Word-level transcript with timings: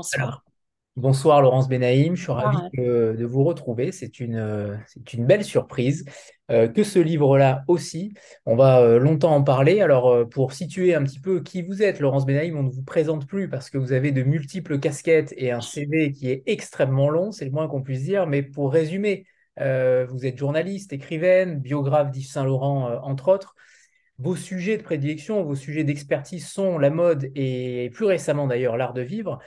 bonsoir. 0.00 0.44
bonsoir 0.96 1.42
Laurence 1.42 1.68
Benaïm, 1.68 2.16
je 2.16 2.22
suis 2.22 2.32
ravi 2.32 2.56
de, 2.78 3.24
vous 3.24 3.44
retrouver. 3.44 3.92
C'est 3.92 4.18
une, 4.18 4.80
c'est 4.86 5.12
une 5.12 5.26
belle 5.26 5.44
surprise 5.44 6.04
euh, 6.50 6.68
que 6.68 6.84
ce 6.84 6.98
livre-là 6.98 7.64
aussi. 7.68 8.14
On 8.46 8.56
va 8.56 8.80
euh, 8.80 8.98
longtemps 8.98 9.34
en 9.34 9.42
parler. 9.42 9.82
Alors, 9.82 10.08
euh, 10.08 10.24
pour 10.24 10.54
situer 10.54 10.94
un 10.94 11.04
petit 11.04 11.20
peu 11.20 11.42
qui 11.42 11.60
vous 11.60 11.82
êtes, 11.82 12.00
Laurence 12.00 12.24
Benaïm, 12.24 12.56
on 12.56 12.62
ne 12.62 12.70
vous 12.70 12.82
présente 12.82 13.26
plus 13.26 13.50
parce 13.50 13.68
que 13.68 13.76
vous 13.76 13.92
avez 13.92 14.10
de 14.10 14.22
multiples 14.22 14.78
casquettes 14.78 15.34
et 15.36 15.50
un 15.50 15.60
CV 15.60 16.12
qui 16.12 16.30
est 16.30 16.42
extrêmement 16.46 17.10
long, 17.10 17.30
c'est 17.30 17.44
le 17.44 17.50
moins 17.50 17.68
qu'on 17.68 17.82
puisse 17.82 18.04
dire. 18.04 18.26
Mais 18.26 18.42
pour 18.42 18.72
résumer, 18.72 19.26
vous 19.58 20.24
êtes 20.24 20.38
journaliste, 20.38 20.94
écrivaine, 20.94 21.60
biographe 21.60 22.10
d'Yves 22.10 22.30
Saint-Laurent, 22.30 22.98
entre 23.02 23.28
autres. 23.28 23.54
Vos 24.22 24.36
sujets 24.36 24.76
de 24.76 24.82
prédilection, 24.82 25.42
vos 25.42 25.54
sujets 25.54 25.82
d'expertise 25.82 26.46
sont 26.46 26.76
la 26.76 26.90
mode 26.90 27.30
et 27.34 27.90
plus 27.94 28.04
récemment 28.04 28.46
d'ailleurs 28.46 28.76
l'art 28.76 28.92
de 28.92 29.00
vivre, 29.00 29.38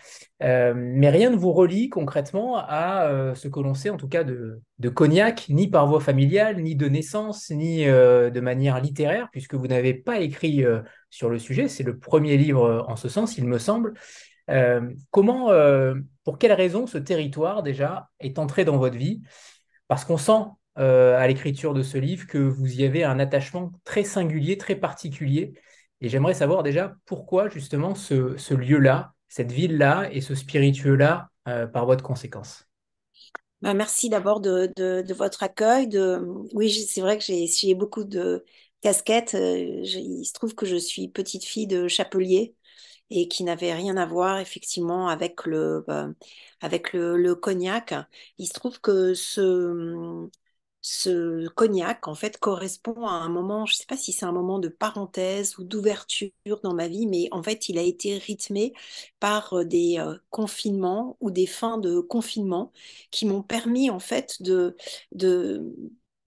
euh, 0.41 0.73
mais 0.75 1.11
rien 1.11 1.29
ne 1.29 1.35
vous 1.35 1.51
relie 1.51 1.89
concrètement 1.89 2.57
à 2.57 3.05
euh, 3.05 3.35
ce 3.35 3.47
que 3.47 3.59
l'on 3.59 3.75
sait 3.75 3.91
en 3.91 3.97
tout 3.97 4.07
cas 4.07 4.23
de, 4.23 4.61
Cognac, 4.89 5.47
ni 5.49 5.69
par 5.69 5.85
voie 5.85 5.99
familiale, 5.99 6.59
ni 6.59 6.75
de 6.75 6.87
naissance, 6.87 7.51
ni 7.51 7.87
euh, 7.87 8.31
de 8.31 8.39
manière 8.39 8.81
littéraire, 8.81 9.29
puisque 9.31 9.53
vous 9.53 9.67
n'avez 9.67 9.93
pas 9.93 10.19
écrit 10.19 10.65
sur 11.11 11.29
le 11.29 11.37
sujet. 11.37 11.67
C'est 11.67 11.83
le 11.83 11.99
premier 11.99 12.35
livre 12.35 12.83
en 12.87 12.95
ce 12.95 13.09
sens, 13.09 13.37
il 13.37 13.45
me 13.45 13.59
semble. 13.59 13.93
comment, 15.11 15.51
pour 16.23 16.39
quelles 16.39 16.53
raisons 16.53 16.87
ce 16.87 16.97
territoire 16.97 17.61
déjà 17.61 18.09
est 18.19 18.39
entré 18.39 18.65
dans 18.65 18.77
votre 18.77 18.97
vie? 18.97 19.21
Parce 19.87 20.03
qu'on 20.03 20.17
sent 20.17 20.41
euh, 20.79 21.15
à 21.17 21.27
l'écriture 21.27 21.75
de 21.75 21.83
ce 21.83 21.99
livre 21.99 22.25
que 22.25 22.39
vous 22.39 22.79
y 22.79 22.83
avez 22.83 23.03
un 23.03 23.19
attachement 23.19 23.71
très 23.83 24.03
singulier, 24.03 24.57
très 24.57 24.75
particulier. 24.75 25.53
Et 26.01 26.09
j'aimerais 26.09 26.33
savoir 26.33 26.63
déjà 26.63 26.95
pourquoi 27.05 27.47
justement 27.47 27.93
ce, 27.93 28.53
lieu-là, 28.53 29.13
cette 29.27 29.51
ville-là 29.51 30.09
et 30.11 30.19
ce 30.19 30.33
spiritueux-là 30.33 31.29
euh, 31.47 31.67
par 31.67 31.85
votre 31.85 32.03
conséquence. 32.03 32.65
Bah, 33.61 33.75
merci 33.75 34.09
d'abord 34.09 34.41
de, 34.41 35.13
votre 35.13 35.43
accueil. 35.43 35.87
De... 35.87 36.19
Oui, 36.53 36.71
c'est 36.71 37.01
vrai 37.01 37.19
que 37.19 37.23
j'ai 37.23 37.75
beaucoup 37.75 38.03
de 38.03 38.43
casquettes. 38.81 39.35
Euh, 39.35 39.83
il 39.83 40.25
se 40.25 40.33
trouve 40.33 40.55
que 40.55 40.65
je 40.65 40.75
suis 40.75 41.07
petite 41.07 41.45
fille 41.45 41.67
de 41.67 41.87
chapelier 41.87 42.55
et 43.11 43.27
qui 43.27 43.43
n'avait 43.43 43.73
rien 43.73 43.95
à 43.97 44.07
voir 44.07 44.39
effectivement 44.39 45.07
avec 45.07 45.45
le, 45.45 45.85
avec 46.61 46.93
le, 46.93 47.35
cognac. 47.35 47.93
Il 48.39 48.47
se 48.47 48.53
trouve 48.53 48.81
que 48.81 49.13
ce, 49.13 50.27
ce 50.83 51.47
cognac, 51.49 52.07
en 52.07 52.15
fait, 52.15 52.37
correspond 52.37 53.07
à 53.07 53.13
un 53.13 53.29
moment, 53.29 53.65
je 53.65 53.73
ne 53.73 53.77
sais 53.77 53.85
pas 53.87 53.97
si 53.97 54.11
c'est 54.11 54.25
un 54.25 54.33
moment 54.33 54.59
de 54.59 54.67
parenthèse 54.67 55.57
ou 55.57 55.63
d'ouverture 55.63 56.31
dans 56.63 56.73
ma 56.73 56.87
vie, 56.89 57.07
mais 57.07 57.29
en 57.31 57.41
fait, 57.41 57.69
il 57.69 57.77
a 57.79 57.81
été 57.81 58.17
rythmé 58.17 58.73
par 59.19 59.65
des 59.65 60.03
confinements 60.29 61.17
ou 61.21 61.31
des 61.31 61.47
fins 61.47 61.77
de 61.77 62.01
confinement 62.01 62.71
qui 63.11 63.25
m'ont 63.25 63.43
permis, 63.43 63.89
en 63.89 63.99
fait, 63.99 64.41
de, 64.43 64.75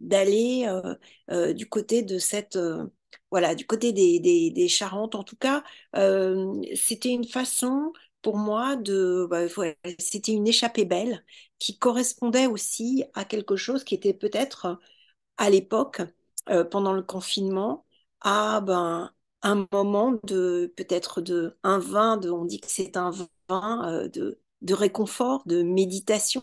d'aller 0.00 0.66
du 1.54 1.68
côté 1.68 2.02
de 2.02 2.18
cette 2.18 2.58
voilà 3.30 3.54
du 3.54 3.66
côté 3.66 3.92
des, 3.92 4.20
des, 4.20 4.68
Charentes. 4.68 5.14
En 5.14 5.24
tout 5.24 5.36
cas 5.36 5.62
c'était 6.74 7.10
une 7.10 7.26
façon 7.26 7.92
pour 8.26 8.38
moi, 8.38 8.74
de, 8.76 9.24
bah, 9.30 9.42
c'était 10.00 10.32
une 10.32 10.48
échappée 10.48 10.84
belle 10.84 11.24
qui 11.60 11.78
correspondait 11.78 12.48
aussi 12.48 13.04
à 13.14 13.24
quelque 13.24 13.54
chose 13.56 13.84
qui 13.84 13.94
était 13.94 14.14
peut-être 14.14 14.80
à 15.38 15.50
l'époque, 15.50 16.02
euh, 16.50 16.64
pendant 16.64 16.92
le 16.92 17.02
confinement, 17.02 17.86
à 18.20 18.60
ben, 18.62 19.12
un 19.42 19.68
moment 19.72 20.18
de 20.24 20.72
peut-être 20.76 21.20
de 21.22 21.56
un 21.62 21.78
vin, 21.78 22.16
de, 22.18 22.30
on 22.30 22.44
dit 22.46 22.60
que 22.60 22.68
c'est 22.70 22.96
un 22.96 23.12
vin 23.48 23.88
euh, 23.90 24.08
de, 24.08 24.40
de 24.62 24.74
réconfort, 24.74 25.42
de 25.46 25.62
méditation. 25.62 26.42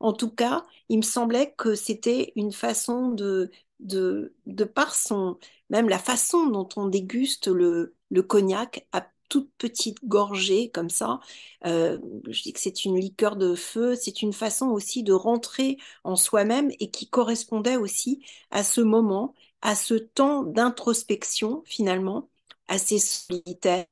En 0.00 0.12
tout 0.12 0.30
cas, 0.30 0.64
il 0.88 0.98
me 0.98 1.02
semblait 1.02 1.54
que 1.56 1.74
c'était 1.74 2.32
une 2.36 2.52
façon 2.52 3.10
de, 3.10 3.50
de, 3.80 4.34
de 4.46 4.64
par 4.64 4.94
son, 4.94 5.38
même 5.70 5.88
la 5.88 5.98
façon 5.98 6.46
dont 6.46 6.68
on 6.76 6.88
déguste 6.88 7.48
le, 7.48 7.96
le 8.10 8.22
cognac 8.22 8.86
toute 9.28 9.50
petite 9.58 9.98
gorgée 10.06 10.70
comme 10.70 10.90
ça. 10.90 11.20
Euh, 11.66 11.98
je 12.28 12.42
dis 12.42 12.52
que 12.52 12.60
c'est 12.60 12.84
une 12.84 12.98
liqueur 12.98 13.36
de 13.36 13.54
feu, 13.54 13.94
c'est 13.94 14.22
une 14.22 14.32
façon 14.32 14.68
aussi 14.68 15.02
de 15.02 15.12
rentrer 15.12 15.78
en 16.04 16.16
soi-même 16.16 16.70
et 16.80 16.90
qui 16.90 17.08
correspondait 17.08 17.76
aussi 17.76 18.24
à 18.50 18.62
ce 18.64 18.80
moment, 18.80 19.34
à 19.62 19.74
ce 19.74 19.94
temps 19.94 20.42
d'introspection 20.44 21.62
finalement 21.66 22.28
assez 22.68 22.98
solitaire 22.98 23.86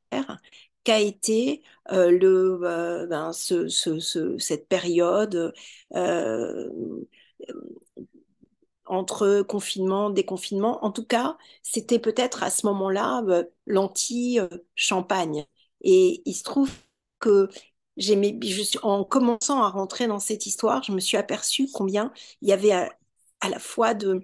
qu'a 0.84 1.00
été 1.00 1.62
euh, 1.92 2.10
le, 2.10 2.60
euh, 2.62 3.06
ben, 3.06 3.32
ce, 3.32 3.68
ce, 3.68 4.38
cette 4.38 4.68
période 4.68 5.52
entre 8.86 9.42
confinement, 9.42 10.10
déconfinement. 10.10 10.84
En 10.84 10.90
tout 10.92 11.04
cas, 11.04 11.36
c'était 11.62 11.98
peut-être 11.98 12.42
à 12.42 12.50
ce 12.50 12.66
moment-là 12.66 13.22
euh, 13.28 13.44
l'anti-champagne. 13.66 15.46
Et 15.82 16.22
il 16.24 16.34
se 16.34 16.42
trouve 16.44 16.70
que 17.20 17.48
j'aimais, 17.96 18.38
en 18.82 19.04
commençant 19.04 19.62
à 19.62 19.68
rentrer 19.70 20.06
dans 20.06 20.18
cette 20.20 20.46
histoire, 20.46 20.82
je 20.82 20.92
me 20.92 21.00
suis 21.00 21.16
aperçue 21.16 21.68
combien 21.72 22.12
il 22.42 22.48
y 22.48 22.52
avait 22.52 22.72
à, 22.72 22.90
la 23.48 23.58
fois 23.58 23.94
de 23.94 24.20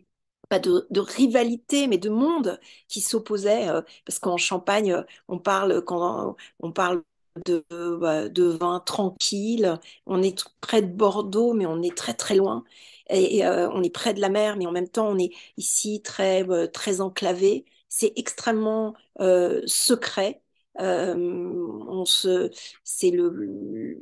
pas 0.49 0.59
de, 0.59 0.87
rivalité, 1.01 1.87
mais 1.87 1.99
de 1.99 2.11
monde 2.11 2.61
qui 2.89 3.01
s'opposait, 3.01 3.69
euh, 3.69 3.83
parce 4.05 4.19
qu'en 4.19 4.37
Champagne, 4.37 5.03
on 5.29 5.39
parle 5.39 5.83
quand 5.85 6.37
on 6.61 6.73
parle 6.73 7.03
de, 7.47 7.65
bah, 8.01 8.29
de 8.29 8.45
vin 8.45 8.81
tranquille, 8.81 9.79
on 10.07 10.23
est 10.23 10.45
près 10.61 10.83
de 10.83 10.87
Bordeaux, 10.93 11.55
mais 11.55 11.67
on 11.67 11.83
est 11.83 11.97
très 11.97 12.15
très 12.15 12.35
loin 12.35 12.65
et, 13.11 13.45
euh, 13.47 13.69
on 13.73 13.83
est 13.83 13.91
près 13.91 14.15
de 14.15 14.21
la 14.21 14.29
mer, 14.29 14.57
mais 14.57 14.67
en 14.67 14.73
même 14.73 14.89
temps, 14.89 15.09
on 15.09 15.19
est 15.19 15.33
ici 15.57 16.01
très, 16.03 16.49
euh, 16.49 16.67
très 16.67 17.01
enclavé. 17.01 17.65
C'est 17.89 18.13
extrêmement 18.17 18.95
euh, 19.21 19.61
secret. 19.67 20.43
on 20.79 22.05
se, 22.07 22.51
c'est 22.85 23.11
le, 23.11 23.29
le, 23.31 23.99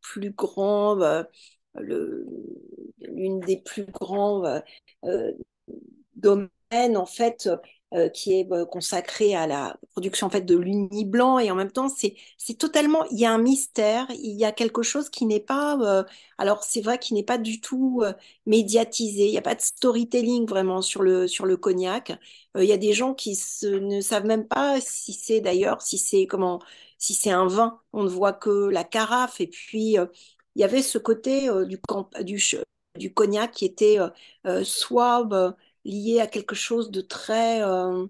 plus 0.00 0.30
grand, 0.30 0.96
l'une 3.00 3.40
des 3.40 3.56
plus 3.58 3.84
grands 3.86 4.42
domaines 6.16 6.96
en 6.96 7.06
fait 7.06 7.48
euh, 7.92 8.08
qui 8.08 8.38
est 8.38 8.52
euh, 8.52 8.64
consacré 8.64 9.34
à 9.34 9.48
la 9.48 9.76
production 9.90 10.28
en 10.28 10.30
fait 10.30 10.42
de 10.42 10.56
l'uni 10.56 11.04
blanc. 11.04 11.40
Et 11.40 11.50
en 11.50 11.56
même 11.56 11.72
temps 11.72 11.88
c'est 11.88 12.14
c'est 12.38 12.54
totalement 12.54 13.04
il 13.10 13.18
y 13.18 13.26
a 13.26 13.32
un 13.32 13.38
mystère 13.38 14.06
il 14.12 14.36
y 14.38 14.44
a 14.44 14.52
quelque 14.52 14.82
chose 14.84 15.10
qui 15.10 15.26
n'est 15.26 15.40
pas 15.40 15.76
euh, 15.80 16.04
alors 16.38 16.62
c'est 16.62 16.82
vrai 16.82 16.98
qu'il 17.00 17.16
n'est 17.16 17.24
pas 17.24 17.36
du 17.36 17.60
tout 17.60 18.04
médiatisé. 18.46 19.26
Il 19.26 19.32
n'y 19.32 19.38
a 19.38 19.42
pas 19.42 19.56
de 19.56 19.60
storytelling 19.60 20.46
vraiment 20.46 20.82
sur 20.82 21.02
le 21.02 21.26
sur 21.26 21.46
le 21.46 21.56
cognac. 21.56 22.12
Il 22.56 22.64
y 22.64 22.72
a 22.72 22.76
des 22.76 22.92
gens 22.92 23.12
qui 23.12 23.36
ne 23.64 24.00
savent 24.00 24.26
même 24.26 24.46
pas 24.46 24.80
si 24.80 25.12
c'est 25.12 25.40
d'ailleurs 25.40 25.82
si 25.82 25.98
c'est 25.98 26.26
comment 26.26 26.60
si 26.98 27.12
c'est 27.14 27.30
un 27.32 27.48
vin. 27.48 27.80
On 27.92 28.04
ne 28.04 28.08
voit 28.08 28.32
que 28.32 28.68
la 28.68 28.84
carafe. 28.84 29.40
Et 29.40 29.48
puis 29.48 29.96
il 30.54 30.60
y 30.60 30.64
avait 30.64 30.82
ce 30.82 30.98
côté 30.98 31.48
du 31.64 31.80
du 32.98 33.14
cognac 33.14 33.50
qui 33.52 33.64
était 33.64 33.98
soit 34.62 35.24
lié 35.84 36.20
à 36.20 36.26
quelque 36.26 36.54
chose 36.54 36.90
de 36.90 37.00
très, 37.00 37.62
euh, 37.62 38.06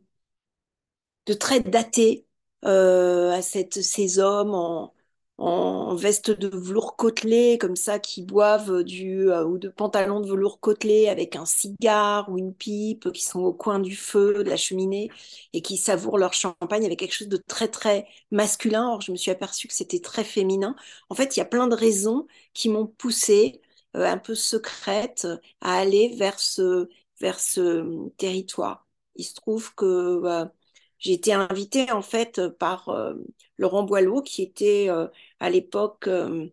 de 1.27 1.35
très 1.35 1.61
daté, 1.61 2.27
euh, 2.65 3.31
à 3.33 3.43
cette, 3.43 3.83
ces 3.83 4.19
hommes 4.19 4.55
en, 4.55 4.93
en 5.39 5.95
veste 5.95 6.31
de 6.31 6.49
velours 6.49 6.97
côtelé, 6.97 7.57
comme 7.59 7.77
ça, 7.77 7.99
qui 7.99 8.23
boivent 8.23 8.83
du, 8.85 9.31
euh, 9.31 9.45
ou 9.45 9.59
de 9.59 9.69
pantalons 9.69 10.21
de 10.21 10.29
velours 10.29 10.61
côtelé 10.61 11.09
avec 11.09 11.37
un 11.37 11.47
cigare 11.47 12.29
ou 12.31 12.39
une 12.39 12.55
pipe, 12.55 13.11
qui 13.13 13.25
sont 13.25 13.41
au 13.41 13.53
coin 13.55 13.79
du 13.79 13.97
feu, 13.97 14.43
de 14.45 14.51
la 14.51 14.57
cheminée, 14.57 15.11
et 15.53 15.63
qui 15.63 15.77
savourent 15.77 16.19
leur 16.19 16.35
champagne 16.35 16.85
avec 16.85 16.99
quelque 16.99 17.15
chose 17.15 17.29
de 17.29 17.39
très, 17.39 17.69
très 17.69 18.07
masculin. 18.31 18.89
Or, 18.91 19.01
je 19.01 19.13
me 19.13 19.17
suis 19.17 19.31
aperçue 19.31 19.69
que 19.69 19.75
c'était 19.75 20.01
très 20.01 20.25
féminin. 20.25 20.75
En 21.09 21.15
fait, 21.15 21.37
il 21.37 21.41
y 21.41 21.43
a 21.43 21.47
plein 21.47 21.67
de 21.69 21.75
raisons 21.75 22.27
qui 22.55 22.69
m'ont 22.69 22.87
poussée, 22.87 23.61
un 23.95 24.19
peu 24.19 24.35
secrète, 24.35 25.27
à 25.61 25.75
aller 25.79 26.15
vers 26.17 26.39
ce, 26.39 26.89
vers 27.21 27.41
ce 27.41 28.09
territoire. 28.17 28.87
Il 29.17 29.25
se 29.25 29.35
trouve 29.35 29.75
que 29.75 30.21
bah, 30.21 30.53
j'ai 30.99 31.13
été 31.13 31.33
invitée 31.33 31.91
en 31.93 32.03
fait 32.03 32.41
par 32.59 32.89
euh, 32.91 33.15
Laurent 33.59 33.83
Boileau 33.85 34.23
qui 34.23 34.43
était 34.43 34.89
euh, 34.91 35.09
à 35.41 35.51
l'époque 35.51 36.07
euh, 36.09 36.47
en 36.47 36.51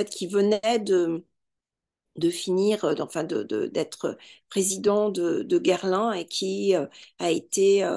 fait 0.00 0.10
qui 0.10 0.26
venait 0.26 0.78
de 0.80 1.24
de 2.16 2.28
finir, 2.30 2.84
enfin 3.00 3.24
de, 3.24 3.42
d'être 3.66 4.18
président 4.48 5.10
de, 5.10 5.42
de 5.42 5.58
Guerlain 5.58 6.12
et 6.12 6.26
qui 6.26 6.74
a 7.18 7.30
été, 7.30 7.88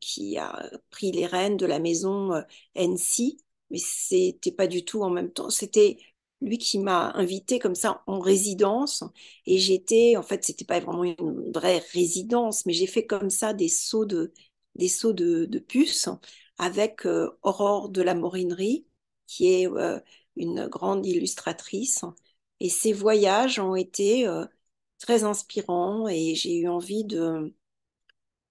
qui 0.00 0.38
a 0.38 0.70
pris 0.90 1.12
les 1.12 1.26
rênes 1.26 1.56
de 1.56 1.66
la 1.66 1.78
maison 1.78 2.32
NC, 2.74 3.36
mais 3.70 3.78
c'était 3.78 4.52
pas 4.52 4.66
du 4.66 4.84
tout 4.84 5.02
en 5.02 5.10
même 5.10 5.32
temps, 5.32 5.50
c'était 5.50 5.98
lui 6.42 6.58
qui 6.58 6.78
m'a 6.78 7.12
invité 7.14 7.58
comme 7.58 7.74
ça 7.74 8.02
en 8.06 8.20
résidence 8.20 9.02
et 9.46 9.58
j'étais 9.58 10.16
en 10.16 10.22
fait 10.22 10.44
c'était 10.44 10.64
pas 10.64 10.80
vraiment 10.80 11.04
une 11.04 11.50
vraie 11.52 11.78
résidence 11.92 12.66
mais 12.66 12.72
j'ai 12.74 12.86
fait 12.86 13.06
comme 13.06 13.30
ça 13.30 13.52
des 13.54 13.68
sauts 13.68 14.04
de 14.04 14.32
des 14.74 14.88
sauts 14.88 15.12
de, 15.14 15.46
de 15.46 15.58
puces 15.58 16.08
avec 16.58 17.06
euh, 17.06 17.30
Aurore 17.42 17.88
de 17.88 18.02
la 18.02 18.14
Morinerie 18.14 18.86
qui 19.26 19.48
est 19.52 19.66
euh, 19.68 19.98
une 20.36 20.66
grande 20.68 21.04
illustratrice. 21.06 22.04
Et 22.60 22.68
ces 22.70 22.92
voyages 22.92 23.58
ont 23.58 23.74
été 23.74 24.26
très 24.98 25.24
inspirants 25.24 26.08
et 26.08 26.34
j'ai 26.34 26.58
eu 26.60 26.68
envie 26.68 27.04
de, 27.04 27.54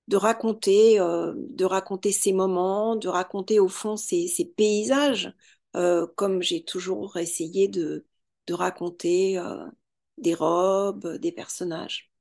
de 0.07 0.17
raconter, 0.17 0.97
de 0.99 1.65
raconter 1.65 2.11
ces 2.11 2.33
moments, 2.33 2.95
de 2.95 3.07
raconter 3.07 3.59
au 3.59 3.67
fond 3.67 3.97
ces, 3.97 4.27
ces 4.27 4.45
paysages, 4.45 5.33
comme 6.15 6.41
j'ai 6.41 6.63
toujours 6.63 7.17
essayé 7.17 7.67
de, 7.67 8.05
de 8.47 8.53
raconter 8.53 9.39
des 10.17 10.33
robes, 10.33 11.17
des 11.17 11.31
personnages. 11.31 12.11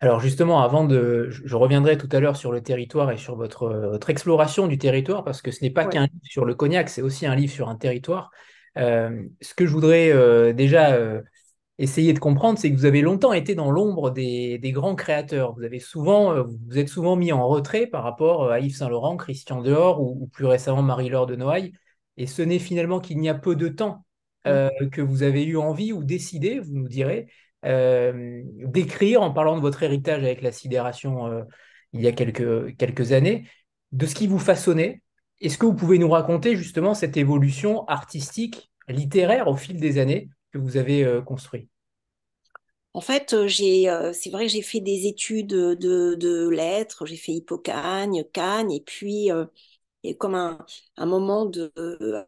Alors 0.00 0.20
justement, 0.20 0.60
avant 0.60 0.84
de, 0.84 1.28
je 1.30 1.56
reviendrai 1.56 1.96
tout 1.96 2.08
à 2.12 2.20
l'heure 2.20 2.36
sur 2.36 2.52
le 2.52 2.62
territoire 2.62 3.10
et 3.10 3.16
sur 3.16 3.34
votre, 3.34 3.68
votre 3.68 4.10
exploration 4.10 4.66
du 4.66 4.76
territoire, 4.76 5.24
parce 5.24 5.40
que 5.40 5.50
ce 5.50 5.62
n'est 5.62 5.70
pas 5.70 5.86
qu'un 5.86 6.02
livre 6.02 6.24
sur 6.24 6.44
le 6.44 6.54
cognac, 6.54 6.90
c'est 6.90 7.00
aussi 7.00 7.24
un 7.24 7.34
livre 7.34 7.52
sur 7.52 7.68
un 7.68 7.76
territoire. 7.76 8.30
Euh, 8.76 9.22
ce 9.40 9.54
que 9.54 9.64
je 9.64 9.72
voudrais 9.72 10.12
euh, 10.12 10.52
déjà 10.52 10.92
euh, 10.92 11.22
essayer 11.78 12.12
de 12.12 12.18
comprendre, 12.18 12.58
c'est 12.58 12.70
que 12.70 12.76
vous 12.76 12.84
avez 12.84 13.00
longtemps 13.00 13.32
été 13.32 13.54
dans 13.54 13.70
l'ombre 13.70 14.10
des, 14.10 14.60
grands 14.64 14.94
créateurs. 14.96 15.54
Vous 15.54 15.62
avez 15.62 15.80
souvent, 15.80 16.42
vous 16.44 16.78
êtes 16.78 16.90
souvent 16.90 17.16
mis 17.16 17.32
en 17.32 17.48
retrait 17.48 17.86
par 17.86 18.02
rapport 18.02 18.50
à 18.50 18.60
Yves 18.60 18.76
Saint-Laurent, 18.76 19.16
Christian 19.16 19.62
Dior 19.62 20.02
ou, 20.02 20.18
ou, 20.20 20.26
plus 20.26 20.44
récemment 20.44 20.82
Marie-Laure 20.82 21.26
de 21.26 21.36
Noailles. 21.36 21.72
Et 22.16 22.26
ce 22.26 22.42
n'est 22.42 22.58
finalement 22.58 23.00
qu'il 23.00 23.18
n'y 23.18 23.28
a 23.28 23.34
peu 23.34 23.56
de 23.56 23.68
temps 23.68 24.04
que 24.44 25.00
vous 25.00 25.24
avez 25.24 25.42
eu 25.44 25.56
envie 25.56 25.92
ou 25.92 26.04
décidé, 26.04 26.60
vous 26.60 26.72
nous 26.72 26.86
direz, 26.86 27.26
euh, 27.64 28.42
d'écrire 28.44 29.22
en 29.22 29.32
parlant 29.32 29.56
de 29.56 29.60
votre 29.60 29.82
héritage 29.82 30.22
avec 30.22 30.40
la 30.40 30.52
sidération 30.52 31.26
euh, 31.26 31.42
il 31.92 32.00
y 32.00 32.06
a 32.06 32.12
quelques, 32.12 32.76
quelques 32.76 33.10
années, 33.10 33.48
de 33.90 34.06
ce 34.06 34.14
qui 34.14 34.28
vous 34.28 34.38
façonnait. 34.38 35.02
Est-ce 35.40 35.58
que 35.58 35.66
vous 35.66 35.74
pouvez 35.74 35.98
nous 35.98 36.08
raconter 36.08 36.54
justement 36.54 36.94
cette 36.94 37.16
évolution 37.16 37.84
artistique, 37.86 38.70
littéraire 38.88 39.48
au 39.48 39.56
fil 39.56 39.80
des 39.80 39.98
années 39.98 40.28
que 40.52 40.58
vous 40.58 40.76
avez 40.76 41.02
euh, 41.02 41.22
construit? 41.22 41.68
En 42.94 43.00
fait, 43.00 43.34
j'ai, 43.46 43.94
c'est 44.14 44.30
vrai 44.30 44.46
que 44.46 44.52
j'ai 44.52 44.62
fait 44.62 44.80
des 44.80 45.06
études 45.06 45.48
de, 45.48 46.14
de 46.14 46.48
lettres, 46.48 47.04
j'ai 47.04 47.16
fait 47.16 47.32
Hippocagne, 47.32 48.24
Cagne, 48.32 48.72
et 48.72 48.80
puis 48.80 49.28
et 50.06 50.16
comme 50.16 50.34
un, 50.34 50.58
moment 51.06 51.50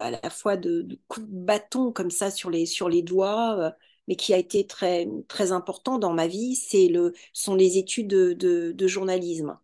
à 0.00 0.10
la 0.10 0.30
fois 0.30 0.56
de, 0.56 0.86
coup 1.08 1.20
de 1.20 1.26
bâton 1.26 1.92
comme 1.92 2.10
ça 2.10 2.30
sur 2.30 2.50
les, 2.50 2.66
sur 2.66 2.88
les 2.88 3.02
doigts, 3.02 3.74
mais 4.08 4.16
qui 4.16 4.34
a 4.34 4.38
été 4.38 4.66
très, 4.66 5.08
très 5.28 5.52
important 5.52 5.98
dans 5.98 6.12
ma 6.14 6.26
vie, 6.26 6.56
c'est 6.56 6.88
le, 6.88 7.14
sont 7.32 7.54
les 7.54 7.78
études 7.78 8.08
de, 8.08 8.86
journalisme. 8.88 9.58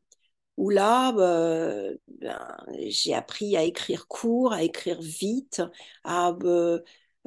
Où 0.56 0.70
là, 0.70 1.14
euh, 1.18 1.96
ben, 2.20 2.38
j'ai 2.86 3.14
appris 3.14 3.56
à 3.56 3.64
écrire 3.64 4.06
court, 4.08 4.52
à 4.52 4.62
écrire 4.62 5.00
vite, 5.00 5.62
à 6.04 6.30
euh, 6.44 6.80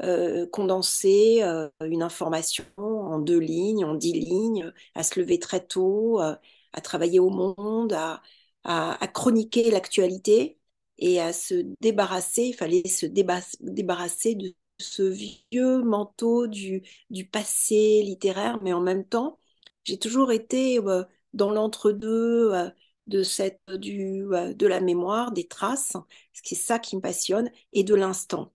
euh, 0.04 0.48
condenser 0.48 1.42
une 1.82 2.04
information 2.04 2.66
en 2.78 3.20
deux 3.20 3.40
lignes, 3.40 3.86
en 3.86 3.96
dix 3.96 4.14
lignes, 4.14 4.72
à 4.96 5.04
se 5.04 5.20
lever 5.20 5.40
très 5.40 5.66
tôt, 5.66 6.20
à 6.20 6.82
travailler 6.84 7.20
au 7.20 7.30
monde, 7.30 7.94
à 7.94 9.08
chroniquer 9.14 9.72
l'actualité 9.72 10.58
et 10.98 11.20
à 11.22 11.34
se 11.34 11.56
débarrasser, 11.82 12.44
il 12.44 12.54
fallait 12.54 12.88
se 12.88 13.06
débarrasser 13.06 14.36
de 14.36 14.54
ce 14.80 15.04
vieux 15.04 15.84
manteau 15.84 16.48
du, 16.48 16.84
passé 17.32 18.02
littéraire, 18.04 18.60
mais 18.62 18.74
en 18.74 18.82
même 18.82 19.06
temps, 19.06 19.40
j'ai 19.84 19.98
toujours 20.00 20.32
été 20.32 20.80
euh, 20.80 21.04
dans 21.34 21.52
l'entre-deux 21.52 22.54
euh, 22.54 22.70
de, 23.08 23.24
cette, 23.24 23.62
du, 23.74 24.26
euh, 24.34 24.54
de 24.54 24.68
la 24.68 24.82
mémoire, 24.82 25.32
des 25.32 25.48
traces, 25.48 25.94
c'est 26.34 26.56
ça 26.56 26.80
qui 26.80 26.96
me 26.96 27.02
passionne, 27.02 27.52
et 27.74 27.84
de 27.84 27.96
l'instant. 27.96 28.54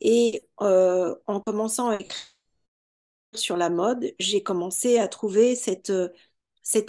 Et 0.00 0.42
en 0.58 1.40
commençant 1.46 1.90
à 1.90 1.96
écrire 1.96 2.16
sur 3.34 3.56
la 3.56 3.70
mode, 3.70 4.14
j'ai 4.18 4.42
commencé 4.42 4.98
à 4.98 5.08
trouver 5.08 5.54
cet 5.54 5.90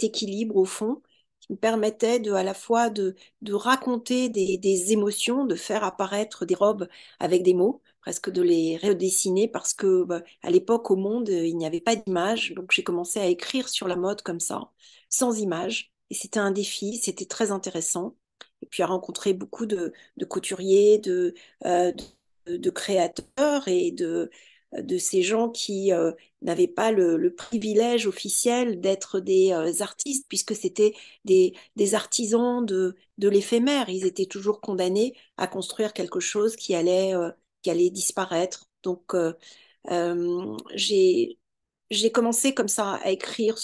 équilibre 0.04 0.56
au 0.56 0.64
fond 0.64 1.02
qui 1.46 1.52
me 1.52 1.58
permettait 1.58 2.20
de, 2.20 2.32
à 2.32 2.42
la 2.42 2.54
fois 2.54 2.90
de, 2.90 3.14
de 3.42 3.52
raconter 3.52 4.28
des, 4.28 4.56
des, 4.58 4.92
émotions, 4.92 5.44
de 5.44 5.54
faire 5.54 5.84
apparaître 5.84 6.46
des 6.46 6.54
robes 6.54 6.88
avec 7.20 7.42
des 7.42 7.54
mots, 7.54 7.82
presque 8.00 8.30
de 8.30 8.42
les 8.42 8.78
redessiner 8.78 9.48
parce 9.48 9.74
que 9.74 10.04
bah, 10.04 10.22
à 10.42 10.50
l'époque 10.50 10.90
au 10.90 10.96
monde 10.96 11.28
il 11.28 11.56
n'y 11.56 11.66
avait 11.66 11.80
pas 11.80 11.96
d'image 11.96 12.52
donc 12.54 12.70
j'ai 12.72 12.82
commencé 12.82 13.18
à 13.18 13.26
écrire 13.26 13.68
sur 13.68 13.88
la 13.88 13.96
mode 13.96 14.22
comme 14.22 14.40
ça 14.40 14.70
sans 15.08 15.38
image 15.40 15.92
et 16.10 16.14
c'était 16.14 16.40
un 16.40 16.50
défi 16.50 16.98
c'était 16.98 17.26
très 17.26 17.50
intéressant. 17.50 18.16
Et 18.62 18.66
puis 18.66 18.82
à 18.82 18.86
rencontrer 18.86 19.34
beaucoup 19.34 19.66
de, 19.66 19.92
couturiers 20.28 20.98
de, 20.98 21.34
euh, 21.66 21.92
de, 22.46 22.70
créateurs 22.70 23.68
et 23.68 23.90
de 23.92 24.30
de 24.82 24.98
ces 24.98 25.22
gens 25.22 25.48
qui 25.50 25.92
euh, 25.92 26.12
n'avaient 26.42 26.68
pas 26.68 26.90
le, 26.92 27.34
privilège 27.34 28.06
officiel 28.06 28.80
d'être 28.80 29.20
des 29.20 29.52
euh, 29.52 29.72
artistes, 29.80 30.26
puisque 30.28 30.54
c'était 30.54 30.94
des, 31.24 31.54
artisans 31.94 32.64
de, 32.64 32.96
de 33.18 33.28
l'éphémère. 33.28 33.88
Ils 33.88 34.06
étaient 34.06 34.26
toujours 34.26 34.60
condamnés 34.60 35.14
à 35.36 35.46
construire 35.46 35.92
quelque 35.92 36.20
chose 36.20 36.56
qui 36.56 36.74
allait 36.74 37.14
qui 37.64 37.70
allait 37.70 37.90
disparaître. 37.90 38.68
Donc, 38.84 39.14
euh, 39.14 39.34
euh, 39.90 40.56
j'ai 40.76 41.38
commencé 42.12 42.54
comme 42.54 42.68
ça 42.68 42.94
à 42.96 43.10
écrire 43.10 43.56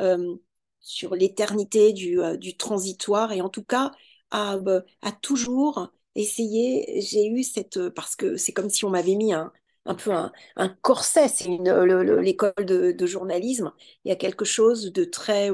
euh, 0.00 0.36
sur 0.80 1.14
l'éternité 1.14 1.92
du, 1.92 2.18
du, 2.38 2.56
transitoire 2.56 3.32
et 3.32 3.40
en 3.40 3.48
tout 3.48 3.64
cas 3.64 3.92
à, 4.30 4.58
à 5.02 5.12
toujours 5.12 5.92
essayer. 6.14 7.00
J'ai 7.00 7.26
eu 7.28 7.42
cette 7.42 7.88
parce 7.90 8.16
que 8.16 8.36
c'est 8.36 8.52
comme 8.52 8.70
si 8.70 8.84
on 8.84 8.90
m'avait 8.90 9.16
mis 9.16 9.32
un, 9.32 9.52
un 9.86 9.94
peu 9.94 10.10
un, 10.12 10.68
corset. 10.82 11.28
C'est 11.28 11.48
l'école 11.48 12.64
de, 12.64 13.06
journalisme. 13.06 13.72
Il 14.04 14.08
y 14.08 14.12
a 14.12 14.16
quelque 14.16 14.44
chose 14.44 14.92
de 14.92 15.04
très 15.04 15.50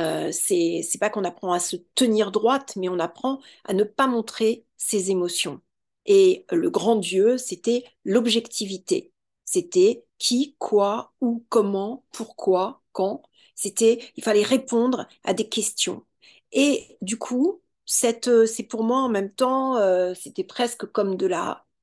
euh, 0.00 0.30
c'est 0.32 0.98
pas 1.00 1.10
qu'on 1.10 1.24
apprend 1.24 1.52
à 1.52 1.58
se 1.58 1.76
tenir 1.94 2.30
droite, 2.30 2.74
mais 2.76 2.88
on 2.88 2.98
apprend 2.98 3.40
à 3.64 3.74
ne 3.74 3.84
pas 3.84 4.06
montrer 4.06 4.64
ses 4.76 5.10
émotions. 5.10 5.60
Et 6.06 6.44
le 6.50 6.70
grand 6.70 6.96
Dieu, 6.96 7.38
c'était 7.38 7.84
l'objectivité. 8.04 9.12
C'était 9.44 10.04
qui, 10.18 10.56
quoi, 10.58 11.12
où, 11.20 11.44
comment, 11.48 12.04
pourquoi, 12.12 12.82
quand. 12.92 13.22
C'était, 13.54 14.00
il 14.16 14.24
fallait 14.24 14.42
répondre 14.42 15.08
à 15.24 15.34
des 15.34 15.48
questions. 15.48 16.04
Et 16.52 16.98
du 17.02 17.18
coup, 17.18 17.62
c'est 17.84 18.20
pour 18.68 18.84
moi 18.84 18.98
en 18.98 19.08
même 19.08 19.32
temps, 19.32 19.76
euh, 19.76 20.14
c'était 20.14 20.44
presque 20.44 20.86
comme 20.86 21.16
de 21.16 21.26
la, 21.26 21.64
euh, 21.64 21.73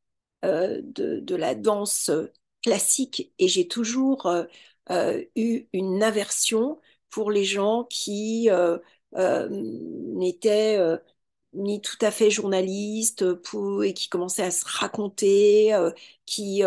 de, 0.44 1.20
de, 1.20 1.36
la 1.36 1.56
danse 1.56 2.12
classique. 2.64 3.32
Et 3.40 3.48
j'ai 3.48 3.68
toujours 3.68 4.28
euh, 4.90 5.24
eu 5.36 5.68
une 5.74 6.04
aversion 6.04 6.80
pour 7.12 7.32
les 7.32 7.44
gens 7.46 7.84
qui 7.86 8.50
euh, 8.50 8.78
euh, 9.16 9.48
n'étaient 9.52 10.78
euh, 10.80 10.98
ni 11.54 11.82
tout 11.82 11.98
à 12.02 12.12
fait 12.12 12.32
journalistes 12.32 13.26
et 13.84 13.94
qui 13.94 14.10
commençaient 14.10 14.44
à 14.44 14.52
se 14.52 14.66
raconter, 14.66 15.78
qui, 16.26 16.64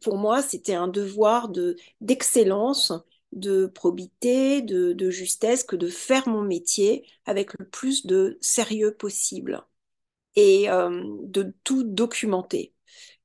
pour 0.00 0.16
moi, 0.16 0.42
c'était 0.42 0.74
un 0.74 0.88
devoir 0.88 1.50
de, 1.50 1.76
d'excellence, 2.00 2.92
de 3.32 3.66
probité, 3.66 4.62
de, 4.62 5.10
justesse, 5.10 5.64
que 5.64 5.76
de 5.76 5.88
faire 5.88 6.28
mon 6.28 6.40
métier 6.42 7.06
avec 7.26 7.52
le 7.58 7.68
plus 7.68 8.06
de 8.06 8.38
sérieux 8.40 8.94
possible 8.94 9.66
et 10.34 10.68
de 10.68 11.54
tout 11.64 11.82
documenter. 11.84 12.72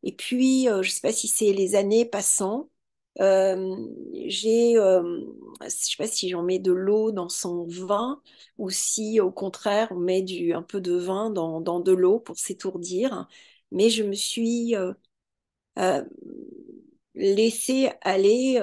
Et 0.05 0.13
puis, 0.15 0.65
je 0.65 0.77
ne 0.77 0.83
sais 0.83 1.01
pas 1.01 1.12
si 1.13 1.27
c'est 1.27 1.53
les 1.53 1.75
années 1.75 2.05
passant, 2.05 2.69
euh, 3.21 3.75
j'ai, 4.25 4.77
euh, 4.77 5.21
je 5.63 5.69
sais 5.69 5.95
pas 5.97 6.07
si 6.07 6.29
j'en 6.29 6.43
mets 6.43 6.59
de 6.59 6.71
l'eau 6.74 7.12
dans 7.12 7.29
son 7.29 7.65
vin 7.65 8.21
ou 8.57 8.69
si 8.69 9.21
au 9.21 9.31
contraire 9.31 9.88
on 9.91 9.95
met 9.95 10.21
du, 10.21 10.53
un 10.53 10.62
peu 10.62 10.81
de 10.81 10.93
vin 10.95 11.29
dans, 11.29 11.62
dans 11.62 11.79
de 11.79 11.93
l'eau 11.93 12.19
pour 12.19 12.38
s'étourdir. 12.38 13.27
Mais 13.71 13.89
je 13.89 14.03
me 14.03 14.13
suis 14.13 14.75
euh, 14.75 14.93
euh 15.79 16.03
laissée 17.15 17.91
aller 18.01 18.59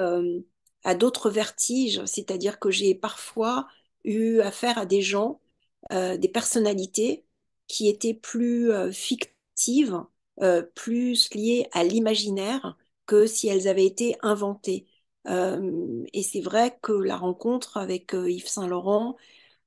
à 0.83 0.95
d'autres 0.95 1.29
vertiges, 1.31 2.05
c'est-à-dire 2.05 2.59
que 2.59 2.69
j'ai 2.69 2.93
parfois 2.93 3.67
eu 4.03 4.41
affaire 4.41 4.77
à 4.77 4.85
des 4.85 5.01
gens, 5.01 5.41
des 5.91 6.29
personnalités 6.31 7.25
qui 7.67 7.89
étaient 7.89 8.13
plus 8.13 8.71
fictives, 8.93 10.03
plus 10.75 11.33
liées 11.33 11.67
à 11.71 11.83
l'imaginaire 11.83 12.77
que 13.05 13.25
si 13.25 13.47
elles 13.47 13.67
avaient 13.67 13.85
été 13.85 14.15
inventées. 14.21 14.87
Euh, 15.27 16.05
et 16.13 16.23
c'est 16.23 16.41
vrai 16.41 16.77
que 16.81 16.91
la 16.91 17.17
rencontre 17.17 17.77
avec 17.77 18.13
euh, 18.13 18.29
Yves 18.29 18.47
Saint-Laurent 18.47 19.15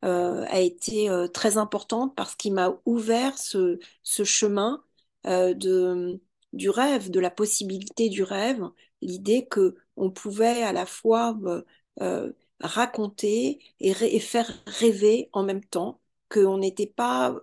euh, 0.05 0.45
a 0.49 0.61
été 0.61 1.09
très 1.33 1.57
importante 1.59 2.15
parce 2.17 2.35
qu'il 2.37 2.55
m'a 2.55 2.79
ouvert 2.85 3.39
ce, 3.39 3.79
ce 4.03 4.25
chemin 4.25 4.83
de, 5.25 6.21
du 6.53 6.71
rêve, 6.71 7.11
de 7.11 7.19
la 7.21 7.31
possibilité 7.31 8.09
du 8.09 8.23
rêve, 8.23 8.63
l'idée 9.03 9.47
que 9.49 9.75
on 9.97 10.11
pouvait 10.11 10.63
à 10.63 10.73
la 10.73 10.87
fois 10.87 11.37
raconter 12.61 13.59
et, 13.81 13.91
et, 13.91 14.21
faire 14.21 14.53
rêver 14.67 15.29
en 15.33 15.43
même 15.43 15.65
temps, 15.65 16.01
qu'on 16.29 16.59
n'était 16.59 16.87
pas 16.87 17.35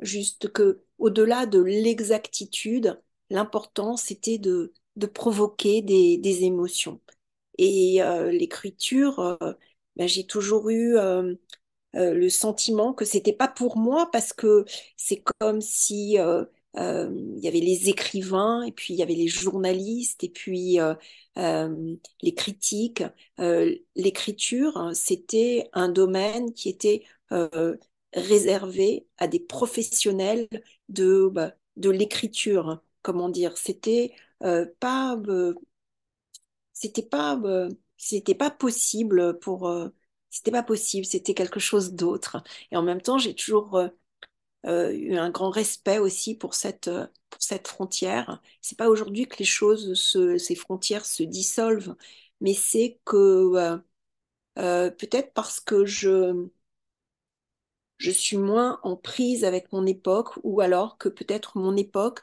juste 0.00 0.52
que 0.52 0.83
au-delà 0.98 1.46
de 1.46 1.60
l'exactitude, 1.60 3.00
l'important 3.30 3.96
c'était 3.96 4.38
de, 4.38 4.72
provoquer 5.14 5.82
des, 5.82 6.44
émotions. 6.44 7.00
Et 7.58 8.00
l'écriture, 8.30 9.38
ben, 9.96 10.08
j'ai 10.08 10.26
toujours 10.26 10.70
eu 10.70 10.96
le 11.94 12.28
sentiment 12.28 12.92
que 12.92 13.04
c'était 13.04 13.32
pas 13.32 13.48
pour 13.48 13.76
moi 13.76 14.10
parce 14.12 14.32
que 14.32 14.64
c'est 14.96 15.22
comme 15.40 15.60
si 15.60 16.16
il 16.76 17.38
y 17.38 17.48
avait 17.48 17.60
les 17.60 17.88
écrivains 17.88 18.62
et 18.62 18.72
puis 18.72 18.94
il 18.94 18.96
y 18.98 19.02
avait 19.02 19.14
les 19.14 19.28
journalistes 19.28 20.24
et 20.24 20.30
puis 20.30 20.78
les 21.36 22.34
critiques. 22.34 23.04
L'écriture, 23.96 24.76
hein, 24.76 24.94
c'était 24.94 25.68
un 25.72 25.88
domaine 25.88 26.52
qui 26.52 26.68
était 26.68 27.04
réservé 28.14 29.06
à 29.18 29.28
des 29.28 29.40
professionnels 29.40 30.48
de, 30.88 31.28
bah, 31.32 31.54
de 31.76 31.90
l'écriture. 31.90 32.82
Comment 33.02 33.28
dire 33.28 33.56
C'était 33.58 34.14
pas 34.80 35.16
c'était 36.72 37.02
pas 37.02 37.40
c'était 37.96 38.34
pas 38.34 38.50
possible 38.50 39.38
pour 39.38 39.72
c'était 40.30 40.50
pas 40.50 40.62
possible 40.62 41.06
c'était 41.06 41.34
quelque 41.34 41.60
chose 41.60 41.92
d'autre 41.94 42.42
et 42.70 42.76
en 42.76 42.82
même 42.82 43.00
temps 43.00 43.18
j'ai 43.18 43.34
toujours 43.34 43.78
euh, 44.66 44.92
eu 44.92 45.16
un 45.16 45.30
grand 45.30 45.50
respect 45.50 45.98
aussi 45.98 46.36
pour 46.36 46.54
cette, 46.54 46.88
euh, 46.88 47.06
pour 47.30 47.42
cette 47.42 47.68
frontière. 47.68 48.42
C'est 48.62 48.78
pas 48.78 48.88
aujourd'hui 48.90 49.28
que 49.28 49.36
les 49.38 49.44
choses, 49.44 49.94
ces 50.38 50.54
frontières 50.56 51.06
se 51.06 51.22
dissolvent, 51.22 51.96
mais 52.40 52.54
c'est 52.54 52.98
que 53.04 53.76
euh, 54.58 54.90
peut-être 54.90 55.32
parce 55.34 55.60
que 55.60 55.84
je, 55.84 56.48
je 57.98 58.10
suis 58.10 58.36
moins 58.36 58.80
en 58.82 58.96
prise 58.96 59.44
avec 59.44 59.72
mon 59.72 59.86
époque, 59.86 60.30
ou 60.42 60.60
alors 60.60 60.98
que 60.98 61.08
peut-être 61.08 61.58
mon 61.58 61.76
époque, 61.76 62.20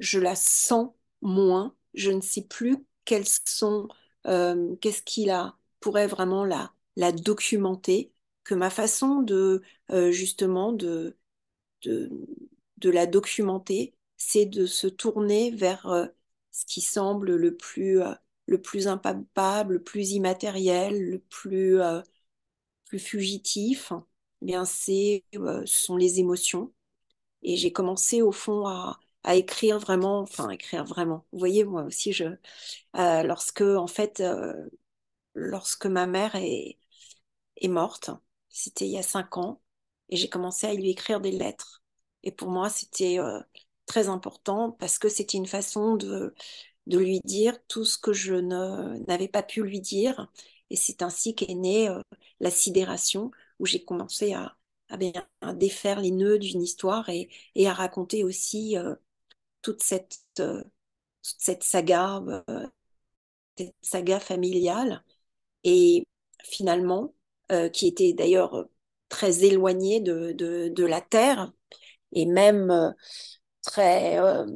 je 0.00 0.18
la 0.18 0.36
sens 0.36 0.92
moins. 1.22 1.74
Je 1.94 2.10
ne 2.10 2.20
sais 2.20 2.42
plus 2.44 2.78
quels 3.04 3.26
sont, 3.26 3.88
qu'est-ce 4.24 5.02
qui 5.02 5.28
pourrait 5.80 6.06
vraiment 6.08 6.44
la, 6.44 6.72
documenter, 7.12 8.12
que 8.44 8.54
ma 8.54 8.70
façon 8.70 9.22
de 9.22 9.62
justement 10.10 10.72
de 10.72 11.16
de, 11.84 12.90
la 12.90 13.06
documenter, 13.06 13.94
c'est 14.16 14.46
de 14.46 14.66
se 14.66 14.86
tourner 14.86 15.50
vers 15.50 15.86
euh, 15.86 16.06
ce 16.52 16.64
qui 16.66 16.80
semble 16.80 17.34
le 17.36 17.56
plus, 17.56 18.02
euh, 18.02 18.14
le 18.46 18.60
plus 18.60 18.88
impalpable, 18.88 19.74
le 19.74 19.82
plus 19.82 20.12
immatériel, 20.12 21.10
le 21.10 21.18
plus, 21.18 21.80
euh, 21.80 22.02
plus 22.86 22.98
fugitif. 22.98 23.92
Eh 24.46 24.54
c'est, 24.66 25.24
ce 25.32 25.64
sont 25.66 25.96
les 25.96 26.20
émotions. 26.20 26.72
Et 27.42 27.56
j'ai 27.56 27.72
commencé 27.72 28.22
au 28.22 28.32
fond 28.32 28.66
à, 28.66 28.98
à, 29.24 29.36
écrire 29.36 29.78
vraiment, 29.78 30.20
enfin 30.20 30.50
écrire 30.50 30.84
vraiment. 30.84 31.26
Vous 31.32 31.38
voyez, 31.38 31.64
moi 31.64 31.84
aussi, 31.84 32.12
je, 32.12 32.26
lorsque 32.94 33.62
en 33.62 33.86
fait, 33.86 34.22
lorsque 35.34 35.86
ma 35.86 36.06
mère 36.06 36.34
est, 36.36 36.78
est 37.56 37.68
morte, 37.68 38.10
c'était 38.48 38.86
il 38.86 38.92
y 38.92 38.98
a 38.98 39.02
cinq 39.02 39.36
ans, 39.38 39.62
et 40.10 40.16
j'ai 40.16 40.28
commencé 40.28 40.66
à 40.66 40.74
lui 40.74 40.90
écrire 40.90 41.20
des 41.20 41.32
lettres. 41.32 41.82
Et 42.22 42.32
pour 42.32 42.50
moi, 42.50 42.70
c'était 42.70 43.18
euh, 43.20 43.40
très 43.86 44.08
important 44.08 44.72
parce 44.72 44.98
que 44.98 45.08
c'était 45.08 45.38
une 45.38 45.46
façon 45.46 45.96
de, 45.96 46.34
de 46.86 46.98
lui 46.98 47.20
dire 47.24 47.58
tout 47.68 47.84
ce 47.84 47.98
que 47.98 48.12
je 48.12 48.34
n'avais 48.34 49.28
pas 49.28 49.42
pu 49.42 49.62
lui 49.62 49.80
dire. 49.80 50.30
Et 50.70 50.76
c'est 50.76 51.02
ainsi 51.02 51.34
qu'est 51.34 51.54
née 51.54 51.88
euh, 51.88 52.00
la 52.40 52.50
sidération, 52.50 53.30
où 53.58 53.66
j'ai 53.66 53.84
commencé 53.84 54.34
à, 54.34 54.56
défaire 55.54 56.00
les 56.00 56.10
nœuds 56.10 56.38
d'une 56.38 56.62
histoire 56.62 57.08
et, 57.08 57.28
à 57.66 57.72
raconter 57.72 58.22
aussi 58.22 58.76
euh, 58.76 58.94
toute 59.62 59.82
cette, 59.82 60.18
cette 61.22 61.64
saga, 61.64 62.22
cette 63.56 63.74
saga 63.82 64.20
familiale. 64.20 65.02
Et 65.64 66.06
finalement, 66.44 67.14
qui 67.72 67.86
était 67.86 68.12
d'ailleurs 68.12 68.68
très 69.14 69.44
éloignée 69.44 70.00
de, 70.00 70.84
la 70.84 71.00
terre 71.00 71.52
et 72.12 72.26
même 72.26 72.70
euh, 72.70 72.90
très 73.62 74.18
euh, 74.18 74.46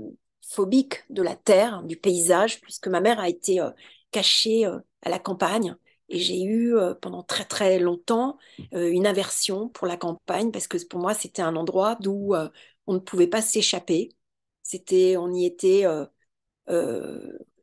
phobique 0.42 1.04
de 1.10 1.22
la 1.22 1.36
terre, 1.36 1.82
du 1.84 1.96
paysage, 1.96 2.60
puisque 2.60 2.88
ma 2.88 3.00
mère 3.00 3.20
a 3.20 3.28
été 3.28 3.60
euh, 3.60 3.70
cachée 4.10 4.64
à 4.64 5.10
la 5.10 5.18
campagne. 5.18 5.76
Et 6.08 6.18
j'ai 6.18 6.42
eu 6.42 6.74
pendant 7.02 7.22
très 7.22 7.44
très 7.44 7.78
longtemps 7.78 8.38
une 8.72 9.06
aversion 9.06 9.68
pour 9.68 9.86
la 9.86 9.96
campagne 9.96 10.50
parce 10.50 10.66
que 10.66 10.78
pour 10.86 11.00
moi 11.00 11.14
c'était 11.14 11.42
un 11.42 11.56
endroit 11.56 11.96
d'où 12.00 12.34
on 12.86 12.94
ne 12.94 12.98
pouvait 12.98 13.26
pas 13.26 13.42
s'échapper. 13.42 14.10
C'était, 14.62 15.16
on 15.16 15.32
y 15.32 15.44
était. 15.46 15.84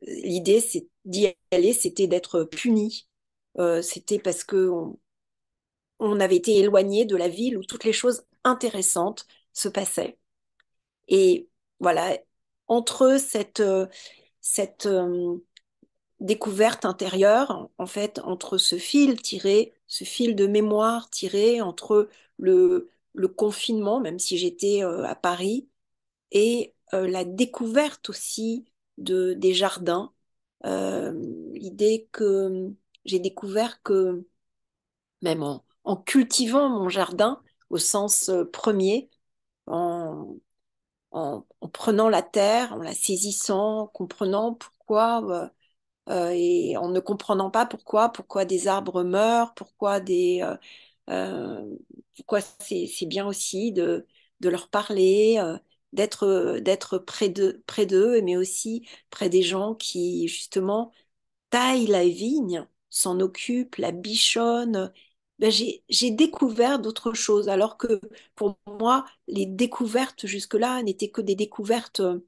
L'idée, 0.02 0.62
d'y 1.04 1.34
aller, 1.50 1.72
c'était 1.72 2.06
d'être 2.06 2.44
puni. 2.44 3.08
c'était 3.82 4.18
parce 4.18 4.44
que 4.44 4.70
on 5.98 6.20
avait 6.20 6.36
été 6.36 6.56
éloigné 6.58 7.04
de 7.04 7.16
la 7.16 7.28
ville 7.28 7.56
où 7.58 7.64
toutes 7.64 7.84
les 7.84 7.92
choses 7.92 8.24
intéressantes 8.44 9.26
se 9.52 9.68
passaient. 9.68 10.18
Et 11.08 11.48
voilà, 11.80 12.18
entre 12.68 13.18
cette, 13.20 13.60
euh, 13.60 13.86
cette 14.40 14.86
euh, 14.86 15.38
découverte 16.20 16.84
intérieure, 16.84 17.70
en 17.78 17.86
fait, 17.86 18.20
entre 18.20 18.58
ce 18.58 18.76
fil 18.78 19.20
tiré, 19.22 19.74
ce 19.86 20.04
fil 20.04 20.34
de 20.36 20.46
mémoire 20.46 21.10
tiré 21.10 21.60
entre 21.60 22.08
le, 22.38 22.90
le 23.14 23.28
confinement, 23.28 24.00
même 24.00 24.18
si 24.18 24.38
j'étais 24.38 24.82
euh, 24.84 25.04
à 25.04 25.14
Paris, 25.14 25.68
et 26.32 26.74
la 26.92 27.24
découverte 27.24 28.10
aussi 28.10 28.64
de, 28.98 29.34
des 29.34 29.54
jardins, 29.54 30.12
l'idée 30.64 32.08
que 32.12 32.72
j'ai 33.04 33.18
découvert 33.18 33.82
que 33.82 34.26
même 35.22 35.42
en, 35.42 35.64
en 35.84 35.96
cultivant 35.96 36.68
mon 36.68 36.88
jardin 36.88 37.42
au 37.70 37.78
sens 37.78 38.28
euh, 38.28 38.44
premier, 38.44 39.10
en, 39.66 40.36
en, 41.12 41.44
prenant 41.72 42.08
la 42.10 42.22
terre, 42.22 42.74
en 42.74 42.78
la 42.78 42.94
saisissant, 42.94 43.80
en 43.82 43.86
comprenant 43.88 44.54
pourquoi 44.54 45.52
euh, 46.08 46.28
euh, 46.28 46.30
et 46.34 46.76
en 46.76 46.88
ne 46.88 47.00
comprenant 47.00 47.50
pas 47.50 47.66
pourquoi, 47.66 48.10
pourquoi 48.12 48.44
des 48.44 48.68
arbres 48.68 49.02
meurent, 49.04 49.54
pourquoi 49.54 50.00
des, 50.00 50.42
pourquoi 52.16 52.40
c'est 52.60 53.06
bien 53.06 53.26
aussi 53.26 53.72
de, 53.72 54.06
de 54.40 54.48
leur 54.48 54.68
parler, 54.68 55.40
d'être 55.92 56.58
d'être 56.60 56.98
près 56.98 57.28
d'eux, 57.28 57.62
près 57.66 57.86
mais 58.22 58.36
aussi 58.36 58.86
près 59.10 59.28
des 59.28 59.42
gens 59.42 59.74
qui 59.74 60.28
justement 60.28 60.92
taillent 61.50 61.86
la 61.86 62.06
vigne, 62.08 62.66
s'en 62.90 63.20
occupent, 63.20 63.76
la 63.76 63.92
bichonnent. 63.92 64.92
Ben 65.38 65.50
j'ai 65.50 66.10
découvert 66.10 66.78
d'autres 66.80 67.12
choses, 67.12 67.48
alors 67.50 67.76
que 67.76 68.00
pour 68.34 68.56
moi, 68.66 69.04
les 69.28 69.44
découvertes 69.46 70.26
jusque-là 70.26 70.82
n'étaient 70.82 71.10
que 71.10 71.20
des 71.20 71.34
découvertes 71.34 72.00
euh, 72.00 72.26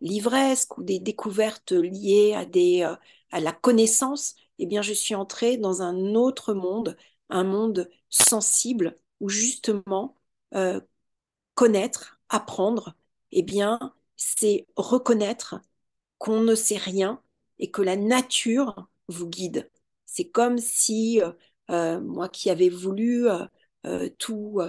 livresques 0.00 0.78
ou 0.78 0.82
des 0.84 0.98
découvertes 1.00 1.72
liées 1.72 2.34
à, 2.34 2.44
des, 2.46 2.82
euh, 2.84 2.96
à 3.30 3.40
la 3.40 3.52
connaissance. 3.52 4.34
Eh 4.58 4.66
bien, 4.66 4.82
je 4.82 4.92
suis 4.92 5.14
entrée 5.14 5.56
dans 5.56 5.82
un 5.82 6.14
autre 6.14 6.54
monde, 6.54 6.96
un 7.30 7.44
monde 7.44 7.90
sensible, 8.10 8.96
où 9.20 9.28
justement, 9.28 10.16
euh, 10.54 10.80
connaître, 11.54 12.20
apprendre, 12.28 12.94
eh 13.32 13.42
bien, 13.42 13.78
c'est 14.16 14.66
reconnaître 14.76 15.60
qu'on 16.18 16.40
ne 16.40 16.54
sait 16.54 16.76
rien 16.76 17.22
et 17.58 17.70
que 17.70 17.82
la 17.82 17.96
nature 17.96 18.88
vous 19.08 19.28
guide. 19.28 19.70
C'est 20.06 20.28
comme 20.30 20.58
si 20.58 21.20
euh, 21.70 22.00
moi 22.00 22.28
qui 22.28 22.50
avais 22.50 22.70
voulu 22.70 23.28
euh, 23.28 23.44
euh, 23.86 24.08
tout 24.18 24.60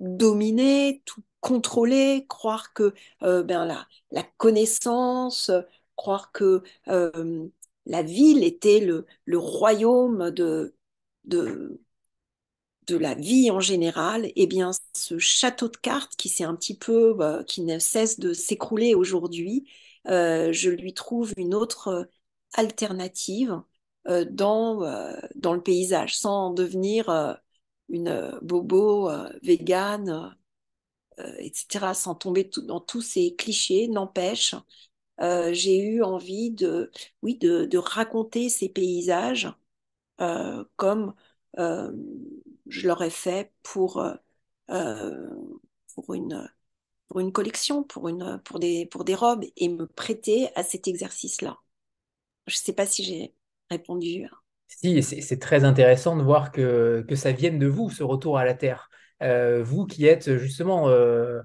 dominer, 0.00 1.02
tout 1.04 1.22
contrôler, 1.40 2.26
croire 2.28 2.72
que 2.72 2.94
ben, 3.20 3.64
la, 3.66 3.86
la, 4.10 4.22
connaissance, 4.36 5.50
croire 5.96 6.32
que 6.32 6.62
la 7.86 8.02
ville 8.02 8.44
était 8.44 8.80
le, 8.80 9.06
royaume 9.38 10.30
de, 10.30 10.74
la 12.88 13.14
vie 13.14 13.50
en 13.50 13.60
général, 13.60 14.30
eh 14.36 14.46
bien, 14.46 14.70
ce 14.94 15.18
château 15.18 15.68
de 15.68 15.76
cartes 15.76 16.16
qui 16.16 16.28
s'est 16.28 16.44
un 16.44 16.54
petit 16.54 16.76
peu, 16.76 17.16
qui 17.46 17.62
ne 17.62 17.78
cesse 17.78 18.18
de 18.20 18.32
s'écrouler 18.32 18.94
aujourd'hui, 18.94 19.68
je 20.06 20.70
lui 20.70 20.94
trouve 20.94 21.32
une 21.36 21.54
autre 21.54 22.08
alternative 22.54 23.62
euh, 24.08 24.24
dans, 24.28 24.84
euh, 24.84 25.16
dans 25.34 25.52
le 25.52 25.62
paysage, 25.62 26.16
sans 26.16 26.50
devenir 26.52 27.08
euh, 27.10 27.34
une 27.88 28.38
bobo 28.42 29.10
végane, 29.42 30.36
etc., 31.38 31.94
sans 31.94 32.14
tomber 32.14 32.50
dans 32.64 32.80
tous 32.80 33.00
ces 33.00 33.36
clichés, 33.36 33.88
n'empêche, 33.88 34.54
j'ai 35.18 35.78
eu 35.78 36.02
envie 36.02 36.50
de, 36.50 36.90
oui, 37.22 37.36
de, 37.38 37.78
raconter 37.78 38.48
ces 38.48 38.68
paysages 38.68 39.52
comme 40.76 41.14
je 41.56 42.88
l'aurais 42.88 43.10
fait 43.10 43.52
pour, 43.62 44.06
pour 44.66 46.14
une, 46.14 46.50
pour 47.08 47.20
une 47.20 47.32
collection, 47.32 47.84
pour, 47.84 48.08
une, 48.08 48.40
pour, 48.44 48.58
des, 48.58 48.86
pour 48.86 49.04
des 49.04 49.14
robes, 49.14 49.44
et 49.56 49.68
me 49.68 49.86
prêter 49.86 50.48
à 50.54 50.62
cet 50.62 50.88
exercice-là. 50.88 51.58
Je 52.46 52.54
ne 52.54 52.58
sais 52.58 52.72
pas 52.72 52.86
si 52.86 53.04
j'ai 53.04 53.34
répondu. 53.70 54.28
Si, 54.68 55.02
c'est 55.02 55.38
très 55.38 55.64
intéressant 55.64 56.16
de 56.16 56.22
voir 56.22 56.52
que, 56.52 57.04
que 57.08 57.14
ça 57.14 57.32
vienne 57.32 57.58
de 57.58 57.66
vous, 57.66 57.90
ce 57.90 58.02
retour 58.02 58.38
à 58.38 58.44
la 58.44 58.54
Terre. 58.54 58.90
Euh, 59.22 59.62
vous 59.62 59.86
qui 59.86 60.06
êtes 60.06 60.36
justement 60.36 60.88
euh, 60.88 61.38
euh, 61.38 61.42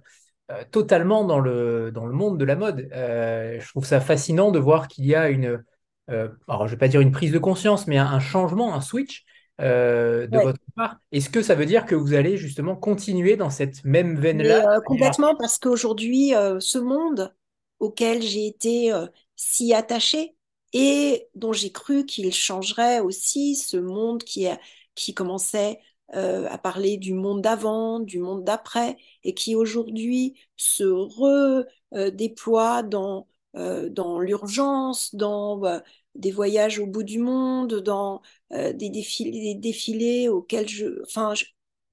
totalement 0.72 1.24
dans 1.24 1.40
le, 1.40 1.92
dans 1.92 2.06
le 2.06 2.14
monde 2.14 2.38
de 2.38 2.46
la 2.46 2.56
mode. 2.56 2.90
je 2.92 3.68
trouve 3.70 3.86
ça 3.86 4.00
fascinant 4.00 4.52
de 4.52 4.60
voir 4.60 4.88
qu'il 4.88 5.06
y 5.06 5.16
a 5.16 5.30
une, 5.30 5.64
alors 6.08 6.62
je 6.62 6.64
ne 6.66 6.70
vais 6.70 6.78
pas 6.78 6.88
dire 6.88 7.02
une 7.02 7.12
prise 7.12 7.32
de 7.32 7.40
conscience, 7.40 7.88
mais 7.88 7.98
un, 7.98 8.20
changement, 8.20 8.74
un 8.74 8.82
switch 8.82 9.26
de 9.60 10.44
votre 10.44 10.60
part. 10.76 10.98
Est-ce 11.12 11.30
que 11.30 11.42
ça 11.42 11.56
veut 11.56 11.66
dire 11.66 11.86
que 11.86 11.96
vous 11.96 12.14
allez 12.14 12.38
justement 12.38 12.76
continuer 12.76 13.38
dans 13.38 13.50
cette 13.50 13.84
même 13.84 14.20
veine-là? 14.20 14.82
Complètement, 14.86 15.36
parce 15.36 15.60
qu'aujourd'hui, 15.60 16.34
ce 16.60 16.78
monde 16.78 17.34
auquel 17.80 18.22
j'ai 18.22 18.48
été 18.48 18.94
si 19.36 19.74
attachée, 19.74 20.36
et 20.74 21.28
dont 21.36 21.54
j'ai 21.54 21.72
cru 21.72 22.06
qu'il 22.06 22.34
changerait 22.34 23.00
aussi 23.00 23.56
ce 23.56 23.78
monde 23.78 24.24
qui, 24.24 24.48
qui 24.96 25.14
commençait 25.14 25.80
euh, 26.14 26.46
à 26.50 26.58
parler 26.58 26.98
du 26.98 27.14
monde 27.14 27.42
d'avant, 27.42 28.02
du 28.02 28.20
monde 28.20 28.44
d'après, 28.44 28.98
et 29.24 29.34
qui 29.34 29.56
aujourd'hui 29.56 30.38
se 30.58 30.84
redéploie 30.84 32.84
dans, 32.84 33.30
euh, 33.56 33.88
dans 33.90 34.20
l'urgence, 34.20 35.16
dans 35.16 35.64
euh, 35.64 35.80
des 36.16 36.32
voyages 36.32 36.80
au 36.80 36.86
bout 36.86 37.04
du 37.04 37.20
monde, 37.20 37.76
dans 37.76 38.22
des, 38.50 38.90
défilés, 38.90 40.28
auxquels 40.28 40.68
je, 40.68 41.02
enfin, 41.06 41.34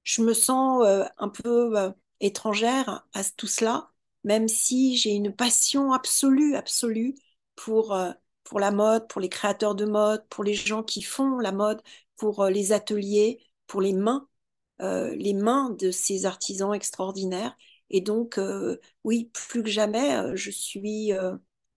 je, 0.03 0.21
me 0.21 0.33
sens 0.33 0.83
un 1.17 1.29
peu 1.29 1.93
étrangère 2.19 3.07
à 3.13 3.23
tout 3.37 3.47
cela, 3.47 3.89
même 4.25 4.49
si 4.49 4.97
j'ai 4.97 5.11
une 5.11 5.33
passion 5.33 5.93
absolue, 5.93 6.55
absolue 6.55 7.15
pour 7.55 7.97
pour 8.43 8.59
la 8.59 8.71
mode, 8.71 9.07
pour 9.07 9.21
les 9.21 9.29
créateurs 9.29 9.75
de 9.75 9.85
mode, 9.85 10.27
pour 10.29 10.43
les 10.43 10.55
gens 10.55 10.83
qui 10.83 11.01
font 11.03 11.39
la 11.39 11.51
mode, 11.51 11.81
pour 12.17 12.45
les 12.47 12.71
ateliers, 12.73 13.39
pour 13.69 13.81
les 13.81 13.93
mains, 13.93 14.27
euh, 14.81 15.15
les 15.15 15.33
mains 15.33 15.69
de 15.71 15.91
ces 15.91 16.25
artisans 16.25 16.73
extraordinaires. 16.73 17.57
Et 17.89 18.01
donc, 18.01 18.37
euh, 18.37 18.79
oui, 19.03 19.31
plus 19.33 19.63
que 19.63 19.69
jamais, 19.69 20.35
je 20.35 20.51
suis, 20.51 21.11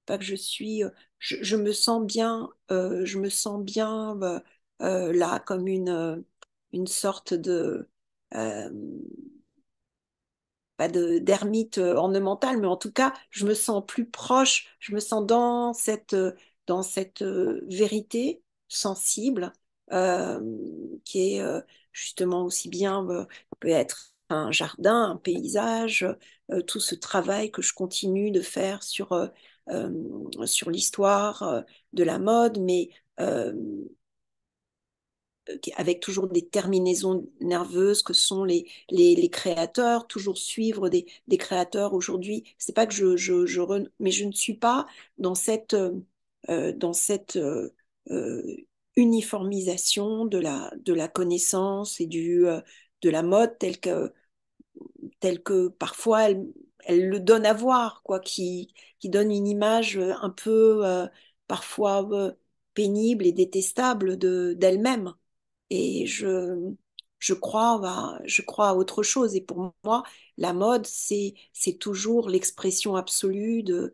pas 0.06 0.18
que 0.18 0.24
je 0.24 0.34
suis, 0.34 0.82
je, 1.18 1.56
me 1.56 1.72
sens 1.72 2.04
bien, 2.04 2.50
je 2.70 3.18
me 3.18 3.28
sens 3.30 3.62
bien 3.64 4.18
là 4.80 5.38
comme 5.40 5.68
une, 5.68 6.24
une 6.72 6.86
sorte 6.86 7.34
de 7.34 7.88
pas 10.76 10.88
d'ermite 10.88 11.78
ornementale, 11.78 12.58
mais 12.60 12.66
en 12.66 12.76
tout 12.76 12.92
cas, 12.92 13.12
je 13.30 13.46
me 13.46 13.54
sens 13.54 13.84
plus 13.86 14.06
proche, 14.06 14.76
je 14.80 14.94
me 14.94 15.00
sens 15.00 15.24
dans 15.26 15.72
cette 15.74 16.16
dans 16.66 16.82
cette 16.82 17.22
euh, 17.22 17.60
vérité 17.68 18.42
sensible 18.68 19.52
euh, 19.92 20.40
qui 21.04 21.34
est 21.34 21.40
euh, 21.40 21.60
justement 21.92 22.44
aussi 22.44 22.68
bien 22.68 23.06
peut 23.60 23.68
être 23.68 24.14
un 24.28 24.50
jardin, 24.50 25.10
un 25.12 25.16
paysage, 25.16 26.06
tout 26.66 26.80
ce 26.80 26.94
travail 26.94 27.50
que 27.50 27.62
je 27.62 27.74
continue 27.74 28.30
de 28.30 28.40
faire 28.40 28.82
sur, 28.82 29.30
sur 30.44 30.70
l'histoire 30.70 31.64
de 31.92 32.04
la 32.04 32.18
mode, 32.18 32.58
mais 32.60 32.90
avec 35.76 36.00
toujours 36.00 36.28
des 36.28 36.46
terminaisons 36.48 37.28
nerveuses 37.40 38.02
que 38.02 38.12
sont 38.14 38.44
les, 38.44 38.66
les, 38.90 39.28
créateurs, 39.28 40.06
toujours 40.06 40.38
suivre 40.38 40.88
des, 40.88 41.06
des 41.28 41.36
créateurs 41.36 41.94
aujourd'hui. 41.94 42.44
C'est 42.58 42.74
pas 42.74 42.86
que 42.86 42.94
je, 42.94 43.16
je, 43.16 43.82
mais 44.00 44.10
je 44.10 44.24
ne 44.24 44.32
suis 44.32 44.54
pas 44.54 44.86
dans 45.18 45.34
cette 45.34 45.76
euh, 46.48 46.72
dans 46.72 46.92
cette 46.92 47.36
euh, 47.36 47.70
euh, 48.10 48.42
uniformisation 48.96 50.24
de 50.26 50.38
la, 50.38 50.72
de 50.84 50.92
la 50.94 51.08
connaissance 51.08 52.00
et 52.00 52.06
du, 52.06 52.44
de 53.02 53.10
la 53.10 53.22
mode 53.22 53.58
telle 53.58 53.80
que, 53.80 54.12
telle 55.20 55.42
que 55.42 55.68
parfois 55.68 56.30
elle, 56.30 56.52
le 57.08 57.20
donne 57.20 57.46
à 57.46 57.52
voir, 57.54 58.02
quoi, 58.02 58.20
qui, 58.20 58.74
qui 58.98 59.08
donne 59.08 59.30
une 59.30 59.46
image 59.46 59.98
un 59.98 60.30
peu 60.30 60.82
parfois 61.46 62.08
pénible 62.74 63.26
et 63.26 63.32
détestable 63.32 64.18
de, 64.18 64.54
d'elle-même. 64.58 65.14
Et 65.70 66.06
je, 66.06 66.72
je, 67.18 67.34
crois 67.34 68.20
je 68.26 68.42
crois 68.42 68.70
à 68.70 68.74
autre 68.74 69.02
chose. 69.02 69.34
Et 69.36 69.40
pour 69.40 69.74
moi, 69.84 70.02
la 70.38 70.52
mode, 70.52 70.86
c'est, 70.86 71.34
c'est 71.52 71.78
toujours 71.78 72.28
l'expression 72.28 72.96
absolue 72.96 73.62
de, 73.62 73.92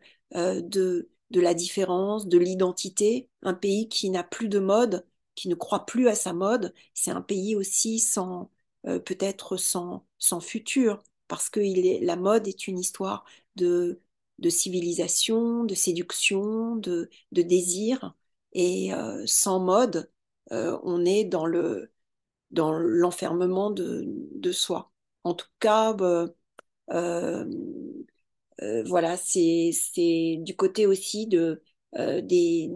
de 1.31 1.41
la 1.41 1.53
différence, 1.53 2.27
de 2.27 2.37
l'identité. 2.37 3.29
Un 3.43 3.53
pays 3.53 3.87
qui 3.89 4.09
n'a 4.09 4.23
plus 4.23 4.49
de 4.49 4.59
mode, 4.59 5.05
qui 5.35 5.47
ne 5.49 5.55
croit 5.55 5.85
plus 5.85 6.07
à 6.07 6.15
sa 6.15 6.33
mode, 6.33 6.73
c'est 6.93 7.11
un 7.11 7.21
pays 7.21 7.55
aussi 7.55 7.99
sans 7.99 8.51
euh, 8.87 8.99
peut-être 8.99 9.57
sans, 9.57 10.05
sans 10.17 10.39
futur, 10.39 11.03
parce 11.27 11.49
que 11.49 11.59
la 12.03 12.15
mode 12.15 12.47
est 12.47 12.67
une 12.67 12.79
histoire 12.79 13.25
de, 13.55 14.01
de 14.39 14.49
civilisation, 14.49 15.63
de 15.65 15.75
séduction, 15.75 16.75
de, 16.77 17.09
de 17.31 17.41
désir. 17.41 18.15
Et 18.53 18.93
euh, 18.93 19.23
sans 19.27 19.59
mode, 19.59 20.11
euh, 20.51 20.79
on 20.83 21.05
est 21.05 21.23
dans 21.25 21.45
le 21.45 21.91
dans 22.51 22.73
l'enfermement 22.73 23.71
de, 23.71 24.03
de, 24.07 24.51
soi. 24.51 24.91
En 25.23 25.33
tout 25.35 25.47
cas, 25.59 25.93
voilà, 28.85 29.17
c'est 29.17 30.37
du 30.41 30.55
côté 30.55 30.85
aussi 30.85 31.27
de, 31.27 31.61
euh, 31.97 32.21
des, 32.21 32.69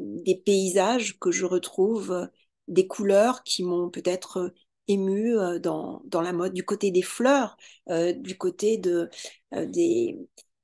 paysages 0.46 1.19
que 1.19 1.32
je 1.32 1.46
retrouve, 1.46 2.12
euh, 2.12 2.26
des 2.67 2.88
couleurs 2.88 3.43
qui 3.43 3.63
m'ont 3.63 3.89
peut-être 3.89 4.54
ému 4.88 5.36
dans, 5.62 6.02
dans, 6.06 6.22
la 6.22 6.34
mode, 6.34 6.54
du 6.54 6.65
côté 6.65 6.91
des 6.91 7.02
fleurs, 7.02 7.58
du 7.89 8.38
côté 8.38 8.78
de, 8.78 9.10
des, 9.54 10.17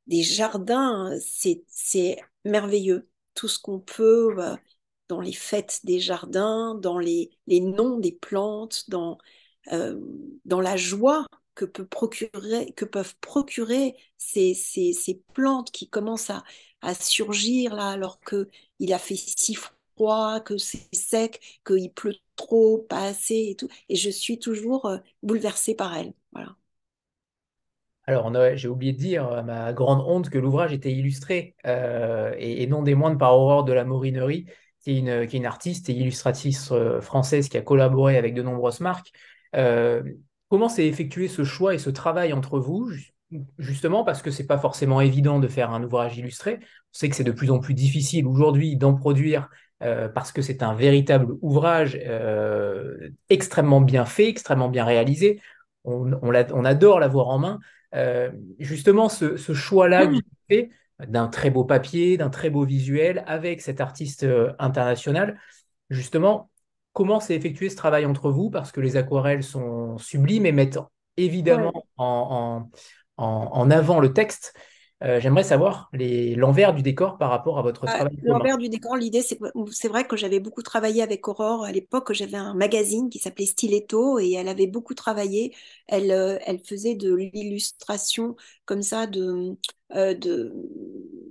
des 0.07 0.23
jardins, 0.23 1.11
c'est 1.19 2.17
merveilleux. 2.45 3.09
Tout 3.33 3.47
ce 3.47 3.59
qu'on 3.59 3.79
peut 3.79 4.35
dans 5.07 5.21
les 5.21 5.33
fêtes 5.33 5.79
des 5.85 5.99
jardins, 5.99 6.75
dans 6.75 6.99
les, 6.99 7.31
les 7.47 7.61
noms 7.61 7.97
des 7.97 8.11
plantes, 8.11 8.89
dans, 8.89 9.17
dans 10.45 10.61
la 10.61 10.77
joie 10.77 11.25
que, 11.65 12.85
peuvent 12.85 13.15
procurer 13.19 13.95
ces, 14.17 14.55
plantes 15.33 15.71
qui 15.71 15.89
commencent 15.89 16.31
à, 16.31 16.43
surgir 16.93 17.75
là 17.75 17.89
alors 17.89 18.19
qu'il 18.21 18.93
a 18.93 18.99
fait 18.99 19.15
si 19.15 19.55
froid, 19.55 20.39
que 20.39 20.57
c'est 20.57 20.93
sec, 20.93 21.61
qu'il 21.65 21.91
pleut 21.91 22.15
trop, 22.35 22.79
pas 22.89 23.03
assez 23.03 23.49
et 23.51 23.55
tout. 23.55 23.67
Et 23.89 23.95
je 23.95 24.09
suis 24.09 24.39
toujours 24.39 24.85
euh, 24.85 24.97
bouleversée 25.23 25.75
par 25.75 25.95
elle. 25.97 26.13
Voilà. 26.31 26.55
Alors, 28.05 28.33
j'ai 28.55 28.67
oublié 28.67 28.93
de 28.93 28.97
dire, 28.97 29.27
à 29.27 29.43
ma 29.43 29.71
grande 29.71 30.01
honte, 30.03 30.29
que 30.29 30.39
l'ouvrage 30.39 30.73
était 30.73 30.91
illustré, 30.91 31.55
euh, 31.67 32.33
et, 32.39 32.65
non 32.65 32.81
des 32.81 32.95
moindres 32.95 33.19
par 33.19 33.37
Aurore 33.37 33.65
de 33.65 33.73
la 33.73 33.85
Morinerie, 33.85 34.47
qui 34.81 34.91
est 34.91 34.97
une, 34.97 35.27
qui 35.27 35.35
est 35.35 35.39
une 35.39 35.45
artiste 35.45 35.89
et 35.89 35.93
illustratrice 35.93 36.71
euh, 36.71 37.01
française 37.01 37.49
qui 37.49 37.57
a 37.57 37.61
collaboré 37.61 38.17
avec 38.17 38.33
de 38.33 38.41
nombreuses 38.41 38.79
marques. 38.79 39.11
Comment 40.49 40.69
s'est 40.69 40.87
effectué 40.87 41.27
ce 41.27 41.43
choix 41.43 41.75
et 41.75 41.77
ce 41.77 41.89
travail 41.89 42.33
entre 42.33 42.59
vous 42.59 42.91
Justement 43.59 44.03
parce 44.03 44.23
que 44.23 44.31
c'est 44.31 44.47
pas 44.47 44.57
forcément 44.57 45.01
évident 45.01 45.39
de 45.39 45.47
faire 45.47 45.71
un 45.71 45.83
ouvrage 45.83 46.17
illustré. 46.17 46.57
On 46.61 46.65
sait 46.91 47.09
que 47.09 47.15
c'est 47.15 47.23
de 47.23 47.31
plus 47.31 47.51
en 47.51 47.59
plus 47.59 47.75
difficile 47.75 48.25
aujourd'hui 48.25 48.75
d'en 48.75 48.95
produire 48.95 49.49
euh, 49.83 50.09
parce 50.09 50.31
que 50.31 50.41
c'est 50.41 50.63
un 50.63 50.73
véritable 50.73 51.35
ouvrage 51.41 51.97
euh, 52.03 53.11
extrêmement 53.29 53.79
bien 53.79 54.05
fait, 54.05 54.27
extrêmement 54.27 54.67
bien 54.67 54.83
réalisé. 54.83 55.39
On, 55.85 56.11
on, 56.21 56.65
adore 56.65 56.99
l'avoir 56.99 57.27
en 57.27 57.37
main. 57.37 57.59
Euh, 57.95 58.31
justement, 58.57 59.07
ce, 59.07 59.37
choix-là 59.37 60.09
fait 60.49 60.69
d'un 61.07 61.27
très 61.27 61.49
beau 61.51 61.63
papier, 61.63 62.17
d'un 62.17 62.29
très 62.29 62.49
beau 62.49 62.65
visuel, 62.65 63.23
avec 63.27 63.61
cet 63.61 63.79
artiste 63.79 64.27
international, 64.59 65.39
justement, 65.89 66.49
comment 66.93 67.19
s'est 67.19 67.35
effectué 67.35 67.69
ce 67.69 67.75
travail 67.75 68.05
entre 68.05 68.31
vous 68.31 68.49
Parce 68.49 68.71
que 68.71 68.81
les 68.81 68.97
aquarelles 68.97 69.43
sont 69.43 69.97
sublimes 69.97 70.45
et 70.45 70.51
mettent 70.51 70.79
évidemment 71.17 71.85
en, 71.97 72.69
avant 73.17 73.99
le 73.99 74.13
texte. 74.13 74.53
Euh, 75.01 75.21
j'aimerais 75.21 75.43
savoir 75.43 75.89
l'envers 75.93 76.73
du 76.73 76.81
décor 76.81 77.17
par 77.17 77.29
rapport 77.29 77.57
à 77.57 77.61
votre 77.61 77.85
travail. 77.85 78.17
L'envers 78.21 78.57
du 78.57 78.67
décor, 78.67 78.97
l'idée, 78.97 79.21
c'est 79.21 79.39
c'est 79.71 79.87
vrai 79.87 80.05
que 80.05 80.17
j'avais 80.17 80.41
beaucoup 80.41 80.61
travaillé 80.61 81.01
avec 81.01 81.25
Aurore 81.29 81.63
à 81.63 81.71
l'époque. 81.71 82.11
J'avais 82.11 82.35
un 82.35 82.53
magazine 82.53 83.09
qui 83.09 83.17
s'appelait 83.17 83.45
Stiletto 83.45 84.19
et 84.19 84.33
elle 84.33 84.49
avait 84.49 84.67
beaucoup 84.67 84.95
travaillé. 84.95 85.55
Elle, 85.87 86.11
euh, 86.11 86.37
elle 86.45 86.59
faisait 86.59 86.95
de 86.95 87.15
l'illustration 87.15 88.35
comme 88.65 88.81
ça 88.81 89.07
de, 89.07 89.55
euh, 89.95 90.13
de, 90.15 90.53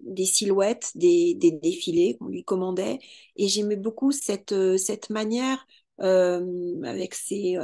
des 0.08 0.26
silhouettes, 0.26 0.92
des, 0.94 1.34
des 1.34 1.52
défilés 1.52 2.16
qu'on 2.18 2.28
lui 2.28 2.44
commandait. 2.44 2.98
Et 3.36 3.48
j'aimais 3.48 3.76
beaucoup 3.76 4.12
cette, 4.12 4.54
cette 4.78 5.10
manière 5.10 5.66
avec 5.98 7.14
ses, 7.14 7.56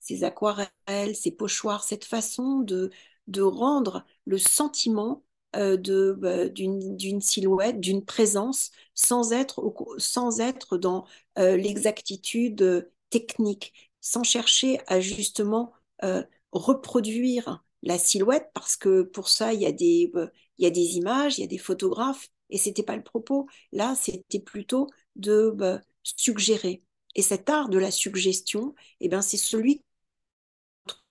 ses 0.00 0.24
aquarelles, 0.24 1.14
ses 1.14 1.32
pochoirs, 1.32 1.84
cette 1.84 2.04
façon 2.04 2.60
de 2.60 2.90
de 3.28 3.42
rendre 3.42 4.04
le 4.26 4.38
sentiment 4.38 5.22
euh, 5.56 5.76
d'une 5.76 7.20
silhouette, 7.20 7.80
d'une 7.80 8.04
présence, 8.04 8.70
sans 8.94 9.32
être, 9.32 9.62
sans 9.98 10.40
être 10.40 10.76
dans 10.76 11.06
euh, 11.38 11.56
l'exactitude 11.56 12.90
technique, 13.10 13.72
sans 14.00 14.24
chercher 14.24 14.80
à 14.86 15.00
justement 15.00 15.72
euh, 16.04 16.22
reproduire 16.52 17.64
la 17.82 17.98
silhouette, 17.98 18.50
parce 18.54 18.76
que 18.76 19.02
pour 19.02 19.28
ça, 19.28 19.52
il 19.52 19.60
y 19.60 19.66
a 19.66 19.72
des, 19.72 20.10
il 20.58 20.64
y 20.64 20.66
a 20.66 20.70
des 20.70 20.96
images, 20.96 21.38
il 21.38 21.42
y 21.42 21.44
a 21.44 21.48
des 21.48 21.58
photographes, 21.58 22.28
et 22.50 22.58
c'était 22.58 22.82
pas 22.82 22.96
le 22.96 23.02
propos. 23.02 23.46
Là, 23.72 23.94
c'était 23.94 24.40
plutôt 24.40 24.88
de 25.16 25.80
suggérer. 26.02 26.82
Et 27.14 27.22
cet 27.22 27.50
art 27.50 27.68
de 27.68 27.78
la 27.78 27.90
suggestion, 27.90 28.74
eh 29.00 29.08
ben, 29.08 29.22
c'est 29.22 29.36
celui 29.36 29.82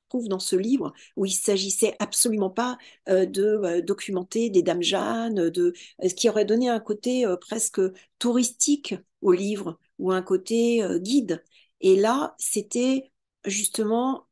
trouve 0.09 0.27
dans 0.27 0.39
ce 0.39 0.55
livre 0.55 0.93
où 1.15 1.25
il 1.25 1.31
s'agissait 1.31 1.95
absolument 1.99 2.49
pas 2.49 2.77
euh, 3.09 3.25
de 3.25 3.43
euh, 3.43 3.81
documenter 3.81 4.49
des 4.49 4.61
dames 4.61 4.81
Jeanne, 4.81 5.49
de 5.49 5.73
ce 6.03 6.13
qui 6.13 6.29
aurait 6.29 6.45
donné 6.45 6.69
un 6.69 6.79
côté 6.79 7.25
euh, 7.25 7.35
presque 7.37 7.81
touristique 8.19 8.95
au 9.21 9.31
livre 9.31 9.79
ou 9.99 10.11
un 10.11 10.21
côté 10.21 10.83
guide. 10.99 11.43
Et 11.81 11.95
là, 11.95 12.35
c'était 12.37 13.11
justement 13.45 14.26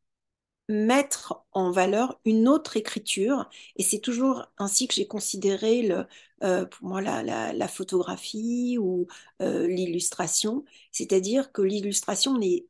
mettre 0.69 1.45
en 1.51 1.71
valeur 1.71 2.19
une 2.25 2.47
autre 2.47 2.77
écriture. 2.77 3.49
Et 3.75 3.83
c'est 3.83 3.99
toujours 3.99 4.45
ainsi 4.57 4.87
que 4.87 4.93
j'ai 4.95 5.07
considéré 5.07 5.83
le, 5.83 6.65
pour 6.65 6.87
moi 6.87 7.01
la, 7.01 7.23
la, 7.53 7.67
photographie 7.67 8.77
ou 8.79 9.07
l'illustration. 9.39 10.65
C'est-à-dire 10.91 11.51
que 11.51 11.61
l'illustration 11.61 12.37
n'est 12.37 12.65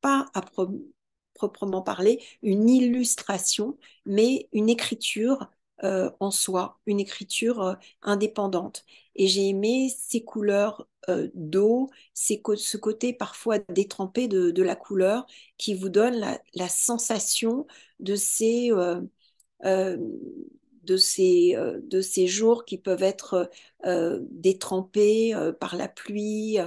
pas 0.00 0.26
à 0.34 0.42
proprement 1.34 1.82
parler 1.82 2.22
une 2.42 2.68
illustration, 2.68 3.78
mais 4.06 4.48
une 4.52 4.68
écriture 4.68 5.50
euh, 5.84 6.10
en 6.20 6.30
soi, 6.30 6.78
une 6.86 7.00
écriture 7.00 7.62
euh, 7.62 7.74
indépendante. 8.02 8.84
Et 9.20 9.26
j'ai 9.28 9.48
aimé 9.48 9.92
ces 9.96 10.24
couleurs 10.24 10.88
euh, 11.08 11.28
d'eau, 11.34 11.90
ce 12.14 12.76
côté 12.76 13.12
parfois 13.12 13.58
détrempé 13.68 14.28
de, 14.28 14.62
la 14.62 14.76
couleur 14.76 15.26
qui 15.58 15.74
vous 15.74 15.90
donne 15.90 16.18
la, 16.54 16.68
sensation 16.68 17.66
de 18.00 18.16
ces, 18.16 18.70
de 20.84 20.96
ces, 20.96 21.54
euh, 21.56 21.80
de 21.82 22.00
ces 22.00 22.26
jours 22.26 22.64
qui 22.64 22.78
peuvent 22.78 23.02
être 23.02 23.50
euh, 23.86 24.20
détrempés 24.30 25.34
euh, 25.34 25.52
par 25.52 25.76
la 25.76 25.88
pluie, 25.88 26.58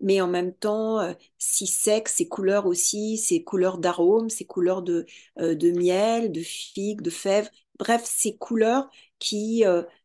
mais 0.00 0.20
en 0.20 0.28
même 0.28 0.52
temps 0.54 1.14
si 1.38 1.66
secs, 1.66 2.08
ces 2.08 2.28
couleurs 2.28 2.66
aussi, 2.66 3.16
ces 3.18 3.42
couleurs 3.42 3.78
d'arômes, 3.78 4.30
ces 4.30 4.44
couleurs 4.44 4.82
de, 4.82 5.06
de 5.38 5.70
miel, 5.72 6.32
de 6.32 6.40
figues, 6.40 7.00
de 7.02 7.10
fèves, 7.10 7.50
bref, 7.78 8.02
ces 8.04 8.36
couleurs 8.36 8.90
qui, 9.18 9.64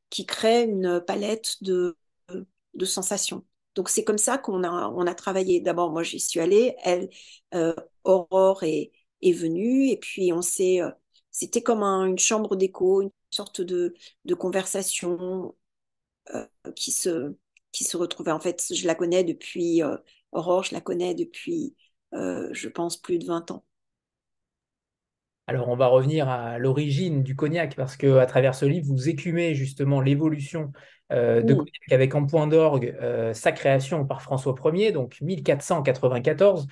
qui 0.09 0.25
créent 0.25 0.65
une 0.65 1.01
palette 1.05 1.57
de, 1.63 1.97
de 2.73 2.85
sensations. 2.85 3.45
Donc 3.75 3.89
c'est 3.89 4.03
comme 4.03 4.17
ça 4.17 4.37
qu'on 4.37 4.63
a, 4.63 4.89
on 4.89 5.05
a 5.07 5.15
travaillé. 5.15 5.59
D'abord, 5.59 5.91
moi 5.91 6.03
j'y 6.03 6.19
suis 6.19 6.39
allée, 6.39 6.75
elle, 6.83 7.09
Aurore 8.03 8.63
est, 8.63 8.91
est 9.21 9.33
venue, 9.33 9.89
et 9.89 9.97
puis 9.97 10.31
on 10.33 10.41
s'est 10.41 10.81
c'était 11.35 11.61
comme 11.61 11.83
une 11.83 12.17
chambre 12.17 12.55
d'écho, 12.55 13.01
une 13.01 13.11
sorte 13.29 13.59
de, 13.59 13.93
conversation 14.39 15.53
euh, 16.33 16.47
qui, 16.77 16.91
se, 16.91 17.35
qui 17.73 17.83
se 17.83 17.97
retrouvait. 17.97 18.31
En 18.31 18.39
fait, 18.39 18.63
je 18.73 18.87
la 18.87 18.95
connais 18.95 19.25
depuis, 19.25 19.83
euh, 19.83 19.97
Aurore, 20.31 20.63
je 20.63 20.73
la 20.73 20.79
connais 20.81 21.13
depuis, 21.13 21.75
euh, 22.13 22.47
je 22.53 22.69
pense, 22.69 22.95
plus 22.95 23.19
de 23.19 23.25
20 23.25 23.51
ans. 23.51 23.65
Alors, 25.47 25.69
on 25.69 25.75
va 25.75 25.87
revenir 25.87 26.27
à 26.27 26.57
l'origine 26.57 27.21
du 27.23 27.35
cognac 27.35 27.75
parce 27.75 27.97
que 27.97 28.17
à 28.17 28.25
travers 28.25 28.55
ce 28.55 28.65
livre, 28.65 28.87
vous 28.87 29.09
écumez 29.09 29.53
justement 29.53 30.01
l'évolution 30.01 30.71
de 31.11 31.53
cognac 31.53 31.91
avec 31.91 32.15
en 32.15 32.25
point 32.25 32.47
d'orgue 32.47 32.95
sa 33.33 33.51
création 33.51 34.07
par 34.07 34.23
François 34.23 34.55
Ier, 34.73 34.91
donc 34.91 35.21
1494. 35.21 36.67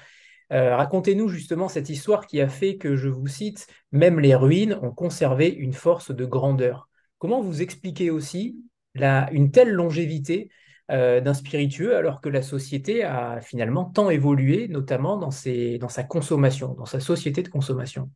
Euh, 0.54 0.76
racontez-nous 0.76 1.30
justement 1.30 1.68
cette 1.68 1.90
histoire 1.90 2.28
qui 2.28 2.40
a 2.40 2.48
fait 2.48 2.78
que, 2.78 2.96
je 2.96 3.10
vous 3.10 3.28
cite, 3.28 3.68
même 3.92 4.20
les 4.20 4.36
ruines 4.36 4.78
ont 4.82 4.92
conservé 4.92 5.50
une 5.50 5.74
force 5.74 6.12
de 6.12 6.26
grandeur. 6.26 6.90
Comment 7.18 7.42
vous 7.42 7.62
expliquez 7.62 8.12
aussi 8.12 8.58
une 8.96 9.50
telle 9.52 9.72
longévité 9.72 10.50
euh, 10.92 11.22
d'un 11.22 11.34
spiritueux 11.34 11.96
alors 11.96 12.22
que 12.22 12.30
la 12.30 12.44
société 12.44 13.04
a 13.04 13.42
finalement 13.42 13.86
tant 13.86 14.12
évolué, 14.12 14.68
notamment 14.68 15.18
dans, 15.18 15.30
dans 15.80 15.90
sa 15.90 16.04
consommation, 16.04 16.74
dans 16.74 16.86
sa 16.86 17.00
société 17.00 17.42
de 17.42 17.50
consommation? 17.50 18.12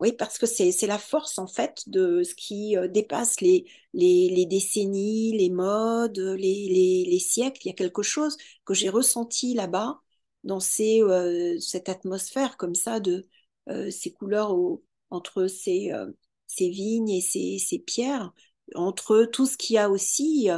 Oui, 0.00 0.12
parce 0.12 0.38
que 0.38 0.46
c'est 0.46 0.86
la 0.86 0.98
force 0.98 1.38
en 1.38 1.46
fait 1.46 1.82
de 1.86 2.22
ce 2.22 2.34
qui 2.34 2.76
euh, 2.76 2.86
dépasse 2.88 3.40
les, 3.40 3.64
les, 3.94 4.46
décennies, 4.46 5.32
les 5.36 5.48
modes, 5.50 6.18
les, 6.18 7.06
les, 7.08 7.18
siècles. 7.18 7.62
Il 7.64 7.68
y 7.68 7.70
a 7.70 7.74
quelque 7.74 8.02
chose 8.02 8.36
que 8.66 8.74
j'ai 8.74 8.90
ressenti 8.90 9.54
là-bas 9.54 10.00
dans 10.44 10.58
euh, 10.80 11.58
cette 11.58 11.88
atmosphère 11.88 12.56
comme 12.56 12.74
ça 12.74 13.00
de 13.00 13.26
euh, 13.68 13.90
ces 13.90 14.12
couleurs 14.12 14.54
entre 15.10 15.46
ces, 15.46 15.92
euh, 15.92 16.10
ces, 16.46 16.70
vignes 16.70 17.10
et 17.10 17.20
ces, 17.20 17.58
ces, 17.58 17.78
pierres, 17.78 18.32
entre 18.74 19.24
tout 19.24 19.46
ce 19.46 19.56
qui 19.56 19.78
a 19.78 19.90
aussi 19.90 20.48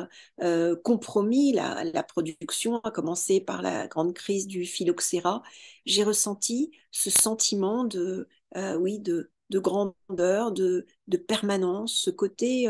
compromis 0.83 1.53
la, 1.53 2.03
production, 2.03 2.81
à 2.81 2.91
commencer 2.91 3.41
par 3.41 3.63
la 3.63 3.87
grande 3.87 4.15
crise 4.15 4.47
du 4.47 4.65
phylloxéra, 4.65 5.43
j'ai 5.85 6.05
ressenti 6.05 6.71
ce 6.91 7.11
sentiment 7.11 7.85
de, 7.85 8.29
oui, 8.79 8.99
de, 8.99 9.31
de 9.51 9.59
grandeur, 9.59 10.53
de, 10.53 10.87
permanence, 11.27 11.95
ce 11.95 12.11
côté 12.11 12.69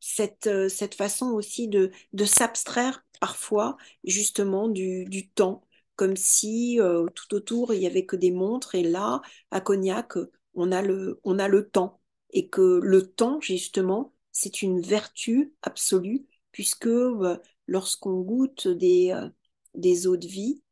cette, 0.00 0.68
cette 0.68 0.94
façon 0.94 1.32
aussi 1.32 1.68
de, 1.68 1.90
s'abstraire 2.24 3.04
parfois 3.20 3.76
justement 4.04 4.68
du, 4.68 5.30
temps, 5.34 5.62
comme 5.96 6.16
si 6.16 6.80
euh, 6.80 7.06
tout 7.14 7.34
autour 7.34 7.74
il 7.74 7.82
y 7.82 7.86
avait 7.86 8.06
que 8.06 8.16
des 8.16 8.30
montres 8.30 8.74
et 8.74 8.82
là, 8.82 9.20
à 9.50 9.60
Cognac, 9.60 10.14
on 10.54 10.72
a 10.72 10.82
le, 10.82 11.20
on 11.24 11.38
a 11.38 11.48
le 11.48 11.68
temps 11.68 12.00
et 12.30 12.48
que 12.48 12.80
le 12.82 13.10
temps 13.10 13.40
justement 13.40 14.12
c'est 14.32 14.62
une 14.62 14.80
vertu 14.80 15.54
absolue 15.62 16.26
puisque 16.52 16.86
euh, 16.86 17.38
lorsqu'on 17.66 18.20
goûte 18.20 18.68
des, 18.68 19.12
euh, 19.12 19.28
des 19.74 20.06
eaux 20.06 20.16
de 20.16 20.26
vie, 20.26 20.62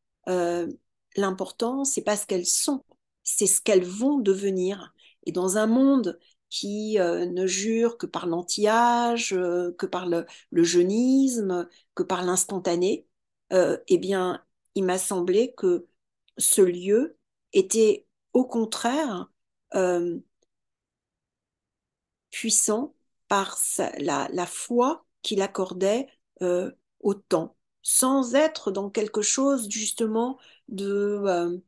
l'important 1.17 1.85
c'est 1.85 2.03
pas 2.03 2.17
ce 2.17 2.27
qu'elles 2.27 2.47
sont, 2.47 2.85
c'est 3.23 3.47
ce 3.47 3.61
qu'elles 3.61 3.85
vont 3.85 4.19
devenir. 4.19 4.95
Et 5.25 5.33
dans 5.33 5.59
un 5.59 5.67
monde 5.67 6.19
qui 6.49 6.99
euh, 6.99 7.27
ne 7.27 7.47
jure 7.47 7.99
que 7.99 8.07
par 8.07 8.27
l'anti-âge, 8.27 9.33
euh, 9.33 9.73
que 9.79 9.87
par 9.87 10.07
le, 10.07 10.27
jeunisme, 10.53 11.69
que 11.95 12.03
par 12.03 12.25
l'instantané, 12.25 13.07
euh, 13.53 13.79
eh 13.89 13.99
bien, 13.99 14.45
il 14.75 14.85
m'a 14.85 14.99
semblé 14.99 15.55
que 15.55 15.87
ce 16.39 16.63
lieu 16.63 17.19
était 17.53 18.07
au 18.33 18.45
contraire 18.47 19.31
puissant 22.31 22.95
par 23.29 23.59
la, 23.99 24.47
foi 24.47 25.05
qu'il 25.23 25.43
accordait 25.43 26.07
au 26.41 27.15
temps, 27.15 27.57
sans 27.83 28.35
être 28.35 28.71
dans 28.71 28.91
quelque 28.91 29.23
chose 29.23 29.69
justement 29.71 30.39
de 30.69 31.61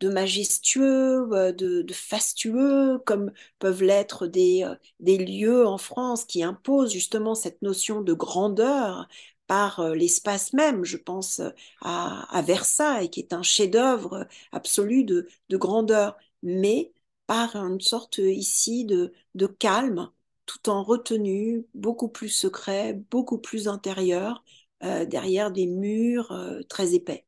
de 0.00 0.08
majestueux, 0.08 1.28
euh, 1.32 1.52
de, 1.52 1.92
fastueux, 1.92 2.98
comme 3.06 3.32
peuvent 3.58 3.82
l'être 3.82 4.26
des, 4.26 4.64
euh, 4.64 4.76
lieux 5.00 5.66
en 5.66 5.78
France 5.78 6.24
qui 6.24 6.42
imposent 6.42 6.92
justement 6.92 7.34
cette 7.34 7.62
notion 7.62 8.00
de 8.02 8.12
grandeur 8.14 9.08
par 9.46 9.80
euh, 9.80 9.94
l'espace 9.94 10.52
même. 10.52 10.84
Je 10.84 10.96
pense 10.96 11.40
à, 11.82 12.42
Versailles, 12.42 13.10
qui 13.10 13.20
est 13.20 13.32
un 13.32 13.42
chef-d'œuvre 13.42 14.26
absolu 14.52 15.04
de, 15.04 15.28
grandeur, 15.52 16.16
mais 16.42 16.92
par 17.30 17.54
une 17.54 17.80
sorte 17.80 18.18
ici 18.18 18.84
de, 18.84 19.12
de 19.36 19.46
calme, 19.46 20.10
tout 20.46 20.68
en 20.68 20.82
retenue, 20.82 21.64
beaucoup 21.74 22.08
plus 22.08 22.28
secret, 22.28 23.00
beaucoup 23.10 23.38
plus 23.38 23.68
intérieur, 23.68 24.42
derrière 24.80 25.50
des 25.50 25.66
murs 25.66 26.34
très 26.68 26.94
épais 26.94 27.26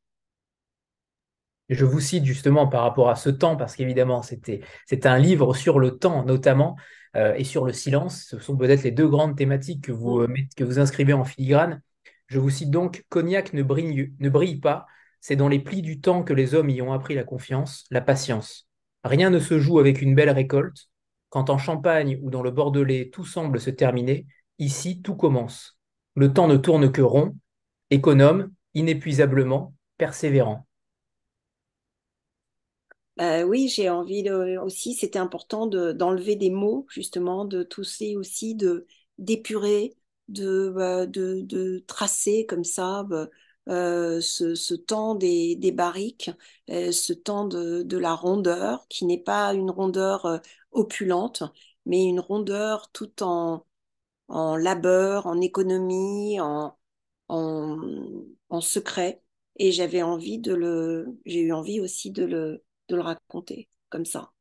je 1.68 1.84
vous 1.84 2.00
cite 2.00 2.24
justement 2.24 2.66
par 2.66 2.82
rapport 2.82 3.08
à 3.08 3.16
ce 3.16 3.30
temps, 3.30 3.56
parce 3.56 3.76
qu'évidemment, 3.76 4.22
c'était 4.22 4.60
un 5.04 5.18
livre 5.18 5.54
sur 5.54 5.78
le 5.78 5.98
temps 5.98 6.24
notamment, 6.24 6.76
euh, 7.16 7.34
et 7.34 7.44
sur 7.44 7.64
le 7.64 7.72
silence. 7.72 8.24
Ce 8.28 8.38
sont 8.38 8.56
peut-être 8.56 8.82
les 8.82 8.90
deux 8.90 9.08
grandes 9.08 9.36
thématiques 9.36 9.84
que 9.84 9.92
vous, 9.92 10.20
mm. 10.20 10.30
euh, 10.30 10.42
que 10.56 10.64
vous 10.64 10.78
inscrivez 10.78 11.12
en 11.12 11.24
filigrane. 11.24 11.82
Je 12.26 12.38
vous 12.38 12.50
cite 12.50 12.70
donc, 12.70 13.04
Cognac 13.08 13.52
ne 13.52 13.62
brille, 13.62 14.14
ne 14.18 14.28
brille 14.30 14.60
pas, 14.60 14.86
c'est 15.20 15.36
dans 15.36 15.48
les 15.48 15.58
plis 15.58 15.82
du 15.82 16.00
temps 16.00 16.22
que 16.22 16.32
les 16.32 16.54
hommes 16.54 16.70
y 16.70 16.80
ont 16.80 16.92
appris 16.92 17.14
la 17.14 17.24
confiance, 17.24 17.84
la 17.90 18.00
patience. 18.00 18.68
Rien 19.04 19.30
ne 19.30 19.38
se 19.38 19.58
joue 19.58 19.78
avec 19.78 20.00
une 20.02 20.14
belle 20.14 20.30
récolte. 20.30 20.88
Quand 21.28 21.50
en 21.50 21.58
Champagne 21.58 22.18
ou 22.22 22.30
dans 22.30 22.42
le 22.42 22.50
Bordelais 22.50 23.10
tout 23.12 23.24
semble 23.24 23.60
se 23.60 23.70
terminer, 23.70 24.26
ici 24.58 25.00
tout 25.02 25.16
commence. 25.16 25.78
Le 26.14 26.32
temps 26.32 26.46
ne 26.46 26.56
tourne 26.56 26.92
que 26.92 27.00
rond, 27.00 27.34
économe, 27.90 28.52
inépuisablement, 28.74 29.74
persévérant. 29.96 30.66
oui, 33.18 33.68
j'ai 33.68 33.88
envie 33.88 34.28
aussi, 34.30 34.94
c'était 34.94 35.18
important 35.18 35.66
d'enlever 35.66 36.36
des 36.36 36.50
mots, 36.50 36.86
justement, 36.90 37.44
de 37.44 37.62
tousser 37.62 38.16
aussi, 38.16 38.54
de 38.54 38.86
d'épurer, 39.18 39.94
de, 40.28 41.06
de, 41.06 41.84
tracer 41.86 42.46
comme 42.46 42.64
ça 42.64 43.06
ce, 43.66 44.55
ce, 44.55 44.75
temps 44.75 45.14
des, 45.14 45.57
des 45.57 45.72
barriques, 45.72 46.31
ce 46.68 47.12
temps 47.12 47.46
de, 47.46 47.83
de, 47.83 47.96
la 47.98 48.14
rondeur, 48.14 48.87
qui 48.88 49.05
n'est 49.07 49.18
pas 49.22 49.55
une 49.55 49.70
rondeur 49.70 50.40
opulente, 50.72 51.42
mais 51.87 52.05
une 52.05 52.20
rondeur 52.20 52.90
tout 52.92 53.22
en, 53.22 53.64
en 54.29 54.57
labeur, 54.57 55.27
en 55.27 55.40
économie, 55.40 56.40
en, 56.40 56.77
en, 57.29 57.79
en 58.51 58.61
secret. 58.61 59.22
Et 59.57 59.72
j'avais 59.72 60.03
envie 60.03 60.38
de 60.38 60.55
le, 60.55 61.18
j'ai 61.27 61.40
eu 61.42 61.53
envie 61.53 61.81
aussi 61.81 62.11
de 62.11 62.25
le, 62.25 62.64
de 62.88 62.96
le 62.96 63.03
raconter 63.03 63.68
comme 63.90 64.05
ça. 64.07 64.31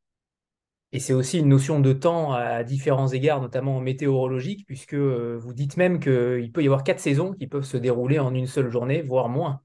Et 0.93 0.99
c'est 0.99 1.13
aussi 1.13 1.39
une 1.39 1.47
notion 1.47 1.80
de 1.80 1.93
temps 1.93 2.34
à 2.34 2.63
différents 2.63 3.08
égards, 3.08 3.41
notamment 3.41 3.80
météorologique, 3.80 4.65
puisque 4.65 4.93
euh, 4.93 5.38
vous 5.39 5.54
dites 5.54 5.77
même 5.77 5.99
qu'il 5.99 6.51
peut 6.51 6.63
y 6.63 6.67
avoir 6.67 6.84
quatre 6.84 6.99
saisons 6.99 7.34
qui 7.34 7.47
peuvent 7.47 7.63
se 7.63 7.77
dérouler 7.77 8.19
en 8.19 8.34
une 8.34 8.47
seule 8.47 8.69
journée, 8.69 9.01
voire 9.01 9.30
moins. 9.30 9.62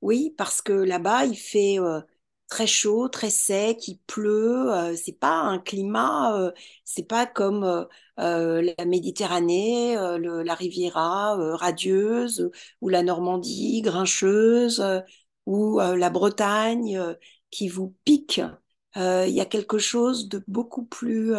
Oui, 0.00 0.34
parce 0.36 0.62
que 0.62 0.72
là-bas, 0.72 1.26
il 1.26 1.36
fait 1.36 1.78
euh, 1.78 2.00
très 2.48 2.66
chaud, 2.66 3.08
très 3.08 3.30
sec, 3.30 3.86
il 3.88 3.98
pleut. 4.06 4.72
Euh, 4.74 4.94
c'est 4.96 5.18
pas 5.18 5.36
un 5.40 5.58
climat, 5.58 6.36
euh, 6.38 6.52
c'est 6.84 7.04
pas 7.06 7.26
comme 7.26 7.64
euh, 8.18 8.74
la 8.78 8.84
Méditerranée, 8.84 9.94
la 9.94 10.54
Riviera 10.54 11.36
radieuse 11.56 12.50
ou 12.80 12.88
la 12.90 13.02
Normandie 13.02 13.80
grincheuse 13.82 14.84
ou 15.46 15.78
la 15.80 16.10
Bretagne 16.10 17.00
qui 17.50 17.68
vous 17.68 17.94
pique. 18.04 18.40
Il 18.96 19.30
y 19.30 19.40
a 19.40 19.46
quelque 19.46 19.78
chose 19.78 20.28
de 20.28 20.42
beaucoup 20.48 20.84
plus 20.84 21.34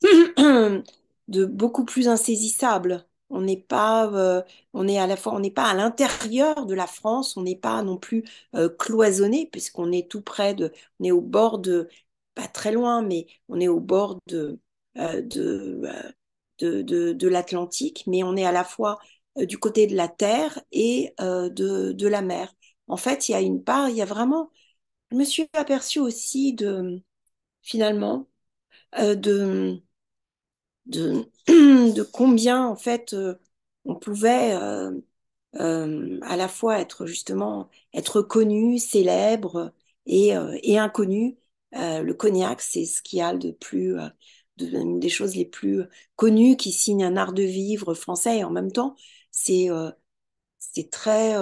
de 1.28 1.44
beaucoup 1.44 1.84
plus 1.84 2.08
insaisissable. 2.08 3.06
On 3.30 3.40
n'est 3.40 3.56
pas, 3.56 4.06
euh, 4.12 4.42
on 4.72 4.86
est 4.86 4.98
à 4.98 5.06
la 5.06 5.16
fois, 5.16 5.34
on 5.34 5.40
n'est 5.40 5.50
pas 5.50 5.64
à 5.68 5.74
l'intérieur 5.74 6.66
de 6.66 6.74
la 6.74 6.86
France, 6.86 7.36
on 7.36 7.42
n'est 7.42 7.56
pas 7.56 7.82
non 7.82 7.96
plus 7.96 8.24
euh, 8.54 8.68
cloisonné 8.68 9.48
puisqu'on 9.50 9.90
est 9.92 10.08
tout 10.10 10.22
près 10.22 10.54
de, 10.54 10.72
on 11.00 11.04
est 11.04 11.10
au 11.10 11.20
bord 11.20 11.58
de, 11.58 11.88
pas 12.34 12.46
très 12.48 12.70
loin, 12.72 13.02
mais 13.02 13.26
on 13.48 13.58
est 13.60 13.68
au 13.68 13.80
bord 13.80 14.20
de, 14.28 14.60
euh, 14.98 15.22
de, 15.22 15.82
de, 16.60 17.12
de, 17.12 17.28
l'Atlantique, 17.28 18.04
mais 18.06 18.22
on 18.22 18.36
est 18.36 18.44
à 18.46 18.52
la 18.52 18.64
fois 18.64 18.98
du 19.36 19.58
côté 19.58 19.86
de 19.86 19.96
la 19.96 20.08
terre 20.08 20.60
et 20.72 21.12
de, 21.18 21.92
de 21.92 22.08
la 22.08 22.22
mer. 22.22 22.54
En 22.88 22.96
fait, 22.96 23.28
il 23.28 23.32
y 23.32 23.34
a 23.34 23.40
une 23.40 23.62
part, 23.62 23.90
il 23.90 23.96
y 23.96 24.02
a 24.02 24.04
vraiment, 24.06 24.50
je 25.10 25.16
me 25.16 25.24
suis 25.24 25.48
aperçue 25.52 25.98
aussi 26.00 26.52
de, 26.54 27.02
finalement, 27.62 28.28
de 28.98 29.82
de, 30.86 31.24
de 31.92 32.02
combien 32.02 32.64
en 32.66 32.76
fait 32.76 33.12
euh, 33.14 33.34
on 33.84 33.96
pouvait 33.96 34.54
euh, 34.54 34.92
euh, 35.56 36.18
à 36.22 36.36
la 36.36 36.48
fois 36.48 36.80
être 36.80 37.06
justement 37.06 37.70
être 37.94 38.22
connu, 38.22 38.78
célèbre 38.78 39.72
et, 40.06 40.30
et 40.62 40.78
inconnu. 40.78 41.36
le 41.72 42.12
cognac, 42.12 42.60
c'est 42.60 42.84
ce 42.86 43.02
qu'il 43.02 43.18
y 43.18 43.22
a 43.22 43.34
de 43.36 43.50
plus, 43.50 43.96
des 44.56 45.08
choses 45.08 45.34
les 45.36 45.44
plus 45.46 45.82
connues 46.16 46.56
qui 46.56 46.72
signe 46.72 47.04
un 47.04 47.16
art 47.16 47.32
de 47.32 47.42
vivre 47.42 47.94
français 47.94 48.38
et 48.38 48.44
en 48.44 48.50
même 48.50 48.72
temps, 48.72 48.96
c'est 49.32 49.68
c'est 50.58 50.90
très 50.90 51.34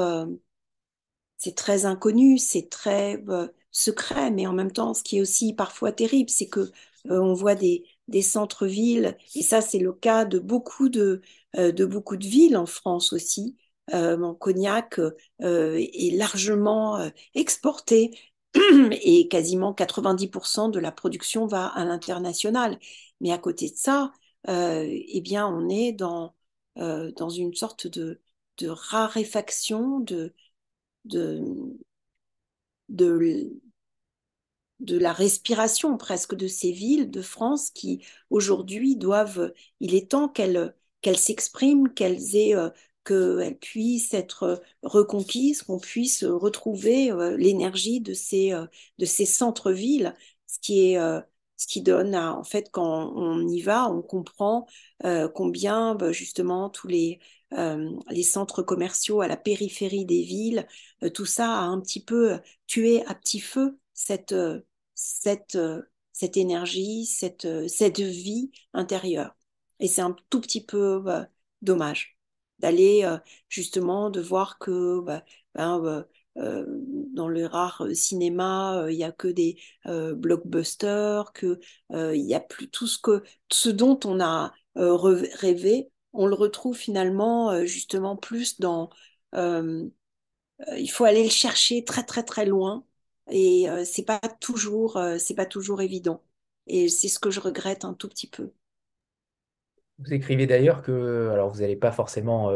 c'est 1.45 1.55
très 1.55 1.85
inconnu, 1.85 2.39
c'est 2.39 2.71
très 2.71 3.23
secret, 3.71 4.31
mais 4.31 4.47
en 4.47 4.55
même 4.55 4.73
temps, 4.73 4.95
ce 4.95 5.03
qui 5.03 5.19
est 5.19 5.21
aussi 5.21 5.53
parfois 5.53 5.93
terrible, 5.93 6.31
c'est 6.31 6.49
que 6.49 6.71
on 7.11 7.35
voit 7.35 7.55
des, 7.55 7.85
centres-villes, 8.23 9.17
et 9.35 9.43
ça 9.43 9.61
c'est 9.61 9.79
le 9.79 9.93
cas 9.93 10.25
de 10.25 10.39
beaucoup 10.39 10.89
de, 10.89 11.21
euh, 11.57 11.73
beaucoup 11.87 12.17
de 12.17 12.27
villes 12.27 12.57
en 12.57 12.67
France 12.67 13.13
aussi. 13.13 13.57
Euh, 13.93 14.17
mon 14.17 14.35
cognac 14.35 14.99
euh, 14.99 15.11
est 15.41 16.17
largement 16.17 17.11
exporté 17.35 18.19
et 19.03 19.29
quasiment 19.29 19.75
90% 19.75 20.71
de 20.71 20.79
la 20.79 20.93
production 20.93 21.47
va 21.47 21.67
à 21.67 21.85
l'international. 21.85 22.79
Mais 23.21 23.33
à 23.33 23.39
côté 23.39 23.69
de 23.69 23.77
ça, 23.77 24.13
eh 24.49 25.21
bien, 25.23 25.47
on 25.47 25.69
est 25.69 25.93
dans, 25.93 26.35
dans 26.77 27.31
une 27.31 27.55
sorte 27.55 27.87
de, 27.87 28.21
de 28.59 28.69
raréfaction 28.69 30.01
de, 30.01 30.35
de, 31.05 31.41
de, 32.89 33.61
de 34.81 34.99
la 34.99 35.13
respiration 35.13 35.97
presque 35.97 36.35
de 36.35 36.47
ces 36.49 36.73
villes 36.73 37.11
de 37.11 37.23
France 37.23 37.71
qui 37.71 38.05
aujourd'hui 38.31 38.97
doivent, 38.97 39.53
il 39.81 39.95
est 39.95 40.11
temps 40.11 40.29
qu'elles 40.29 40.75
qu'elles 41.01 41.19
s'expriment, 41.19 41.93
qu'elles 41.93 42.35
aient, 42.37 42.55
euh, 42.57 42.71
qu'elles 43.05 43.59
puissent 43.59 44.15
être 44.15 44.63
reconquises, 44.83 45.63
qu'on 45.63 45.79
puisse 45.79 46.25
retrouver 46.25 47.11
euh, 47.13 47.37
l'énergie 47.37 48.01
de 48.01 48.15
ces, 48.15 48.53
euh, 48.55 48.67
de 48.99 49.05
ces 49.05 49.27
centres-villes, 49.27 50.15
ce 50.47 50.59
qui 50.61 50.93
est 50.95 50.99
ce 51.57 51.67
qui 51.69 51.83
donne 51.83 52.15
en 52.17 52.43
fait 52.45 52.71
quand 52.71 53.13
on 53.17 53.47
y 53.49 53.61
va, 53.63 53.89
on 53.91 54.03
comprend 54.03 54.67
combien 55.35 55.95
bah, 55.95 56.13
justement 56.13 56.69
tous 56.71 56.89
les 56.89 57.21
les 58.11 58.23
centres 58.23 58.63
commerciaux 58.63 59.21
à 59.21 59.29
la 59.29 59.37
périphérie 59.37 60.05
des 60.07 60.23
villes, 60.23 60.67
tout 61.15 61.27
ça 61.27 61.51
a 61.51 61.63
un 61.63 61.81
petit 61.81 62.03
peu 62.03 62.39
tué 62.67 63.05
à 63.07 63.15
petit 63.15 63.41
feu 63.41 63.79
cette, 63.93 64.35
cette, 64.95 65.59
cette 66.13 66.37
énergie, 66.37 67.07
cette, 67.07 67.47
cette 67.69 68.01
vie 68.01 68.51
intérieure. 68.73 69.37
Et 69.81 69.89
c'est 69.89 70.03
un 70.03 70.17
tout 70.31 70.41
petit 70.41 70.65
peu 70.65 71.01
bah, 71.01 71.29
dommage 71.63 72.19
d'aller 72.59 73.09
justement, 73.49 74.11
de 74.11 74.21
voir 74.21 74.59
que 74.59 75.01
bah, 75.01 75.25
ben, 75.55 76.05
euh, 76.37 76.65
dans 77.15 77.29
le 77.29 77.47
rare 77.47 77.87
cinéma, 77.93 78.87
il 78.89 78.97
n'y 78.97 79.05
a 79.05 79.13
que 79.13 79.29
des 79.29 79.57
blockbusters, 79.85 81.33
que 81.33 81.61
il 81.91 82.25
y 82.27 82.35
a 82.35 82.41
plus 82.41 82.69
tout 82.71 82.87
ce 82.87 82.99
que 82.99 83.23
ce 83.51 83.69
dont 83.69 83.99
on 84.05 84.21
a 84.21 84.53
rêvé, 84.77 85.91
on 86.15 86.27
le 86.27 86.35
retrouve 86.35 86.77
finalement 86.77 87.65
justement 87.67 88.17
plus 88.17 88.61
dans 88.61 88.91
il 90.77 90.91
faut 90.91 91.05
aller 91.05 91.25
le 91.25 91.31
chercher 91.31 91.85
très 91.85 92.05
très 92.05 92.23
très 92.23 92.47
loin 92.47 92.85
et 93.31 93.69
euh, 93.69 93.85
c'est 93.85 94.05
pas 94.05 94.21
toujours 94.41 94.97
euh, 94.97 95.17
pas 95.37 95.47
toujours 95.47 95.81
évident 95.83 96.23
et 96.67 96.89
c'est 96.89 97.09
ce 97.09 97.19
que 97.19 97.31
je 97.31 97.41
regrette 97.41 97.85
un 97.85 97.95
tout 97.95 98.09
petit 98.09 98.29
peu. 98.29 98.51
Vous 99.99 100.13
écrivez 100.13 100.47
d'ailleurs 100.47 100.83
que 100.83 101.29
alors 101.33 101.51
vous 101.51 101.61
n'allez 101.61 101.77
pas 101.77 101.93
forcément 101.93 102.51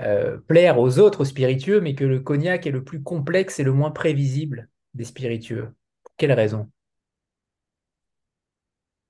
euh, 0.00 0.38
plaire 0.46 0.78
aux 0.78 0.98
autres 0.98 1.24
spiritueux, 1.24 1.80
mais 1.80 1.94
que 1.94 2.04
le 2.04 2.20
cognac 2.20 2.66
est 2.66 2.70
le 2.72 2.84
plus 2.84 3.02
complexe 3.02 3.60
et 3.60 3.64
le 3.64 3.72
moins 3.72 3.90
prévisible 3.90 4.68
des 4.94 5.04
spiritueux. 5.04 5.68
Pour 6.02 6.14
quelle 6.16 6.32
raison? 6.32 6.70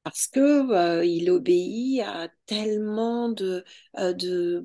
Parce 0.09 0.27
que 0.29 0.73
euh, 0.73 1.05
il 1.05 1.31
obéit 1.31 2.01
à 2.03 2.29
tellement 2.47 3.29
de, 3.29 3.64
euh, 3.99 4.14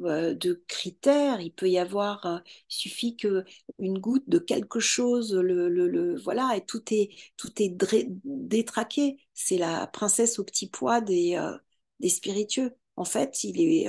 euh, 0.05 0.33
de, 0.33 0.63
critères. 0.67 1.41
Il 1.41 1.51
peut 1.53 1.69
y 1.69 1.77
avoir, 1.77 2.41
il 2.69 2.73
suffit 2.73 3.15
que 3.17 3.43
une 3.79 3.99
goutte 3.99 4.23
de 4.29 4.39
quelque 4.39 4.79
chose, 4.79 5.33
le, 5.35 5.69
le, 5.69 6.15
voilà, 6.21 6.55
et 6.55 6.65
tout 6.65 6.81
est 6.93 7.09
tout 7.37 7.51
est 7.61 7.75
détraqué. 8.23 9.17
C'est 9.33 9.57
la 9.57 9.87
princesse 9.87 10.39
au 10.39 10.43
petit 10.43 10.69
pois 10.69 11.01
des, 11.01 11.37
des 11.99 12.09
spiritueux. 12.09 12.73
En 12.95 13.05
fait, 13.05 13.43
il 13.43 13.59
est, 13.61 13.87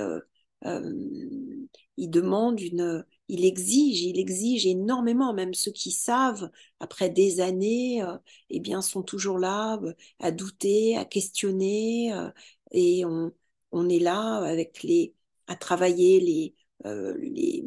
il 1.96 2.10
demande 2.10 2.60
une 2.60 3.04
il 3.28 3.44
exige, 3.44 4.02
il 4.02 4.18
exige 4.18 4.66
énormément, 4.66 5.32
même 5.32 5.54
ceux 5.54 5.72
qui 5.72 5.92
savent, 5.92 6.50
après 6.80 7.08
des 7.10 7.40
années, 7.40 8.02
euh, 8.02 8.18
eh 8.50 8.60
bien, 8.60 8.82
sont 8.82 9.02
toujours 9.02 9.38
là 9.38 9.78
euh, 9.82 9.94
à 10.20 10.30
douter, 10.30 10.96
à 10.96 11.04
questionner, 11.04 12.12
euh, 12.12 12.30
et 12.72 13.04
on, 13.04 13.32
on, 13.72 13.88
est 13.88 13.98
là 13.98 14.38
avec 14.44 14.82
les, 14.82 15.14
à 15.46 15.56
travailler 15.56 16.20
les, 16.20 16.54
les, 16.84 17.64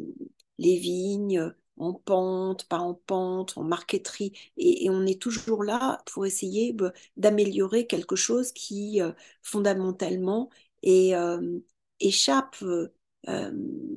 les, 0.58 0.78
vignes 0.78 1.52
en 1.76 1.92
pente, 1.94 2.68
pas 2.68 2.78
en 2.78 2.94
pente, 2.94 3.56
en 3.58 3.64
marqueterie, 3.64 4.32
et, 4.56 4.88
on 4.90 5.06
est 5.06 5.20
toujours 5.20 5.64
là 5.64 6.02
pour 6.06 6.26
essayer 6.26 6.76
d'améliorer 7.16 7.86
quelque 7.86 8.16
chose 8.16 8.52
qui, 8.52 9.00
fondamentalement, 9.42 10.50
échappe, 12.00 12.56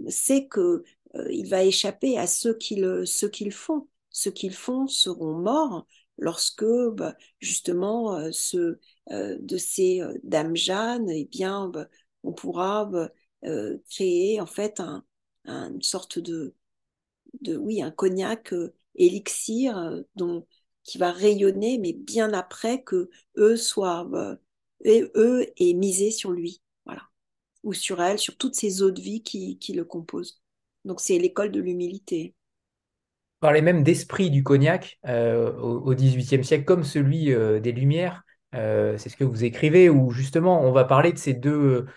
c'est 0.10 0.48
que 0.48 0.84
il 1.30 1.48
va 1.48 1.64
échapper 1.64 2.18
à 2.18 2.28
ceux 2.28 2.54
qui 2.56 2.76
le, 2.76 3.06
ceux 3.06 3.30
qui 3.30 3.50
font. 3.52 3.88
Ceux 4.10 4.32
qui 4.32 4.50
le 4.50 4.56
font 4.56 4.88
seront 4.88 5.34
morts 5.36 5.88
lorsque 6.18 6.66
bah, 6.94 7.16
justement 7.40 8.16
euh, 8.16 8.30
ce, 8.32 8.78
euh, 9.12 9.38
de 9.40 9.58
ces 9.58 10.02
dames 10.24 10.56
Jeanne, 10.56 11.10
eh 11.10 11.26
bien, 11.26 11.70
bah, 11.70 11.88
on 12.24 12.34
pourra 12.34 12.86
bah, 12.86 13.12
créer 13.90 14.40
en 14.40 14.46
fait 14.46 14.80
un, 14.80 15.04
une 15.46 15.82
sorte 15.82 16.20
de, 16.20 16.54
de 17.42 17.58
oui, 17.58 17.82
un 17.82 17.92
cognac 17.92 18.54
élixir 18.96 20.04
dont 20.16 20.46
qui 20.84 20.98
va 20.98 21.12
rayonner, 21.12 21.78
mais 21.78 21.94
bien 21.94 22.34
après 22.34 22.84
que 22.84 23.10
eux 23.38 23.58
soient, 23.58 24.10
et 24.84 25.04
eux 25.16 25.46
aient 25.58 25.74
misé 25.74 26.12
sur 26.12 26.32
lui, 26.32 26.62
voilà, 26.86 27.04
ou 27.64 27.74
sur 27.74 28.02
elle, 28.02 28.20
sur 28.20 28.38
toutes 28.38 28.56
ces 28.56 28.82
eaux 28.84 28.92
de 28.92 29.02
vie 29.02 29.24
qui 29.24 29.74
le 29.74 29.86
composent. 29.86 30.41
Donc 30.86 31.00
c'est 31.00 31.18
l'école 31.18 31.52
de 31.52 31.62
l'humilité. 31.62 32.34
On 33.42 33.48
parlait 33.48 33.62
même 33.62 33.84
d'esprit 33.84 34.30
du 34.30 34.44
cognac 34.44 35.00
au 35.08 35.96
XVIIIe 35.96 36.44
siècle, 36.44 36.66
comme 36.66 36.84
celui 36.84 37.34
des 37.62 37.72
Lumières. 37.72 38.24
c'est 38.54 39.10
ce 39.10 39.18
que 39.18 39.24
vous 39.24 39.44
écrivez, 39.44 39.90
où 39.90 40.12
justement 40.12 40.62
on 40.62 40.72
va 40.72 40.84
parler 40.84 41.12
de 41.12 41.18
ces 41.18 41.34
deux, 41.34 41.88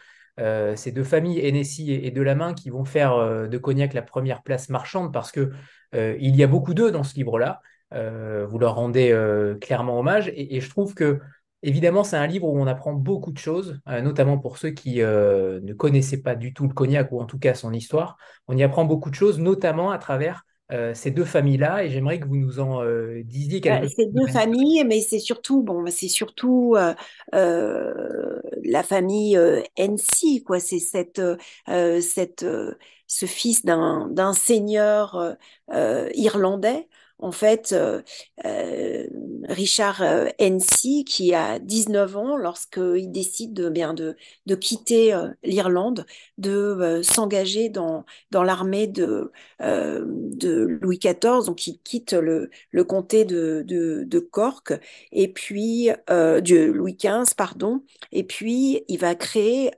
euh, 0.40 0.77
familles, 1.05 1.40
Hennessy 1.47 1.92
et, 1.92 2.11
De 2.11 2.23
la 2.23 2.35
Main, 2.35 2.55
qui 2.55 2.70
vont 2.70 2.85
faire 2.85 3.12
euh, 3.14 3.47
de 3.47 3.59
Cognac 3.59 3.94
la 3.94 4.03
première 4.03 4.42
place 4.42 4.68
marchande 4.68 5.12
parce 5.12 5.31
que 5.31 5.53
euh, 5.94 6.16
il 6.18 6.35
y 6.37 6.42
a 6.42 6.47
beaucoup 6.47 6.75
d'eux 6.75 6.90
dans 6.90 7.05
ce 7.05 7.14
livre-là. 7.14 7.61
vous 7.92 8.59
leur 8.59 8.75
rendez 8.75 9.14
clairement 9.61 10.01
hommage 10.01 10.33
et, 10.35 10.61
je 10.61 10.68
trouve 10.68 10.94
que 10.94 11.20
Évidemment, 11.66 12.05
c'est 12.05 12.16
un 12.16 12.27
livre 12.27 12.46
où 12.46 12.59
on 12.61 12.66
apprend 12.66 12.92
beaucoup 12.92 13.33
de 13.33 13.38
choses, 13.38 13.81
notamment 13.87 14.38
pour 14.38 14.59
ceux 14.59 14.70
qui 14.70 14.96
ne 14.96 15.72
connaissaient 15.72 16.20
pas 16.20 16.35
du 16.35 16.53
tout 16.53 16.68
le 16.68 16.74
cognac 16.74 17.11
ou 17.11 17.20
en 17.20 17.24
tout 17.24 17.38
cas 17.38 17.55
son 17.55 17.72
histoire. 17.72 18.18
On 18.48 18.57
y 18.57 18.62
apprend 18.62 18.85
beaucoup 18.85 19.09
de 19.09 19.14
choses, 19.14 19.38
notamment 19.40 19.90
à 19.90 19.96
travers 19.96 20.44
euh, 20.72 20.94
ces 20.94 21.11
deux 21.11 21.27
familles-là, 21.27 21.85
et 21.85 21.90
j'aimerais 21.90 22.18
que 22.18 22.27
vous 22.27 22.37
nous 22.37 22.59
en 22.59 22.83
euh, 22.83 23.22
disiez 23.24 23.61
quelque 23.61 23.83
bah, 23.83 23.83
chose. 23.83 23.94
Ces 23.96 24.07
deux 24.07 24.27
familles, 24.27 24.83
mais 24.87 25.03
c'est 25.03 25.18
surtout, 25.18 25.62
bon, 25.62 25.85
c'est 25.88 26.09
surtout 26.09 26.74
euh, 27.35 28.40
la 28.64 28.83
famille 28.83 29.38
NC, 29.77 30.42
quoi. 30.44 30.61
C'est 30.61 30.79
cette, 30.79 31.20
cette, 31.66 32.46
ce 33.07 33.27
fils 33.27 33.64
d'un 33.64 34.33
seigneur 34.33 35.37
irlandais 36.14 36.88
en 37.18 37.33
fait, 37.33 37.72
euh, 37.72 38.03
euh, 38.44 39.07
Richard 39.49 40.03
euh, 40.03 40.29
Hennessy, 40.39 41.05
qui 41.05 41.35
a 41.35 41.59
19 41.59 42.17
ans, 42.17 42.37
lorsqu'il 42.37 43.11
décide 43.13 43.55
de, 43.55 43.69
bien 43.69 43.95
de, 43.95 44.17
de 44.47 44.55
quitter 44.55 45.17
l'Irlande, 45.43 46.07
de 46.39 47.01
s'engager 47.03 47.69
dans, 47.69 48.05
dans 48.31 48.43
l'armée 48.43 48.87
de, 48.87 49.33
de 49.61 50.79
Louis 50.81 50.99
XIV, 50.99 51.47
donc 51.47 51.67
il 51.67 51.79
quitte 51.81 52.13
le, 52.13 52.51
le 52.71 52.85
comté 52.85 53.25
de, 53.25 53.63
de, 53.67 54.19
Cork, 54.19 54.73
et 55.13 55.29
puis, 55.29 55.91
de 56.09 56.65
Louis 56.65 56.97
XV, 56.97 57.35
pardon, 57.37 57.83
et 58.13 58.25
puis 58.25 58.85
il 58.89 58.99
va 58.99 59.15
créer 59.15 59.71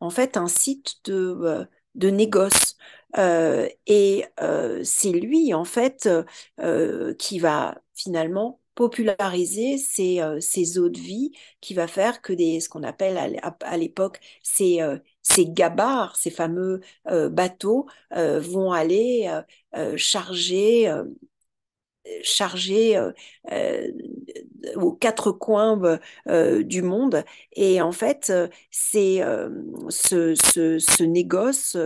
en 0.00 0.10
fait 0.10 0.36
un 0.36 0.48
site 0.48 0.96
de, 1.04 1.66
de 1.94 2.10
négoce. 2.10 2.76
Euh, 3.16 3.68
et 3.86 4.26
euh, 4.40 4.82
c'est 4.84 5.12
lui, 5.12 5.54
en 5.54 5.64
fait, 5.64 6.08
euh, 6.60 7.14
qui 7.14 7.38
va 7.38 7.80
finalement 7.94 8.57
populariser 8.78 9.76
ces, 9.76 10.20
ces 10.40 10.78
eaux 10.78 10.88
de 10.88 10.98
vie, 11.00 11.32
qui 11.60 11.74
va 11.74 11.88
faire 11.88 12.22
que 12.22 12.32
des, 12.32 12.60
ce 12.60 12.68
qu'on 12.68 12.84
appelle 12.84 13.18
à, 13.42 13.76
l'époque 13.76 14.20
ces, 14.42 14.78
ces 15.22 15.46
gabarres, 15.46 16.14
ces 16.16 16.30
fameux 16.30 16.80
bateaux, 17.30 17.86
vont 18.14 18.70
aller 18.72 19.28
charger 19.96 20.88
chargé 22.22 22.96
euh, 22.96 23.12
euh, 23.52 23.88
aux 24.76 24.92
quatre 24.92 25.32
coins 25.32 25.80
euh, 26.28 26.62
du 26.62 26.82
monde. 26.82 27.24
Et 27.52 27.80
en 27.80 27.92
fait, 27.92 28.32
c'est 28.70 29.20
ce, 29.88 30.34
ce, 30.34 30.78
ce, 30.78 31.02
négoce, 31.02 31.76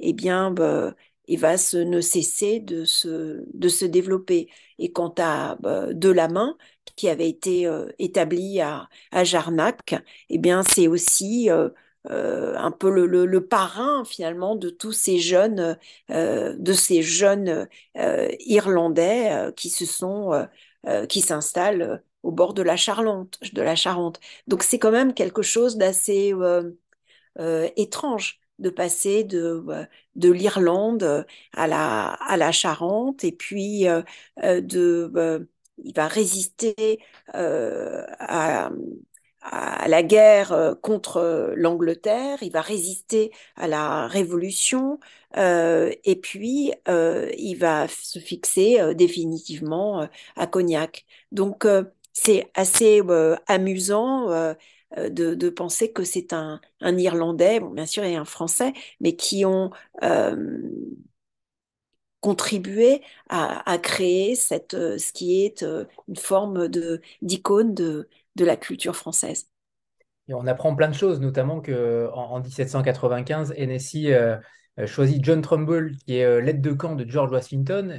eh 0.00 0.12
bien, 0.12 0.50
bah, 0.50 0.94
il 1.28 1.38
va 1.40 1.58
se, 1.58 1.76
ne 1.76 2.00
cesser 2.00 2.60
de 2.60 2.84
se, 2.84 3.44
de 3.52 3.68
se 3.68 3.84
développer. 3.84 4.48
Et 4.78 4.92
quant 4.92 5.14
à 5.18 5.56
bah, 5.60 5.92
De 5.92 6.10
la 6.10 6.28
main, 6.28 6.56
qui 6.96 7.08
avait 7.08 7.28
été 7.28 7.70
établi 7.98 8.60
à, 8.60 8.88
à 9.12 9.24
Jarnac, 9.24 9.94
eh 10.30 10.38
bien, 10.38 10.62
c'est 10.62 10.88
aussi 10.88 11.50
euh, 12.10 12.54
un 12.56 12.70
peu 12.70 12.88
le, 12.90 13.46
parrain 13.46 14.04
finalement 14.04 14.54
de 14.54 14.70
tous 14.70 14.92
ces 14.92 15.18
jeunes, 15.18 15.76
euh, 16.10 16.54
de 16.58 16.72
ces 16.72 17.02
jeunes 17.02 17.68
euh, 17.96 18.28
Irlandais 18.40 19.52
qui 19.56 19.70
se 19.70 19.84
sont, 19.86 20.46
qui 21.08 21.20
s'installent 21.20 22.02
au 22.22 22.30
bord 22.32 22.54
de 22.54 22.62
la 22.62 22.76
Charente, 22.76 23.38
de 23.52 23.62
la 23.62 23.74
Charente. 23.76 24.20
Donc 24.46 24.62
c'est 24.62 24.78
quand 24.78 24.92
même 24.92 25.14
quelque 25.14 25.42
chose 25.42 25.76
d'assez 25.76 26.32
étrange 27.76 28.40
de 28.58 28.70
passer 28.70 29.24
de, 29.24 29.64
de 30.16 30.30
l'Irlande 30.30 31.26
à 31.52 31.66
la, 31.66 32.10
à 32.12 32.36
la 32.36 32.52
Charente 32.52 33.24
et 33.24 33.32
puis 33.32 33.86
de 34.42 35.48
il 35.84 35.92
va 35.94 36.08
résister 36.08 36.98
à, 37.34 38.70
à 39.42 39.88
la 39.88 40.02
guerre 40.02 40.52
euh, 40.52 40.74
contre 40.74 41.18
euh, 41.18 41.54
l'Angleterre, 41.56 42.38
il 42.42 42.50
va 42.52 42.60
résister 42.60 43.32
à 43.56 43.68
la 43.68 44.06
Révolution, 44.08 44.98
euh, 45.36 45.92
et 46.04 46.16
puis 46.16 46.72
il 46.86 47.54
va 47.56 47.86
se 47.88 48.18
fixer 48.18 48.94
définitivement 48.94 50.08
à 50.36 50.46
Cognac. 50.46 51.04
Donc 51.32 51.66
c'est 52.12 52.50
assez 52.54 53.02
amusant 53.46 54.54
de, 54.96 55.48
penser 55.50 55.92
que 55.92 56.04
c'est 56.04 56.32
un, 56.32 56.60
Irlandais, 56.80 57.60
bon, 57.60 57.70
bien 57.70 57.86
sûr, 57.86 58.04
et 58.04 58.16
un 58.16 58.24
Français, 58.24 58.72
mais 59.00 59.16
qui 59.16 59.44
ont 59.44 59.70
contribué 62.20 63.02
à, 63.28 63.78
créer 63.82 64.34
cette, 64.34 64.72
ce 64.72 65.12
qui 65.12 65.44
est 65.44 65.62
une 65.62 66.16
forme 66.16 66.68
d'icône 67.22 67.74
de, 67.74 68.08
de 68.36 68.44
la 68.44 68.56
culture 68.56 68.96
française. 68.96 69.48
Et 70.28 70.34
on 70.34 70.46
apprend 70.46 70.74
plein 70.74 70.88
de 70.88 70.94
choses, 70.94 71.20
notamment 71.20 71.60
qu'en 71.60 72.12
en, 72.12 72.40
1795, 72.40 73.54
Hennessy 73.56 74.12
euh, 74.12 74.36
euh, 74.78 74.86
choisit 74.86 75.24
John 75.24 75.42
Trumbull, 75.42 75.96
qui 75.98 76.16
est 76.16 76.24
euh, 76.24 76.40
l'aide 76.40 76.60
de 76.60 76.72
camp 76.72 76.94
de 76.94 77.08
George 77.08 77.30
Washington, 77.32 77.94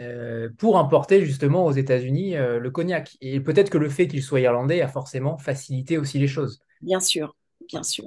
pour 0.58 0.78
importer 0.78 1.26
justement 1.26 1.66
aux 1.66 1.72
États-Unis 1.72 2.36
le 2.36 2.70
cognac. 2.70 3.18
Et 3.22 3.40
peut-être 3.40 3.70
que 3.70 3.78
le 3.78 3.90
fait 3.90 4.08
qu'il 4.08 4.24
soit 4.24 4.40
irlandais 4.40 4.82
a 4.82 4.88
forcément 4.88 5.38
facilité 5.38 5.98
aussi 5.98 6.20
les 6.20 6.28
choses. 6.28 6.60
Bien 6.82 7.00
sûr, 7.00 7.36
bien 7.68 7.84
sûr. 7.84 8.06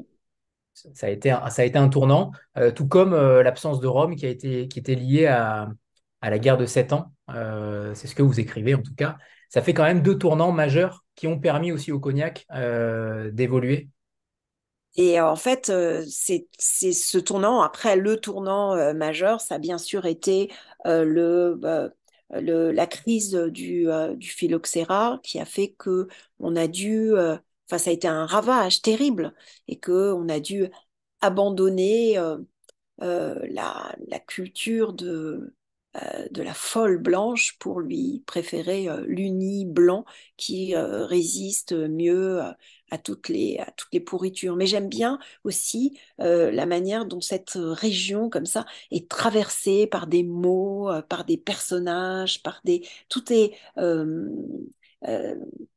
Ça 0.72 1.06
a 1.06 1.10
été 1.10 1.30
un, 1.30 1.50
ça 1.50 1.62
a 1.62 1.64
été 1.64 1.78
un 1.78 1.88
tournant, 1.88 2.32
tout 2.74 2.86
comme 2.86 3.14
l'absence 3.14 3.80
de 3.80 3.86
Rome 3.86 4.16
qui, 4.16 4.26
a 4.26 4.30
été, 4.30 4.68
qui 4.68 4.78
était 4.78 4.94
liée 4.94 5.26
à, 5.26 5.68
à 6.20 6.30
la 6.30 6.38
guerre 6.38 6.56
de 6.56 6.66
Sept 6.66 6.92
Ans. 6.92 7.12
C'est 7.28 8.06
ce 8.06 8.14
que 8.14 8.22
vous 8.22 8.40
écrivez 8.40 8.74
en 8.74 8.82
tout 8.82 8.94
cas. 8.94 9.16
Ça 9.50 9.62
fait 9.62 9.74
quand 9.74 9.82
même 9.82 10.00
deux 10.00 10.16
tournants 10.16 10.52
majeurs 10.52 11.04
qui 11.16 11.26
ont 11.26 11.38
permis 11.38 11.72
aussi 11.72 11.90
au 11.90 11.98
cognac 11.98 12.46
euh, 12.54 13.30
d'évoluer 13.32 13.88
et 15.02 15.20
en 15.20 15.36
fait, 15.36 15.70
euh, 15.70 16.04
c'est 16.08 16.48
ce 16.92 17.18
tournant, 17.18 17.62
après 17.62 17.96
le 17.96 18.18
tournant 18.20 18.74
euh, 18.74 18.92
majeur, 18.94 19.40
ça 19.40 19.56
a 19.56 19.58
bien 19.58 19.78
sûr 19.78 20.06
été 20.06 20.50
le, 20.84 21.58
le, 22.30 22.70
la 22.72 22.86
crise 22.86 23.32
du, 23.34 23.86
du 24.16 24.28
phylloxéra 24.30 25.20
qui 25.22 25.38
a 25.40 25.44
fait 25.44 25.70
que 25.78 26.08
on 26.38 26.56
a 26.56 26.66
dû, 26.68 27.12
enfin 27.14 27.78
ça 27.78 27.90
a 27.90 27.92
été 27.92 28.08
un 28.08 28.26
ravage 28.26 28.82
terrible 28.82 29.34
et 29.68 29.78
que 29.78 30.12
on 30.12 30.28
a 30.28 30.40
dû 30.40 30.66
abandonner 31.20 32.18
la, 32.98 33.94
la 34.08 34.18
culture 34.20 34.92
de, 34.92 35.54
euh, 35.96 36.28
de 36.30 36.42
la 36.42 36.54
folle 36.54 36.98
blanche 36.98 37.56
pour 37.58 37.80
lui 37.80 38.22
préférer 38.26 38.88
euh, 38.88 39.04
l'uni 39.06 39.64
blanc 39.66 40.04
qui 40.36 40.74
euh, 40.74 41.04
résiste 41.06 41.72
mieux 41.72 42.40
à 42.90 42.98
toutes 42.98 43.28
les, 43.28 43.58
à 43.58 43.70
toutes 43.76 43.92
les 43.92 44.00
pourritures. 44.00 44.56
Mais 44.56 44.66
j'aime 44.66 44.88
bien 44.88 45.18
aussi 45.44 45.98
la 46.18 46.66
manière 46.66 47.06
dont 47.06 47.20
cette 47.20 47.52
région 47.56 48.28
comme 48.30 48.46
ça 48.46 48.66
est 48.90 49.08
traversée 49.08 49.86
par 49.86 50.06
des 50.06 50.22
mots, 50.22 50.90
par 51.08 51.24
des 51.24 51.36
personnages, 51.36 52.42
par 52.42 52.60
des... 52.64 52.86
Tout 53.08 53.32
est... 53.32 53.56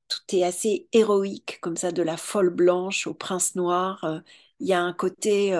tout 0.08 0.36
est 0.36 0.44
assez 0.44 0.88
héroïque, 0.94 1.60
comme 1.62 1.78
ça, 1.78 1.92
de 1.92 2.04
la 2.04 2.18
folle 2.18 2.50
blanche 2.50 3.08
au 3.08 3.14
prince 3.14 3.56
noir. 3.56 4.22
Il 4.60 4.68
y 4.68 4.74
a 4.74 4.82
un 4.82 4.94
côté 4.94 5.54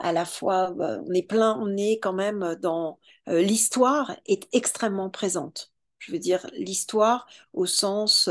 à 0.00 0.12
la 0.12 0.24
fois, 0.24 0.74
on 0.78 1.12
est 1.12 1.22
plein, 1.22 1.56
on 1.60 1.76
est 1.76 1.98
quand 2.00 2.12
même 2.14 2.56
dans 2.60 2.98
euh, 3.28 3.42
l'histoire 3.42 4.16
est 4.26 4.48
extrêmement 4.52 5.10
présente. 5.10 5.72
Je 5.98 6.12
veux 6.12 6.18
dire, 6.18 6.46
l'histoire 6.54 7.26
au 7.52 7.66
sens 7.66 8.28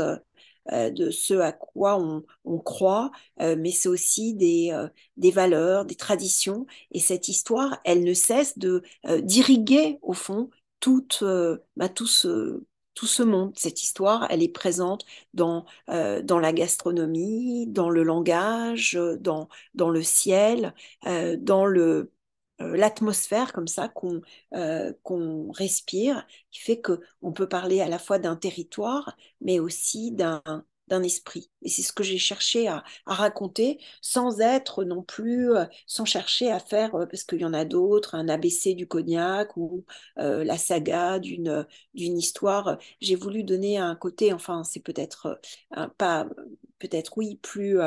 euh, 0.72 0.86
euh, 0.86 0.90
de 0.90 1.10
ce 1.10 1.34
à 1.34 1.52
quoi 1.52 1.98
on, 2.44 2.58
croit, 2.60 3.10
mais 3.38 3.70
c'est 3.70 3.88
aussi 3.88 4.34
des, 4.34 4.76
des 5.16 5.30
valeurs, 5.30 5.84
des 5.84 5.94
traditions. 5.94 6.66
Et 6.92 7.00
cette 7.00 7.28
histoire, 7.28 7.80
elle 7.84 8.04
ne 8.04 8.14
cesse 8.14 8.58
de 8.58 8.82
d'irriguer, 9.22 9.98
au 10.02 10.12
fond, 10.12 10.50
bah, 11.76 11.88
tout, 11.88 12.06
ce, 12.06 12.62
tout 12.94 13.06
ce 13.06 13.22
monde. 13.22 13.52
Cette 13.56 13.82
histoire, 13.82 14.26
elle 14.30 14.42
est 14.42 14.48
présente 14.48 15.04
dans, 15.34 15.64
dans 15.88 16.38
la 16.38 16.52
gastronomie, 16.52 17.66
dans 17.66 17.90
le 17.90 18.02
langage, 18.02 18.98
dans, 19.20 19.48
dans 19.74 19.90
le 19.90 20.02
ciel, 20.02 20.74
dans 21.38 21.66
le 21.66 22.12
l'atmosphère 22.60 23.52
comme 23.52 23.68
ça 23.68 23.88
qu'on 23.88 24.20
qu'on 25.02 25.50
respire, 25.52 26.26
qui 26.50 26.60
fait 26.60 26.80
que 26.80 27.00
on 27.22 27.32
peut 27.32 27.48
parler 27.48 27.80
à 27.80 27.88
la 27.88 27.98
fois 27.98 28.18
d'un 28.18 28.36
territoire, 28.36 29.16
mais 29.40 29.58
aussi 29.60 30.12
d'un 30.12 30.42
esprit. 30.98 31.50
Et 31.62 31.68
c'est 31.68 31.82
ce 31.82 31.92
que 31.92 32.02
j'ai 32.02 32.18
cherché 32.18 32.68
à, 32.68 32.82
raconter 33.06 33.78
sans 34.00 34.40
être 34.40 34.84
non 34.84 35.02
plus, 35.02 35.52
euh, 35.54 35.64
sans 35.86 36.04
chercher 36.04 36.50
à 36.50 36.58
faire, 36.58 36.94
euh, 36.96 37.06
parce 37.06 37.22
qu'il 37.24 37.40
y 37.40 37.44
en 37.44 37.54
a 37.54 37.64
d'autres, 37.64 38.14
un 38.16 38.28
ABC 38.28 38.74
du 38.74 38.86
cognac 38.88 39.56
ou 39.56 39.84
euh, 40.18 40.42
la 40.44 40.58
saga 40.58 41.18
d'une 41.20 41.66
d'une 41.94 42.18
histoire. 42.18 42.78
J'ai 43.00 43.14
voulu 43.14 43.44
donner 43.44 43.78
un 43.78 43.94
côté, 43.94 44.32
enfin, 44.32 44.64
c'est 44.64 44.80
peut-être 44.80 45.40
pas, 45.98 46.26
peut-être 46.78 47.16
oui, 47.16 47.36
plus 47.42 47.78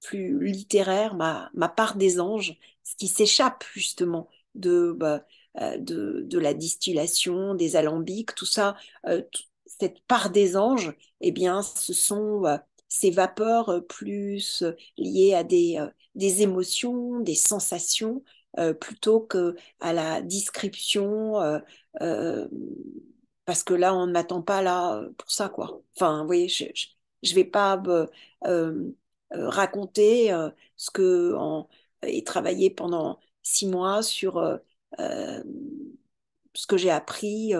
plus 0.00 0.44
littéraire, 0.44 1.14
ma, 1.14 1.50
ma 1.54 1.68
part 1.68 1.94
des 1.96 2.18
anges, 2.20 2.58
ce 2.84 2.96
qui 2.96 3.08
s'échappe 3.08 3.64
justement 3.74 4.28
de, 4.54 4.92
bah, 4.92 5.24
de, 5.78 6.22
de, 6.26 6.38
la 6.38 6.54
distillation, 6.54 7.54
des 7.54 7.76
alambics, 7.76 8.34
tout 8.34 8.46
ça, 8.46 8.76
cette 9.80 10.00
part 10.06 10.30
des 10.30 10.56
anges, 10.56 10.92
eh 11.20 11.32
bien, 11.32 11.62
ce 11.62 11.92
sont 11.92 12.44
euh, 12.46 12.56
ces 12.88 13.10
vapeurs 13.10 13.68
euh, 13.70 13.80
plus 13.80 14.62
euh, 14.62 14.72
liées 14.96 15.34
à 15.34 15.44
des, 15.44 15.84
des 16.14 16.42
émotions, 16.42 17.20
des 17.20 17.34
sensations, 17.34 18.22
plutôt 18.80 19.20
que 19.20 19.56
à 19.80 19.94
la 19.94 20.20
description, 20.20 21.36
parce 23.46 23.64
que 23.64 23.72
là, 23.72 23.94
on 23.94 24.06
ne 24.06 24.12
m'attend 24.12 24.42
pas 24.42 24.60
là 24.60 25.02
pour 25.16 25.30
ça, 25.30 25.48
quoi. 25.48 25.80
Enfin, 25.96 26.20
vous 26.20 26.26
voyez, 26.26 26.48
je 26.48 26.66
ne 26.66 27.34
vais 27.34 27.44
pas 27.44 27.82
raconter 29.30 30.30
ce 30.76 30.90
que 30.90 31.34
et 32.06 32.24
travailler 32.24 32.70
pendant 32.70 33.20
six 33.42 33.66
mois 33.66 34.02
sur 34.02 34.60
ce 34.98 36.66
que 36.66 36.76
j'ai 36.76 36.90
appris 36.90 37.52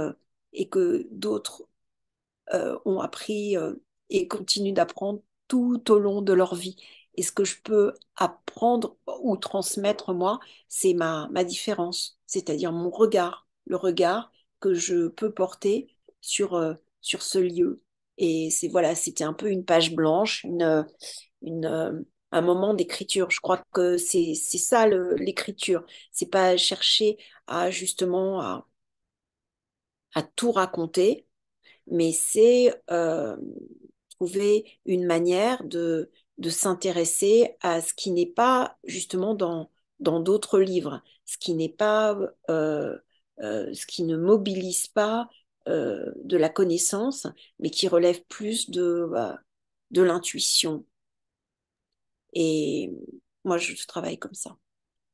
et 0.53 0.69
que 0.69 1.07
d'autres 1.11 1.65
euh, 2.55 2.79
ont 2.85 3.01
appris 3.01 3.57
euh, 3.57 3.75
et 4.11 4.29
continuent 4.29 4.75
d'apprendre 4.75 5.23
tout 5.49 5.91
au 5.91 5.99
long 5.99 6.23
de 6.23 6.33
leur 6.33 6.55
vie. 6.55 6.77
Et 7.15 7.23
ce 7.23 7.33
que 7.33 7.45
je 7.45 7.61
peux 7.63 7.95
apprendre 8.17 8.97
ou 9.23 9.37
transmettre 9.37 10.13
moi, 10.15 10.41
c'est 10.69 10.95
ma, 10.95 11.29
ma 11.31 11.45
différence, 11.45 12.19
c'est-à-dire 12.27 12.73
mon 12.73 12.91
regard, 12.91 13.47
le 13.67 13.77
regard 13.77 14.33
que 14.61 14.75
je 14.75 15.09
peux 15.09 15.33
porter 15.33 15.95
sur, 16.21 16.55
euh, 16.55 16.75
sur 17.01 17.23
ce 17.23 17.39
lieu. 17.39 17.83
Et 18.19 18.51
c'est 18.51 18.69
voilà, 18.69 18.95
c'était 18.95 19.25
un 19.25 19.33
peu 19.33 19.51
une 19.51 19.65
page 19.65 19.95
blanche, 19.95 20.45
une, 20.45 20.87
une, 21.43 22.05
un 22.33 22.41
moment 22.41 22.75
d'écriture. 22.75 23.31
Je 23.31 23.41
crois 23.41 23.63
que 23.73 23.99
c'est 23.99 24.35
ça 24.35 24.87
l'écriture. 24.89 25.85
C'est 26.13 26.31
pas 26.31 26.57
chercher 26.57 27.19
à 27.47 27.71
justement 27.71 28.41
à, 28.41 28.67
tout 30.37 30.53
raconter, 30.53 31.27
mais 31.87 32.13
c'est 32.13 32.75
euh, 32.91 33.37
trouver 34.11 34.79
une 34.87 35.07
manière 35.07 35.65
de, 35.65 36.11
de 36.39 36.51
s'intéresser 36.51 37.57
à 37.61 37.81
ce 37.81 37.95
qui 37.95 38.11
n'est 38.11 38.27
pas 38.27 38.79
justement 38.85 39.35
dans 39.35 39.71
dans 40.01 40.21
d'autres 40.21 40.59
livres, 40.61 41.03
ce 41.27 41.39
qui 41.39 41.55
n'est 41.55 41.69
pas, 41.69 42.19
euh, 42.51 42.99
euh, 43.41 43.73
ce 43.73 43.87
qui 43.87 44.03
ne 44.05 44.17
mobilise 44.17 44.89
pas 44.89 45.29
de 45.67 46.37
la 46.37 46.49
connaissance, 46.49 47.29
mais 47.61 47.71
qui 47.71 47.87
relève 47.87 48.25
plus 48.25 48.69
de, 48.71 49.09
de 49.93 50.03
l'intuition. 50.03 50.85
Et 52.33 52.91
moi, 53.45 53.59
je 53.59 53.87
travaille 53.87 54.19
comme 54.19 54.35
ça. 54.35 54.57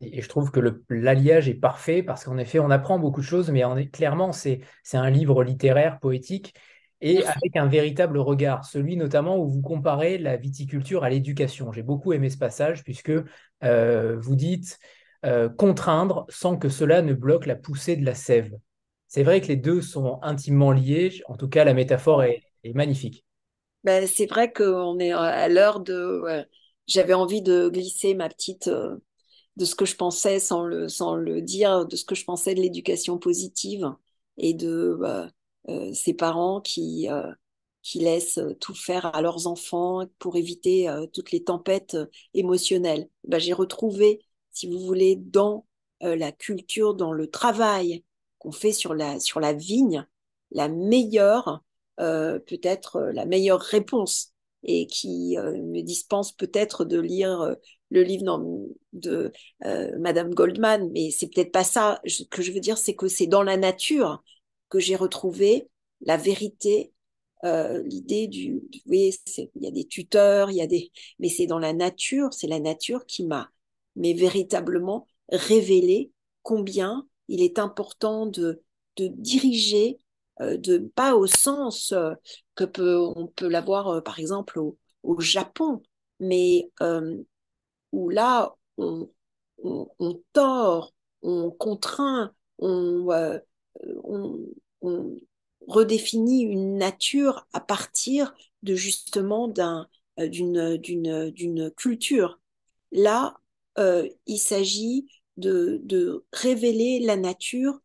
Et 0.00 0.22
je 0.22 0.28
trouve 0.28 0.50
que 0.50 0.60
l'alliage 0.90 1.48
est 1.48 1.54
parfait 1.54 2.02
parce 2.02 2.24
qu'en 2.24 2.38
effet, 2.38 2.60
on 2.60 2.70
apprend 2.70 2.98
beaucoup 2.98 3.20
de 3.20 3.26
choses, 3.26 3.50
mais 3.50 3.60
est, 3.60 3.90
clairement, 3.90 4.32
c'est 4.32 4.60
un 4.92 5.10
livre 5.10 5.42
littéraire, 5.42 5.98
poétique, 5.98 6.54
et 7.00 7.24
avec 7.24 7.56
un 7.56 7.66
véritable 7.66 8.18
regard, 8.18 8.64
celui 8.64 8.96
notamment 8.96 9.38
où 9.38 9.48
vous 9.48 9.62
comparez 9.62 10.18
la 10.18 10.36
viticulture 10.36 11.04
à 11.04 11.10
l'éducation. 11.10 11.72
J'ai 11.72 11.82
beaucoup 11.82 12.12
aimé 12.12 12.28
ce 12.28 12.38
passage 12.38 12.82
puisque 12.82 13.12
euh, 13.62 14.16
vous 14.18 14.34
dites 14.34 14.78
euh, 15.24 15.48
contraindre 15.48 16.26
sans 16.28 16.56
que 16.56 16.68
cela 16.68 17.02
ne 17.02 17.12
bloque 17.12 17.46
la 17.46 17.56
poussée 17.56 17.96
de 17.96 18.04
la 18.04 18.14
sève. 18.14 18.52
C'est 19.06 19.22
vrai 19.22 19.40
que 19.40 19.46
les 19.46 19.56
deux 19.56 19.80
sont 19.80 20.18
intimement 20.22 20.72
liés, 20.72 21.22
en 21.28 21.36
tout 21.36 21.48
cas 21.48 21.64
la 21.64 21.74
métaphore 21.74 22.24
est, 22.24 22.42
magnifique. 22.74 23.24
Ben, 23.84 24.06
c'est 24.06 24.26
vrai 24.26 24.52
qu'on 24.52 24.98
est 24.98 25.12
à 25.12 25.48
l'heure 25.48 25.80
de... 25.80 26.44
J'avais 26.88 27.14
envie 27.14 27.42
de 27.42 27.68
glisser 27.68 28.14
ma 28.14 28.28
petite... 28.28 28.68
Euh, 28.68 28.96
de 29.56 29.64
ce 29.64 29.74
que 29.74 29.84
je 29.86 29.96
pensais 29.96 30.38
sans 30.38 30.62
le, 30.62 30.88
sans 30.88 31.16
le 31.16 31.42
dire, 31.42 31.84
de 31.84 31.96
ce 31.96 32.04
que 32.04 32.14
je 32.14 32.24
pensais 32.24 32.54
de 32.54 32.60
l'éducation 32.60 33.18
positive 33.18 33.92
et 34.36 34.54
de 34.54 34.96
bah, 35.00 35.30
euh, 35.68 35.92
ces 35.92 36.14
parents 36.14 36.60
qui, 36.60 37.08
euh, 37.10 37.32
qui 37.82 37.98
laissent 37.98 38.38
tout 38.60 38.74
faire 38.74 39.06
à 39.16 39.20
leurs 39.20 39.48
enfants 39.48 40.06
pour 40.20 40.36
éviter 40.36 40.88
toutes 41.12 41.32
les 41.32 41.42
tempêtes 41.42 41.96
émotionnelles. 42.34 43.08
Bah, 43.24 43.40
J'ai 43.40 43.52
retrouvé, 43.52 44.20
si 44.52 44.70
vous 44.70 44.78
voulez, 44.78 45.16
dans 45.16 45.66
la 46.00 46.30
culture, 46.30 46.94
dans 46.94 47.12
le 47.12 47.28
travail 47.28 48.04
qu'on 48.38 48.52
fait 48.52 48.72
sur 48.72 48.94
la, 48.94 49.18
sur 49.18 49.40
la 49.40 49.52
vigne, 49.52 50.06
la 50.52 50.68
meilleure, 50.68 51.64
peut-être 51.96 53.00
la 53.00 53.26
meilleure 53.26 53.60
réponse 53.60 54.34
et 54.64 54.86
qui 54.86 55.36
me 55.38 55.82
dispense 55.82 56.32
peut-être 56.32 56.84
de 56.84 56.98
lire 56.98 57.56
le 57.90 58.02
livre 58.02 58.24
de 58.92 59.32
euh, 59.64 59.98
Madame 59.98 60.34
Goldman, 60.34 60.90
mais 60.92 61.10
c'est 61.10 61.28
peut-être 61.28 61.52
pas 61.52 61.64
ça. 61.64 62.00
Ce 62.06 62.22
que 62.24 62.42
je 62.42 62.52
veux 62.52 62.60
dire, 62.60 62.78
c'est 62.78 62.94
que 62.94 63.08
c'est 63.08 63.26
dans 63.26 63.42
la 63.42 63.56
nature 63.56 64.22
que 64.68 64.78
j'ai 64.78 64.96
retrouvé 64.96 65.68
la 66.00 66.16
vérité, 66.16 66.92
euh, 67.44 67.82
l'idée 67.84 68.26
du, 68.26 68.54
vous 68.54 68.80
voyez, 68.86 69.14
il 69.36 69.62
y 69.62 69.66
a 69.66 69.70
des 69.70 69.86
tuteurs, 69.86 70.50
il 70.50 70.56
y 70.56 70.62
a 70.62 70.66
des, 70.66 70.90
mais 71.18 71.28
c'est 71.28 71.46
dans 71.46 71.58
la 71.58 71.72
nature, 71.72 72.32
c'est 72.32 72.46
la 72.46 72.60
nature 72.60 73.06
qui 73.06 73.24
m'a, 73.24 73.50
mais 73.96 74.12
véritablement 74.12 75.06
révélé 75.30 76.12
combien 76.42 77.06
il 77.28 77.42
est 77.42 77.58
important 77.58 78.26
de, 78.26 78.62
de 78.96 79.08
diriger, 79.08 79.98
euh, 79.98 80.07
de 80.40 80.78
pas 80.94 81.14
au 81.16 81.26
sens 81.26 81.94
que 82.54 82.64
peut, 82.64 82.96
on 82.96 83.26
peut 83.26 83.48
l'avoir 83.48 84.02
par 84.02 84.18
exemple 84.18 84.58
au, 84.58 84.76
au 85.02 85.20
Japon, 85.20 85.82
mais 86.20 86.70
où 87.92 88.08
là, 88.10 88.54
on, 88.76 89.10
on, 89.62 90.22
tord, 90.32 90.94
on 91.22 91.50
contraint, 91.50 92.32
euh, 92.62 93.40
on, 94.04 94.46
on, 94.82 95.16
redéfinit 95.66 96.44
une 96.44 96.78
nature 96.78 97.46
à 97.52 97.60
partir 97.60 98.34
de 98.62 98.74
justement 98.74 99.48
d'un, 99.48 99.86
euh, 100.18 100.28
d'une, 100.28 100.78
d'une, 100.78 101.30
d'une 101.30 101.70
culture. 101.72 102.40
Là, 102.90 103.38
euh, 103.78 104.08
il 104.26 104.38
s'agit 104.38 105.06
de, 105.36 105.78
de 105.84 106.24
révéler 106.32 107.00
la 107.00 107.16
nature 107.16 107.80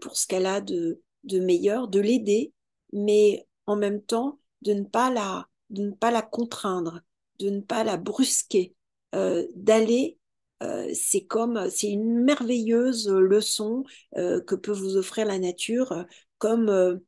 pour 0.00 0.16
ce 0.16 0.26
qu'elle 0.26 0.46
a 0.46 0.60
de, 0.60 1.00
de 1.28 1.40
meilleur, 1.40 1.88
de 1.88 2.00
l'aider, 2.00 2.52
mais 2.92 3.46
en 3.66 3.76
même 3.76 4.02
temps 4.02 4.40
de 4.62 4.72
ne 4.72 4.84
pas 4.84 5.10
la, 5.10 5.46
de 5.70 5.82
ne 5.82 5.92
pas 5.92 6.10
la 6.10 6.22
contraindre, 6.22 7.02
de 7.38 7.50
ne 7.50 7.60
pas 7.60 7.84
la 7.84 7.96
brusquer, 7.96 8.74
euh, 9.14 9.46
d'aller 9.54 10.18
euh, 10.62 10.90
c'est 10.92 11.24
comme 11.24 11.70
c'est 11.70 11.88
une 11.88 12.24
merveilleuse 12.24 13.08
leçon 13.08 13.84
euh, 14.16 14.40
que 14.40 14.54
peut 14.54 14.72
vous 14.72 14.96
offrir 14.96 15.26
la 15.26 15.38
nature, 15.38 16.04
comme 16.38 17.00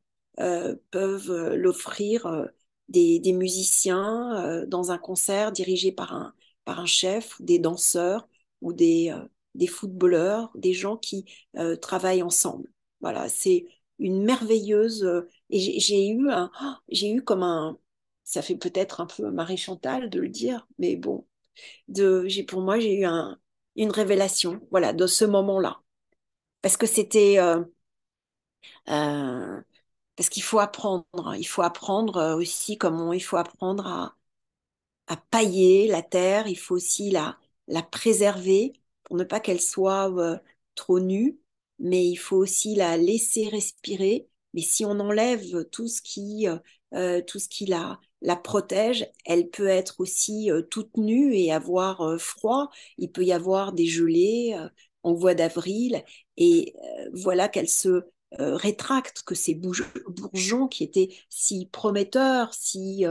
peuvent 0.91 1.53
l'offrir 1.55 2.47
des, 2.89 3.21
musiciens 3.33 4.65
dans 4.67 4.91
un 4.91 4.97
concert 4.97 5.51
dirigé 5.51 5.91
par 5.91 6.13
un, 6.13 6.33
par 6.65 6.79
un 6.79 6.85
chef, 6.85 7.39
des 7.41 7.59
danseurs 7.59 8.27
ou 8.61 8.73
des, 8.73 9.13
des 9.55 9.67
footballeurs, 9.67 10.51
des 10.55 10.73
gens 10.73 10.97
qui 10.97 11.25
travaillent 11.81 12.23
ensemble. 12.23 12.71
Voilà, 13.01 13.29
c'est 13.29 13.65
une 14.01 14.23
merveilleuse. 14.25 15.05
et 15.49 15.59
j'ai 15.79 16.09
eu 16.09 16.29
un, 16.31 16.51
j'ai 16.89 17.11
eu 17.11 17.23
comme 17.23 17.43
un, 17.43 17.77
ça 18.25 18.41
fait 18.41 18.57
peut-être 18.57 19.01
un 19.01 19.07
peu 19.07 19.31
Marie 19.31 19.57
Chantal 19.57 20.09
de 20.09 20.19
le 20.19 20.29
dire, 20.29 20.67
mais 20.79 20.95
bon, 20.97 21.25
de, 21.89 22.27
j'ai, 22.27 22.43
pour 22.43 22.61
moi, 22.61 22.79
j'ai 22.79 22.99
eu 23.01 23.05
un, 23.05 23.39
une 23.75 23.91
révélation, 23.91 24.61
voilà, 24.71 24.93
de 24.93 25.07
ce 25.07 25.25
moment-là. 25.25 25.81
Parce 26.61 26.77
que 26.77 26.87
c'était, 26.87 27.39
euh, 27.39 27.63
euh, 28.89 29.61
parce 30.15 30.29
qu'il 30.29 30.43
faut 30.43 30.59
apprendre, 30.59 31.35
il 31.37 31.45
faut 31.47 31.61
apprendre 31.63 32.35
aussi 32.37 32.77
comment 32.77 33.13
il 33.13 33.21
faut 33.21 33.37
apprendre 33.37 33.87
à, 33.87 35.17
pailler 35.29 35.87
la 35.87 36.01
terre, 36.01 36.47
il 36.47 36.57
faut 36.57 36.75
aussi 36.75 37.11
la, 37.11 37.37
préserver 37.91 38.73
pour 39.03 39.17
ne 39.17 39.23
pas 39.23 39.39
qu'elle 39.39 39.61
soit 39.61 40.11
euh, 40.17 40.37
trop 40.75 40.99
nue, 40.99 41.39
mais 41.81 42.07
il 42.07 42.15
faut 42.15 42.37
aussi 42.37 42.75
la 42.75 42.97
laisser 42.97 43.49
respirer. 43.49 44.27
Mais 44.53 44.61
si 44.61 44.85
on 44.85 44.99
enlève 44.99 45.65
tout 45.71 45.87
ce 45.87 46.01
qui, 46.01 46.47
tout 47.27 47.39
ce 47.39 47.49
qui 47.49 47.65
la, 47.65 47.99
la 48.21 48.35
protège, 48.35 49.07
elle 49.25 49.49
peut 49.49 49.67
être 49.67 49.95
aussi 49.99 50.51
euh, 50.51 50.61
toute 50.61 50.95
nue 50.97 51.35
et 51.35 51.51
avoir 51.51 52.01
euh, 52.01 52.17
froid. 52.17 52.69
Il 52.97 53.11
peut 53.11 53.23
y 53.23 53.33
avoir 53.33 53.73
des 53.73 53.87
gelées, 53.87 54.55
en 55.03 55.13
voie 55.13 55.33
d'avril, 55.33 56.03
et 56.37 56.75
voilà 57.11 57.49
qu'elle 57.49 57.69
se 57.69 58.03
rétracte, 58.37 59.23
que 59.23 59.33
ces 59.33 59.55
bourgeons 59.55 60.67
qui 60.67 60.83
étaient 60.83 61.09
si 61.27 61.65
prometteurs, 61.71 62.53
si 62.53 63.03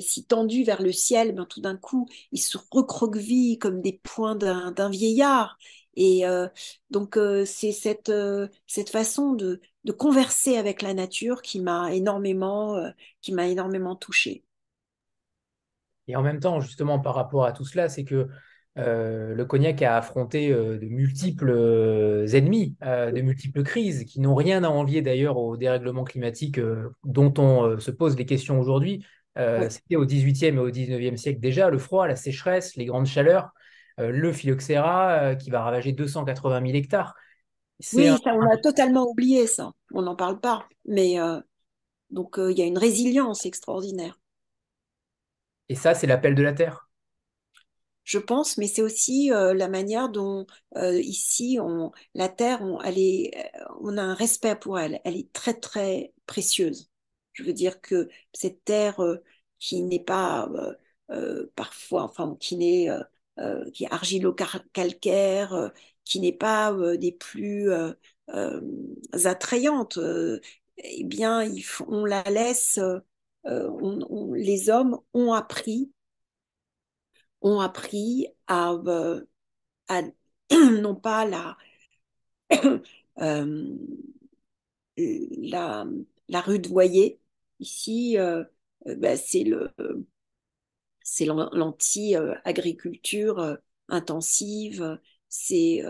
si 0.00 0.26
tendus 0.26 0.64
vers 0.64 0.82
le 0.82 0.92
ciel, 0.92 1.32
ben, 1.32 1.46
tout 1.46 1.62
d'un 1.62 1.76
coup, 1.76 2.06
ils 2.30 2.42
se 2.42 2.58
recroquevillent 2.70 3.58
comme 3.58 3.80
des 3.80 4.00
poings 4.02 4.34
d'un 4.36 4.90
vieillard. 4.90 5.58
Et 6.00 6.22
donc, 6.90 7.18
c'est 7.44 7.72
cette, 7.72 8.12
cette 8.68 8.88
façon 8.88 9.32
de, 9.32 9.60
de, 9.82 9.92
converser 9.92 10.56
avec 10.56 10.80
la 10.80 10.94
nature 10.94 11.42
qui 11.42 11.60
m'a 11.60 11.92
énormément, 11.92 12.80
qui 13.20 13.32
m'a 13.32 13.48
énormément 13.48 13.96
touchée. 13.96 14.44
Et 16.06 16.14
en 16.14 16.22
même 16.22 16.38
temps, 16.38 16.60
justement, 16.60 17.00
par 17.00 17.16
rapport 17.16 17.44
à 17.44 17.52
tout 17.52 17.64
cela, 17.64 17.88
c'est 17.88 18.04
que 18.04 18.28
euh, 18.78 19.34
le 19.34 19.44
cognac 19.44 19.82
a 19.82 19.96
affronté 19.96 20.52
euh, 20.52 20.78
de 20.78 20.86
multiples 20.86 21.50
euh, 21.50 22.26
ennemis, 22.28 22.76
de 22.80 23.20
multiples 23.20 23.62
crises 23.62 24.04
qui 24.04 24.20
n'ont 24.20 24.34
rien 24.34 24.62
à 24.62 24.68
envier 24.68 25.02
d'ailleurs 25.02 25.36
au 25.36 25.56
dérèglement 25.56 26.04
climatique 26.04 26.60
dont 27.04 27.34
on 27.38 27.78
se 27.78 27.90
pose 27.90 28.16
les 28.16 28.26
questions 28.26 28.58
aujourd'hui. 28.58 29.04
C'était 29.68 29.94
au 29.94 30.04
XVIIIe 30.04 30.56
et 30.56 30.58
au 30.58 30.68
XIXe 30.68 31.20
siècle 31.20 31.38
déjà, 31.38 31.70
le 31.70 31.78
froid, 31.78 32.08
la 32.08 32.16
sécheresse, 32.16 32.74
les 32.74 32.86
grandes 32.86 33.06
chaleurs, 33.06 33.50
le 33.98 34.32
phylloxéra 34.32 35.34
qui 35.36 35.50
va 35.50 35.62
ravager 35.62 35.92
280 35.92 36.60
000 36.60 36.72
hectares. 36.76 37.14
Oui, 37.92 38.08
on 38.10 38.50
a 38.50 38.56
totalement 38.56 39.08
oublié 39.08 39.46
ça. 39.46 39.72
On 39.92 40.02
n'en 40.02 40.16
parle 40.16 40.40
pas. 40.40 40.66
Mais 40.86 41.16
donc 42.10 42.36
il 42.38 42.58
y 42.58 42.62
a 42.62 42.66
une 42.66 42.78
résilience 42.78 43.46
extraordinaire. 43.46 44.18
Et 45.68 45.74
ça, 45.74 45.94
c'est 45.94 46.06
l'appel 46.06 46.34
de 46.34 46.42
la 46.42 46.52
Terre 46.52 46.88
je 48.08 48.18
pense, 48.18 48.56
mais 48.56 48.68
c'est 48.68 48.80
aussi 48.82 49.30
euh, 49.32 49.52
la 49.52 49.68
manière 49.68 50.08
dont 50.08 50.46
euh, 50.76 50.98
ici, 51.00 51.58
on, 51.60 51.92
la 52.14 52.30
Terre, 52.30 52.62
on, 52.62 52.80
elle 52.80 52.98
est, 52.98 53.32
euh, 53.36 53.64
on 53.80 53.98
a 53.98 54.02
un 54.02 54.14
respect 54.14 54.56
pour 54.56 54.78
elle. 54.78 55.00
Elle 55.04 55.16
est 55.16 55.30
très, 55.34 55.52
très 55.52 56.14
précieuse. 56.26 56.90
Je 57.34 57.42
veux 57.42 57.52
dire 57.52 57.82
que 57.82 58.08
cette 58.32 58.64
Terre 58.64 58.98
qui 59.58 59.82
n'est 59.82 60.02
pas 60.02 60.48
parfois, 61.54 62.04
enfin, 62.04 62.36
qui 62.40 62.56
n'est 62.56 62.88
qui 63.72 63.84
est 63.84 63.92
argilo-calcaire, 63.92 65.72
qui 66.04 66.20
n'est 66.20 66.32
pas 66.32 66.72
des 66.96 67.12
plus 67.12 67.70
attrayantes, 69.24 69.98
eh 70.78 71.04
bien, 71.04 71.48
on 71.86 72.04
la 72.04 72.22
laisse, 72.24 72.78
les 73.44 74.70
hommes 74.70 74.98
ont 75.14 75.32
appris 75.32 75.90
ont 77.42 77.60
appris 77.60 78.26
à, 78.46 78.72
euh, 78.72 79.24
non 80.82 80.94
pas 80.94 81.24
la, 81.26 81.56
euh, 83.20 83.76
la, 84.96 85.86
la 86.28 86.40
rudoyer. 86.40 87.20
Ici, 87.60 88.18
euh, 88.18 88.44
ben, 88.84 89.16
c'est 89.16 89.44
le 89.44 89.72
c'est 91.10 91.24
l'anti-agriculture 91.24 93.58
intensive. 93.88 94.98
C'est 95.28 95.82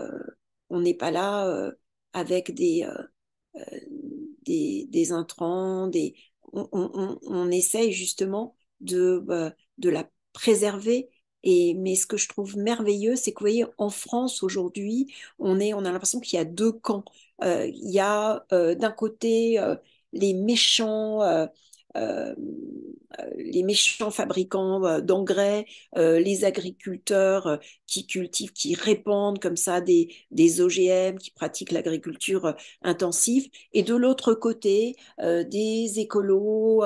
on 0.69 0.81
n'est 0.81 0.93
pas 0.93 1.11
là 1.11 1.71
avec 2.13 2.53
des, 2.53 2.87
des, 4.45 5.11
intrants, 5.11 5.87
des 5.87 6.15
on, 6.53 6.67
on, 6.71 7.19
on, 7.23 7.51
essaye 7.51 7.91
justement 7.91 8.55
de, 8.81 9.23
de 9.77 9.89
la 9.89 10.09
préserver 10.33 11.09
et, 11.43 11.73
mais 11.75 11.95
ce 11.95 12.05
que 12.07 12.17
je 12.17 12.27
trouve 12.27 12.57
merveilleux, 12.57 13.15
c'est 13.15 13.31
que 13.31 13.39
vous 13.39 13.45
voyez, 13.45 13.65
en 13.77 13.89
France 13.89 14.43
aujourd'hui, 14.43 15.13
on, 15.39 15.59
on 15.59 15.85
a 15.85 15.91
l'impression 15.91 16.19
qu'il 16.19 16.37
y 16.37 16.41
a 16.41 16.45
deux 16.45 16.71
camps. 16.71 17.05
Euh, 17.43 17.67
il 17.67 17.91
y 17.91 17.99
a 17.99 18.45
euh, 18.51 18.75
d'un 18.75 18.91
côté 18.91 19.59
euh, 19.59 19.75
les 20.11 20.33
méchants 20.33 21.21
euh, 21.23 21.47
euh, 21.95 22.35
les 23.37 23.63
méchants 23.63 24.11
fabricants 24.11 24.85
euh, 24.85 25.01
d'engrais, 25.01 25.65
les 25.95 26.45
agriculteurs 26.45 27.59
qui 27.87 28.05
cultivent, 28.05 28.53
qui 28.53 28.75
répandent 28.75 29.39
comme 29.39 29.57
ça 29.57 29.81
des, 29.81 30.07
OGM, 30.61 31.17
qui 31.17 31.31
pratiquent 31.31 31.71
l'agriculture 31.71 32.55
intensive, 32.81 33.49
et 33.73 33.83
de 33.83 33.95
l'autre 33.95 34.33
côté, 34.33 34.95
des 35.19 35.99
écolos 35.99 36.83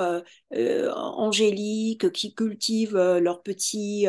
angéliques 0.52 2.12
qui 2.12 2.34
cultivent 2.34 2.98
leurs 2.98 3.44
petits 3.44 4.08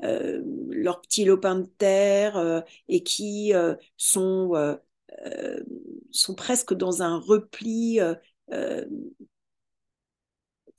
leurs 0.00 1.00
petits 1.00 1.24
lopins 1.24 1.56
de 1.56 1.68
terre 1.78 2.64
et 2.88 3.02
qui 3.02 3.52
sont, 3.96 4.78
presque 6.36 6.74
dans 6.74 7.02
un 7.02 7.18
repli 7.18 8.00
euh, 8.52 8.84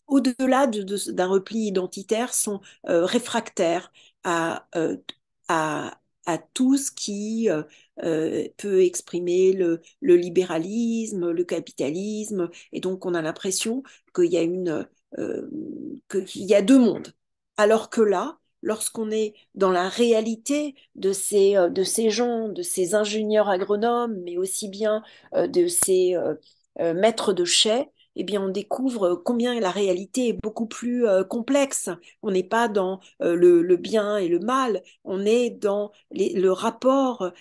au-delà 0.09 0.67
d'un 0.67 1.27
repli 1.27 1.67
identitaire, 1.67 2.33
sont 2.33 2.61
euh, 2.87 3.05
réfractaires 3.05 3.91
à, 4.23 4.67
euh, 4.75 4.97
à, 5.47 5.95
tout 6.53 6.77
ce 6.77 6.91
qui 6.91 7.49
peut 8.57 8.83
exprimer 8.83 9.51
le, 9.53 9.81
le, 9.99 10.15
libéralisme, 10.15 11.31
le 11.31 11.43
capitalisme. 11.43 12.49
Et 12.71 12.81
donc, 12.81 13.05
on 13.07 13.15
a 13.15 13.21
l'impression 13.23 13.81
qu'il 14.15 14.31
y, 14.31 14.37
a 16.53 16.61
deux 16.61 16.77
mondes. 16.77 17.13
Alors 17.57 17.89
que 17.89 18.01
là, 18.01 18.37
lorsqu'on 18.61 19.09
est 19.09 19.33
dans 19.55 19.71
la 19.71 19.89
réalité 19.89 20.75
de 20.95 21.13
ces, 21.13 21.55
de 21.71 21.83
ces 21.83 22.11
gens, 22.11 22.49
de 22.49 22.61
ces 22.61 22.93
ingénieurs 22.93 23.49
agronomes, 23.49 24.21
mais 24.23 24.37
aussi 24.37 24.69
bien 24.69 25.01
de 25.33 25.67
ces 25.67 26.15
euh, 26.79 26.93
maître 26.93 27.33
de 27.33 27.43
chais, 27.45 27.89
eh 28.15 28.23
bien, 28.23 28.41
on 28.41 28.49
découvre 28.49 29.15
combien 29.15 29.59
la 29.59 29.71
réalité 29.71 30.29
est 30.29 30.33
beaucoup 30.33 30.65
plus 30.67 31.07
euh, 31.07 31.23
complexe. 31.23 31.89
On 32.21 32.31
n'est 32.31 32.43
pas 32.43 32.67
dans 32.67 32.99
euh, 33.21 33.35
le, 33.35 33.77
bien 33.77 34.17
et 34.17 34.27
le 34.27 34.39
mal, 34.39 34.83
on 35.03 35.25
est 35.25 35.49
dans 35.49 35.91
le 36.11 36.49
rapport 36.49 37.31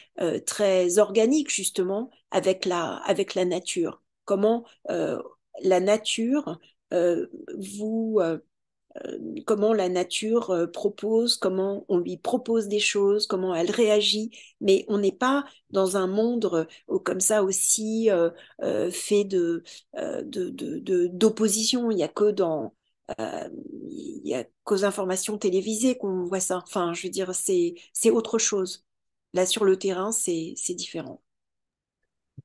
très 0.47 0.99
organique, 0.99 1.51
justement, 1.51 2.11
avec 2.31 2.65
la, 2.65 2.97
avec 3.07 3.35
la 3.35 3.45
nature. 3.45 4.03
Comment 4.25 4.65
la 4.89 5.81
nature 5.81 6.59
vous 6.91 8.19
euh, 8.21 8.39
comment 9.47 9.73
la 9.73 9.89
nature 9.89 10.51
euh, 10.51 10.67
propose, 10.67 11.37
comment 11.37 11.85
on 11.89 11.99
lui 11.99 12.17
propose 12.17 12.69
des 12.69 12.81
choses, 12.81 13.27
comment 13.27 13.55
elle 13.55 13.71
réagit, 13.71 14.31
mais 14.61 14.85
on 14.89 14.99
n'est 14.99 15.13
pas 15.13 15.45
dans 15.71 15.97
un 15.97 16.07
monde 16.07 16.69
euh, 16.91 16.99
comme 17.01 17.21
ça 17.21 17.43
aussi 17.43 18.09
fait 18.91 19.25
de 19.25 19.63
d'opposition. 21.13 21.91
Il 21.91 21.97
n'y 21.97 22.03
a 22.03 22.09
que 22.09 22.31
dans 22.31 22.75
il 23.19 24.21
y 24.25 24.35
a 24.35 24.45
qu'aux 24.65 24.85
informations 24.85 25.39
télévisées 25.39 25.97
qu'on 25.97 26.25
voit 26.25 26.41
ça. 26.41 26.59
Enfin, 26.67 26.93
je 26.93 27.05
veux 27.05 27.11
dire, 27.11 27.35
c'est 27.35 28.11
autre 28.11 28.39
chose. 28.39 28.85
Là, 29.35 29.47
sur 29.47 29.65
le 29.65 29.79
terrain, 29.79 30.13
c'est 30.13 30.55
différent. 30.75 31.23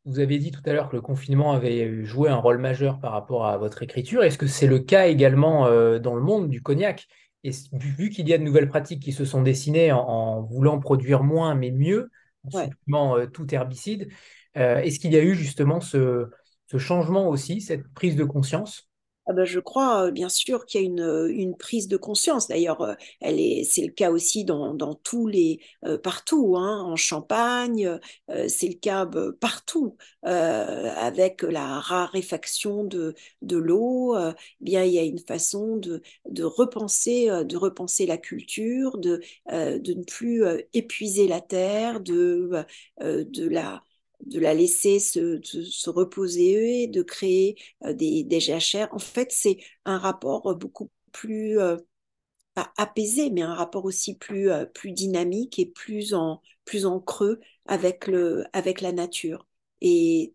Vous 0.05 0.19
avez 0.19 0.37
dit 0.37 0.51
tout 0.51 0.61
à 0.65 0.73
l'heure 0.73 0.89
que 0.89 0.95
le 0.95 1.01
confinement 1.01 1.53
avait 1.53 2.03
joué 2.03 2.29
un 2.29 2.37
rôle 2.37 2.57
majeur 2.57 2.99
par 2.99 3.11
rapport 3.11 3.45
à 3.45 3.57
votre 3.57 3.83
écriture. 3.83 4.23
Est-ce 4.23 4.37
que 4.37 4.47
c'est 4.47 4.67
le 4.67 4.79
cas 4.79 5.07
également 5.07 5.67
euh, 5.67 5.99
dans 5.99 6.15
le 6.15 6.21
monde 6.21 6.49
du 6.49 6.61
cognac? 6.61 7.07
Et 7.43 7.51
vu 7.73 8.09
qu'il 8.09 8.27
y 8.27 8.33
a 8.33 8.37
de 8.37 8.43
nouvelles 8.43 8.69
pratiques 8.69 9.01
qui 9.01 9.11
se 9.11 9.25
sont 9.25 9.41
dessinées 9.41 9.91
en, 9.91 10.41
voulant 10.41 10.79
produire 10.79 11.23
moins 11.23 11.55
mais 11.55 11.71
mieux, 11.71 12.09
en 12.45 12.51
supprimant 12.51 13.17
euh, 13.17 13.25
tout 13.27 13.53
herbicide, 13.53 14.09
euh, 14.57 14.79
est-ce 14.79 14.99
qu'il 14.99 15.11
y 15.11 15.17
a 15.17 15.23
eu 15.23 15.35
justement 15.35 15.81
ce 15.81 16.29
changement 16.77 17.27
aussi, 17.27 17.61
cette 17.61 17.87
prise 17.93 18.15
de 18.15 18.23
conscience? 18.23 18.89
Ah 19.25 19.33
ben, 19.33 19.45
je 19.45 19.59
crois 19.59 20.11
bien 20.11 20.29
sûr 20.29 20.65
qu'il 20.65 20.81
y 20.81 20.83
a 20.83 20.87
une, 20.87 21.27
une, 21.33 21.55
prise 21.57 21.87
de 21.87 21.97
conscience. 21.97 22.47
D'ailleurs, 22.47 22.95
elle 23.21 23.39
est, 23.39 23.63
c'est 23.63 23.85
le 23.85 23.91
cas 23.91 24.11
aussi 24.11 24.43
dans, 24.45 24.73
dans 24.73 24.95
tous 24.95 25.27
les 25.27 25.59
partout, 26.03 26.55
hein, 26.57 26.81
en 26.81 26.95
Champagne, 26.95 27.99
c'est 28.47 28.67
le 28.67 28.75
cas 28.75 29.05
bah, 29.05 29.27
partout, 29.39 29.95
avec 30.23 31.41
la 31.43 31.79
raréfaction 31.79 32.83
de, 32.83 33.15
de 33.41 33.57
l'eau. 33.57 34.17
Eh 34.17 34.33
bien, 34.61 34.83
il 34.83 34.93
y 34.93 34.99
a 34.99 35.03
une 35.03 35.19
façon 35.19 35.77
de, 35.77 36.01
de 36.29 36.43
repenser, 36.43 37.27
de 37.45 37.57
repenser 37.57 38.05
la 38.05 38.17
culture, 38.17 38.97
de, 38.97 39.21
de 39.49 39.93
ne 39.93 40.03
plus 40.03 40.43
épuiser 40.73 41.27
la 41.27 41.41
terre, 41.41 42.01
de, 42.01 42.65
de 43.01 43.47
la 43.47 43.83
de 44.25 44.39
la 44.39 44.53
laisser 44.53 44.99
se, 44.99 45.39
se, 45.43 45.89
reposer, 45.89 46.87
de 46.87 47.01
créer 47.01 47.55
euh, 47.85 47.93
des, 47.93 48.23
des. 48.23 48.39
En 48.91 48.99
fait, 48.99 49.31
c'est 49.31 49.57
un 49.85 49.97
rapport 49.97 50.55
beaucoup 50.55 50.89
plus, 51.11 51.59
euh, 51.59 51.77
pas 52.53 52.71
apaisé, 52.77 53.29
mais 53.31 53.41
un 53.41 53.53
rapport 53.55 53.85
aussi 53.85 54.17
plus, 54.17 54.49
euh, 54.51 54.65
plus 54.65 54.91
dynamique 54.91 55.59
et 55.59 55.65
plus 55.65 56.13
en, 56.13 56.41
plus 56.65 56.85
en 56.85 56.99
creux 56.99 57.39
avec, 57.65 58.07
le, 58.07 58.45
avec 58.53 58.81
la 58.81 58.91
nature. 58.91 59.47
Et 59.81 60.33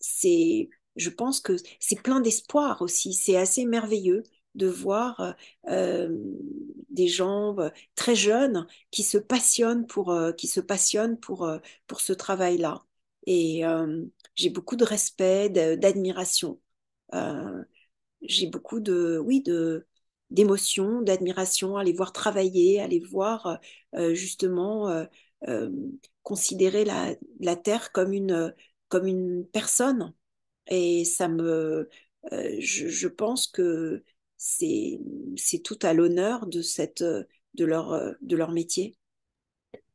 c'est, 0.00 0.68
je 0.96 1.10
pense 1.10 1.40
que 1.40 1.56
c'est 1.80 2.02
plein 2.02 2.20
d'espoir 2.20 2.82
aussi. 2.82 3.12
C'est 3.14 3.36
assez 3.36 3.66
merveilleux 3.66 4.22
de 4.54 4.66
voir 4.68 5.36
des 5.68 7.08
gens 7.08 7.56
très 7.94 8.14
jeunes 8.14 8.66
qui 8.90 9.02
se 9.02 9.18
passionnent 9.18 9.86
pour, 9.86 10.16
qui 10.38 10.46
se 10.48 10.60
passionnent 10.60 11.18
pour, 11.20 11.50
pour 11.86 12.00
ce 12.00 12.12
travail-là. 12.14 12.86
Et 13.26 13.62
j'ai 14.34 14.50
beaucoup 14.50 14.76
de 14.76 14.84
respect, 14.84 15.48
d'admiration. 15.50 16.60
j'ai 18.22 18.46
beaucoup 18.46 18.80
de, 18.80 19.18
oui, 19.18 19.42
de, 19.42 19.86
d'émotion, 20.30 21.02
d'admiration, 21.02 21.76
à 21.76 21.84
les 21.84 21.92
voir 21.92 22.12
travailler, 22.12 22.80
à 22.80 22.88
les 22.88 23.00
voir 23.00 23.60
justement 24.12 25.06
considérer 26.22 26.84
la, 26.84 27.14
la, 27.40 27.56
Terre 27.56 27.92
comme 27.92 28.12
une, 28.12 28.54
comme 28.88 29.06
une 29.06 29.46
personne. 29.46 30.14
Et 30.68 31.04
ça 31.04 31.28
me, 31.28 31.88
je, 32.32 32.88
je, 32.88 33.08
pense 33.08 33.46
que 33.46 34.02
c'est 34.36 35.00
tout 35.64 35.78
à 35.82 35.94
l'honneur 35.94 36.46
de, 36.46 36.62
cette, 36.62 37.02
de, 37.02 37.64
leur, 37.64 38.14
de 38.20 38.36
leur 38.36 38.52
métier. 38.52 38.96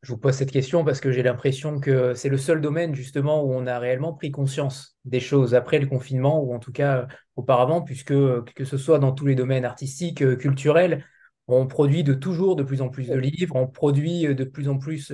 Je 0.02 0.12
vous 0.12 0.18
pose 0.18 0.34
cette 0.34 0.52
question 0.52 0.84
parce 0.84 1.00
que 1.00 1.12
j'ai 1.12 1.22
l'impression 1.22 1.80
que 1.80 2.16
c'est 2.16 2.30
le 2.30 2.38
seul 2.38 2.60
domaine 2.60 2.96
justement 2.96 3.44
où 3.44 3.54
on 3.54 3.68
a 3.68 3.78
réellement 3.78 4.14
pris 4.14 4.32
conscience 4.32 4.98
des 5.06 5.20
choses 5.20 5.54
après 5.54 5.78
le 5.78 5.86
confinement 5.86 6.42
ou 6.42 6.54
en 6.56 6.60
tout 6.60 6.72
cas 6.72 7.08
auparavant, 7.36 7.82
puisque 7.82 8.14
que 8.14 8.66
ce 8.66 8.78
soit 8.78 8.98
dans 8.98 9.12
tous 9.12 9.28
les 9.28 9.36
domaines 9.36 9.66
artistiques, 9.66 10.38
culturels, 10.38 11.06
on 11.48 11.68
produit 11.68 12.04
de 12.04 12.14
toujours 12.14 12.56
de 12.56 12.64
plus 12.64 12.82
en 12.82 12.90
plus 12.90 13.10
de 13.10 13.16
livres, 13.16 13.56
on 13.56 13.68
produit 13.68 14.34
de 14.34 14.44
plus 14.44 14.70
en 14.70 14.78
plus 14.78 15.14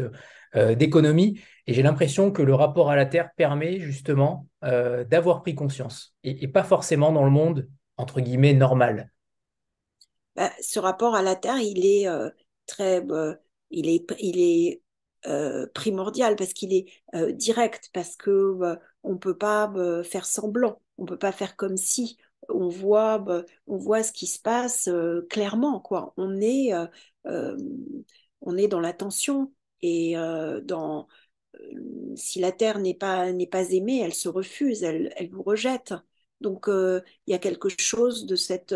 euh, 0.56 0.76
d'économies. 0.76 1.42
Et 1.66 1.74
j'ai 1.74 1.84
l'impression 1.84 2.32
que 2.32 2.42
le 2.42 2.56
rapport 2.56 2.90
à 2.90 2.96
la 2.96 3.06
Terre 3.06 3.30
permet 3.36 3.80
justement 3.80 4.48
euh, 4.64 5.04
d'avoir 5.04 5.42
pris 5.42 5.56
conscience. 5.56 6.16
Et, 6.24 6.48
pas 6.48 6.64
forcément 6.64 7.12
dans 7.12 7.26
le 7.26 7.32
monde 7.32 7.68
entre 7.98 8.22
guillemets 8.22 8.54
normal. 8.54 9.12
Bah, 10.36 10.52
ce 10.62 10.80
rapport 10.80 11.16
à 11.16 11.22
la 11.22 11.36
Terre, 11.36 11.60
il 11.60 11.86
est 11.86 12.08
euh, 12.08 12.30
très, 12.66 13.02
il 13.72 13.90
est, 13.90 14.06
est 14.20 14.82
primordial 15.74 16.36
parce 16.36 16.54
qu'il 16.54 16.74
est 16.74 16.88
direct, 17.34 17.90
parce 17.94 18.16
que 18.16 18.78
on 19.04 19.18
peut 19.18 19.38
pas 19.38 19.72
faire 20.04 20.26
semblant, 20.26 20.82
on 20.98 21.06
peut 21.06 21.18
pas 21.18 21.32
faire 21.32 21.56
comme 21.56 21.78
si. 21.78 22.18
On 22.50 22.70
voit, 22.70 23.26
on 23.68 23.78
voit 23.78 24.04
ce 24.04 24.14
qui 24.14 24.26
se 24.28 24.40
passe 24.40 24.90
clairement, 25.30 25.80
quoi. 25.82 26.14
On 26.18 26.40
est, 26.40 26.72
on 27.26 28.58
est 28.58 28.68
dans 28.68 28.80
l'attention 28.80 29.52
et 29.82 30.16
dans 30.64 31.08
si 32.16 32.40
la 32.40 32.52
terre 32.52 32.80
n'est 32.80 32.94
pas 32.94 33.32
n'est 33.32 33.48
pas 33.48 33.72
aimée, 33.72 34.00
elle 34.00 34.14
se 34.14 34.30
refuse, 34.30 34.84
elle, 34.84 35.14
elle 35.18 35.30
vous 35.30 35.44
rejette. 35.44 35.94
Donc 36.40 36.68
il 36.68 37.02
y 37.28 37.34
a 37.34 37.40
quelque 37.40 37.70
chose 37.80 38.26
de 38.26 38.36
cette 38.36 38.76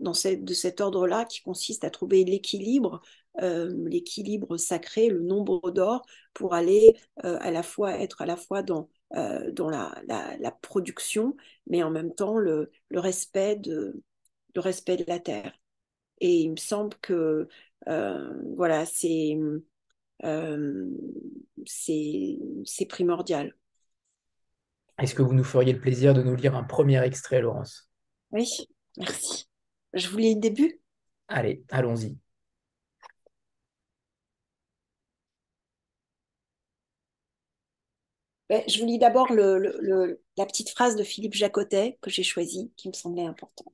dans 0.00 0.14
cette, 0.14 0.44
de 0.44 0.54
cet 0.54 0.80
ordre-là 0.80 1.24
qui 1.24 1.42
consiste 1.42 1.84
à 1.84 1.90
trouver 1.90 2.24
l'équilibre 2.24 3.00
l'équilibre 3.38 4.56
sacré, 4.56 5.08
le 5.08 5.22
nombre 5.22 5.70
d'or, 5.70 6.04
pour 6.34 6.54
aller 6.54 6.96
à 7.22 7.50
la 7.50 7.62
fois 7.62 7.98
être 7.98 8.22
à 8.22 8.26
la 8.26 8.36
fois 8.36 8.62
dans 8.62 8.88
euh, 9.16 9.50
dans 9.50 9.68
la, 9.68 9.92
la, 10.06 10.52
production, 10.52 11.36
mais 11.66 11.82
en 11.82 11.90
même 11.90 12.14
temps 12.14 12.38
le, 12.38 12.70
le, 12.90 13.00
respect 13.00 13.56
de, 13.56 14.04
le 14.54 14.60
respect 14.60 14.98
de 14.98 15.04
la 15.08 15.18
terre. 15.18 15.52
Et 16.20 16.42
il 16.42 16.52
me 16.52 16.56
semble 16.56 16.94
que 17.02 17.48
euh, 17.88 18.42
voilà, 18.54 18.86
c'est 18.86 19.36
euh, 20.22 20.86
c'est 21.66 22.86
primordial. 22.88 23.56
Est-ce 24.96 25.16
que 25.16 25.22
vous 25.22 25.34
nous 25.34 25.42
feriez 25.42 25.72
le 25.72 25.80
plaisir 25.80 26.14
de 26.14 26.22
nous 26.22 26.36
lire 26.36 26.54
un 26.54 26.62
premier 26.62 27.02
extrait, 27.02 27.40
Laurence? 27.40 27.90
Oui, 28.30 28.48
merci. 28.96 29.48
Je 29.92 30.06
vous 30.08 30.18
lis 30.18 30.34
le 30.36 30.40
début? 30.40 30.80
Allez, 31.26 31.64
allons-y. 31.70 32.16
Ben, 38.50 38.64
je 38.66 38.80
vous 38.80 38.86
lis 38.86 38.98
d'abord 38.98 39.30
la 39.30 40.46
petite 40.46 40.70
phrase 40.70 40.96
de 40.96 41.04
Philippe 41.04 41.34
Jacotet 41.34 41.98
que 42.02 42.10
j'ai 42.10 42.24
choisie, 42.24 42.72
qui 42.76 42.88
me 42.88 42.92
semblait 42.92 43.24
importante. 43.24 43.72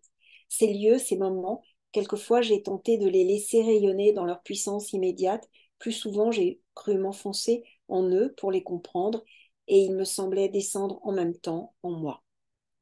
Ces 0.50 0.70
lieux, 0.70 0.98
ces 0.98 1.16
moments, 1.16 1.62
quelquefois 1.92 2.42
j'ai 2.42 2.62
tenté 2.62 2.98
de 2.98 3.08
les 3.08 3.24
laisser 3.24 3.62
rayonner 3.62 4.12
dans 4.12 4.26
leur 4.26 4.42
puissance 4.42 4.92
immédiate. 4.92 5.48
Plus 5.78 5.92
souvent, 5.92 6.30
j'ai 6.30 6.60
cru 6.74 6.98
m'enfoncer 6.98 7.64
en 7.88 8.06
eux 8.10 8.34
pour 8.36 8.52
les 8.52 8.62
comprendre, 8.62 9.24
et 9.66 9.80
il 9.80 9.94
me 9.94 10.04
semblait 10.04 10.50
descendre 10.50 11.00
en 11.04 11.12
même 11.12 11.38
temps 11.38 11.74
en 11.82 11.92
moi. 11.92 12.22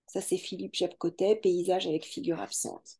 Ça, 0.09 0.21
c'est 0.21 0.37
Philippe 0.37 0.75
Jacotet, 0.75 1.37
Paysage 1.37 1.87
avec 1.87 2.05
figure 2.05 2.41
absente. 2.41 2.99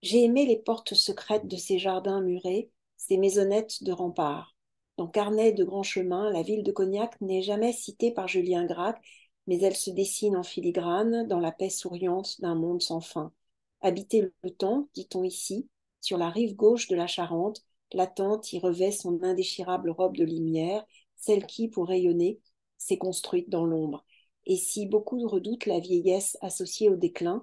J'ai 0.00 0.24
aimé 0.24 0.46
les 0.46 0.56
portes 0.56 0.94
secrètes 0.94 1.48
de 1.48 1.56
ces 1.56 1.78
jardins 1.78 2.22
murés, 2.22 2.70
ces 2.96 3.18
maisonnettes 3.18 3.82
de 3.82 3.92
remparts. 3.92 4.51
Dans 4.96 5.08
Carnet 5.08 5.52
de 5.52 5.64
Grand 5.64 5.82
Chemin, 5.82 6.30
la 6.30 6.42
ville 6.42 6.62
de 6.62 6.72
Cognac 6.72 7.20
n'est 7.20 7.42
jamais 7.42 7.72
citée 7.72 8.10
par 8.12 8.28
Julien 8.28 8.64
Gracq, 8.66 8.98
mais 9.46 9.58
elle 9.60 9.76
se 9.76 9.90
dessine 9.90 10.36
en 10.36 10.42
filigrane 10.42 11.26
dans 11.28 11.40
la 11.40 11.52
paix 11.52 11.70
souriante 11.70 12.40
d'un 12.40 12.54
monde 12.54 12.82
sans 12.82 13.00
fin. 13.00 13.32
Habiter 13.80 14.30
le 14.42 14.50
temps, 14.50 14.88
dit-on 14.94 15.24
ici, 15.24 15.68
sur 16.00 16.18
la 16.18 16.30
rive 16.30 16.54
gauche 16.54 16.88
de 16.88 16.96
la 16.96 17.06
Charente, 17.06 17.62
l'attente 17.92 18.52
y 18.52 18.58
revêt 18.58 18.92
son 18.92 19.22
indéchirable 19.22 19.90
robe 19.90 20.16
de 20.16 20.24
lumière, 20.24 20.84
celle 21.16 21.46
qui, 21.46 21.68
pour 21.68 21.88
rayonner, 21.88 22.40
s'est 22.78 22.98
construite 22.98 23.48
dans 23.48 23.64
l'ombre. 23.64 24.04
Et 24.46 24.56
si 24.56 24.86
beaucoup 24.86 25.26
redoutent 25.26 25.66
la 25.66 25.80
vieillesse 25.80 26.36
associée 26.40 26.88
au 26.88 26.96
déclin, 26.96 27.42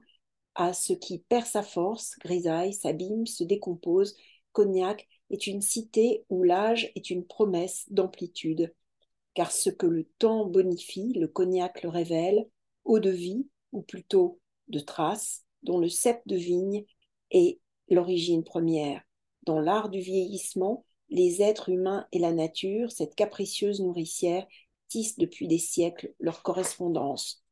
à 0.55 0.73
ce 0.73 0.93
qui 0.93 1.19
perd 1.19 1.45
sa 1.45 1.63
force, 1.63 2.15
grisaille, 2.19 2.73
s'abîme, 2.73 3.25
se 3.25 3.43
décompose, 3.43 4.15
Cognac 4.51 5.07
est 5.29 5.47
une 5.47 5.61
cité 5.61 6.25
où 6.29 6.43
l'âge 6.43 6.91
est 6.95 7.09
une 7.09 7.25
promesse 7.25 7.85
d'amplitude, 7.89 8.73
car 9.33 9.51
ce 9.51 9.69
que 9.69 9.85
le 9.85 10.05
temps 10.17 10.45
bonifie, 10.45 11.13
le 11.13 11.27
cognac 11.27 11.83
le 11.83 11.89
révèle, 11.89 12.47
eau 12.85 12.99
de 12.99 13.09
vie, 13.09 13.47
ou 13.71 13.81
plutôt 13.81 14.39
de 14.67 14.79
traces, 14.79 15.45
dont 15.63 15.77
le 15.77 15.89
cep 15.89 16.21
de 16.25 16.35
vigne 16.35 16.85
est 17.31 17.59
l'origine 17.89 18.43
première. 18.43 19.01
Dans 19.43 19.59
l'art 19.59 19.89
du 19.89 19.99
vieillissement, 19.99 20.85
les 21.09 21.41
êtres 21.41 21.69
humains 21.69 22.07
et 22.11 22.19
la 22.19 22.31
nature, 22.31 22.91
cette 22.91 23.15
capricieuse 23.15 23.81
nourricière, 23.81 24.45
tissent 24.87 25.17
depuis 25.17 25.47
des 25.47 25.57
siècles 25.57 26.13
leur 26.19 26.43
correspondance. 26.43 27.43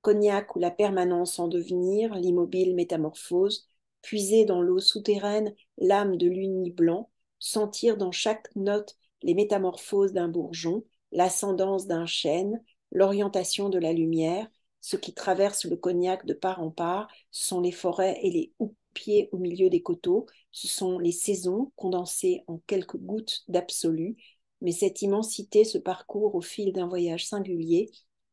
Cognac 0.00 0.54
ou 0.56 0.58
la 0.58 0.70
permanence 0.70 1.38
en 1.38 1.48
devenir, 1.48 2.14
l'immobile 2.14 2.74
métamorphose, 2.74 3.67
puiser 4.02 4.44
dans 4.44 4.60
l'eau 4.60 4.80
souterraine 4.80 5.54
l'âme 5.78 6.16
de 6.16 6.26
l'uni 6.26 6.70
blanc, 6.70 7.10
sentir 7.38 7.96
dans 7.96 8.12
chaque 8.12 8.54
note 8.56 8.96
les 9.22 9.34
métamorphoses 9.34 10.12
d'un 10.12 10.28
bourgeon, 10.28 10.84
l'ascendance 11.12 11.86
d'un 11.86 12.06
chêne, 12.06 12.62
l'orientation 12.90 13.68
de 13.68 13.78
la 13.78 13.92
lumière, 13.92 14.48
ce 14.80 14.96
qui 14.96 15.12
traverse 15.12 15.64
le 15.64 15.76
cognac 15.76 16.24
de 16.26 16.34
part 16.34 16.62
en 16.62 16.70
part, 16.70 17.08
ce 17.30 17.46
sont 17.46 17.60
les 17.60 17.72
forêts 17.72 18.18
et 18.22 18.30
les 18.30 18.52
houppiers 18.58 19.28
au 19.32 19.38
milieu 19.38 19.68
des 19.68 19.82
coteaux, 19.82 20.26
ce 20.50 20.68
sont 20.68 20.98
les 20.98 21.12
saisons 21.12 21.72
condensées 21.76 22.44
en 22.46 22.58
quelques 22.66 22.96
gouttes 22.96 23.42
d'absolu, 23.48 24.16
mais 24.60 24.72
cette 24.72 25.02
immensité 25.02 25.64
se 25.64 25.78
parcourt 25.78 26.34
au 26.34 26.40
fil 26.40 26.72
d'un 26.72 26.88
voyage 26.88 27.26
singulier, 27.26 27.90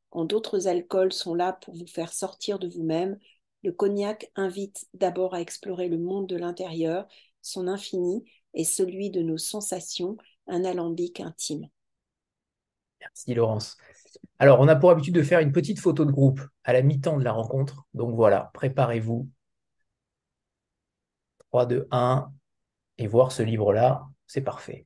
quand 0.10 0.26
d'autres 0.26 0.68
alcools 0.68 1.12
sont 1.12 1.34
là 1.34 1.54
pour 1.54 1.76
vous 1.76 1.88
faire 1.88 2.14
sortir 2.14 2.58
de 2.58 2.70
vous-même, 2.70 3.20
le 3.66 3.72
cognac 3.72 4.32
invite 4.36 4.86
d'abord 4.94 5.34
à 5.34 5.42
explorer 5.42 5.90
le 5.90 5.98
monde 5.98 6.28
de 6.28 6.38
l'intérieur, 6.38 7.08
son 7.42 7.68
infini 7.68 8.24
et 8.54 8.64
celui 8.64 9.10
de 9.10 9.22
nos 9.22 9.40
sensations, 9.40 10.18
un 10.48 10.64
alambic 10.64 11.20
intime. 11.20 11.68
Merci 13.02 13.34
Laurence. 13.34 13.76
Alors, 14.38 14.60
on 14.60 14.68
a 14.68 14.76
pour 14.76 14.92
habitude 14.92 15.16
de 15.16 15.24
faire 15.24 15.40
une 15.40 15.52
petite 15.52 15.80
photo 15.80 16.06
de 16.06 16.12
groupe 16.12 16.42
à 16.64 16.74
la 16.74 16.82
mi-temps 16.82 17.18
de 17.18 17.24
la 17.24 17.32
rencontre. 17.32 17.86
Donc 17.94 18.16
voilà, 18.16 18.52
préparez-vous. 18.54 19.28
3, 21.50 21.66
2, 21.66 21.88
1. 21.90 22.32
Et 22.98 23.08
voir 23.08 23.32
ce 23.32 23.44
livre-là, 23.44 24.06
c'est 24.28 24.42
parfait. 24.42 24.86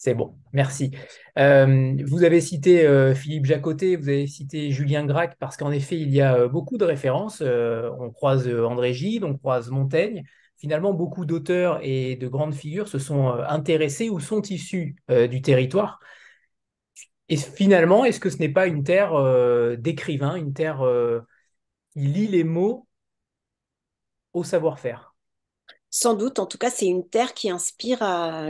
C'est 0.00 0.14
bon, 0.14 0.36
merci. 0.52 0.92
Euh, 1.38 1.96
vous 2.06 2.22
avez 2.22 2.40
cité 2.40 2.86
euh, 2.86 3.16
Philippe 3.16 3.46
Jacotet, 3.46 3.96
vous 3.96 4.08
avez 4.08 4.28
cité 4.28 4.70
Julien 4.70 5.04
Gracq, 5.04 5.36
parce 5.40 5.56
qu'en 5.56 5.72
effet, 5.72 5.98
il 5.98 6.10
y 6.10 6.20
a 6.20 6.36
euh, 6.36 6.48
beaucoup 6.48 6.78
de 6.78 6.84
références. 6.84 7.42
on 7.42 8.10
croise 8.10 8.48
André 8.48 8.94
Gide, 8.94 9.24
on 9.24 9.36
croise 9.36 9.70
Montaigne. 9.70 10.22
Finalement, 10.56 10.92
beaucoup 10.92 11.24
d'auteurs 11.24 11.80
et 11.82 12.14
de 12.14 12.28
grandes 12.28 12.54
figures 12.54 12.86
se 12.86 13.00
sont 13.00 13.28
intéressés 13.28 14.08
ou 14.08 14.20
sont 14.20 14.42
issus 14.42 14.96
du 15.08 15.42
territoire. 15.42 16.00
Et 17.28 17.36
finalement, 17.36 18.04
est-ce 18.04 18.20
que 18.20 18.30
ce 18.30 18.38
n'est 18.38 18.48
pas 18.48 18.66
une 18.66 18.82
terre 18.84 19.12
d'écrivains, 19.78 20.36
une 20.36 20.52
terre 20.52 20.82
qui 21.92 22.00
lit 22.00 22.26
les 22.28 22.44
mots 22.44 22.88
au 24.32 24.42
savoir-faire? 24.42 25.07
Sans 25.90 26.14
doute, 26.14 26.38
en 26.38 26.46
tout 26.46 26.58
cas, 26.58 26.70
c'est 26.70 26.86
une 26.86 27.08
terre 27.08 27.34
qui 27.34 27.50
inspire, 27.50 28.00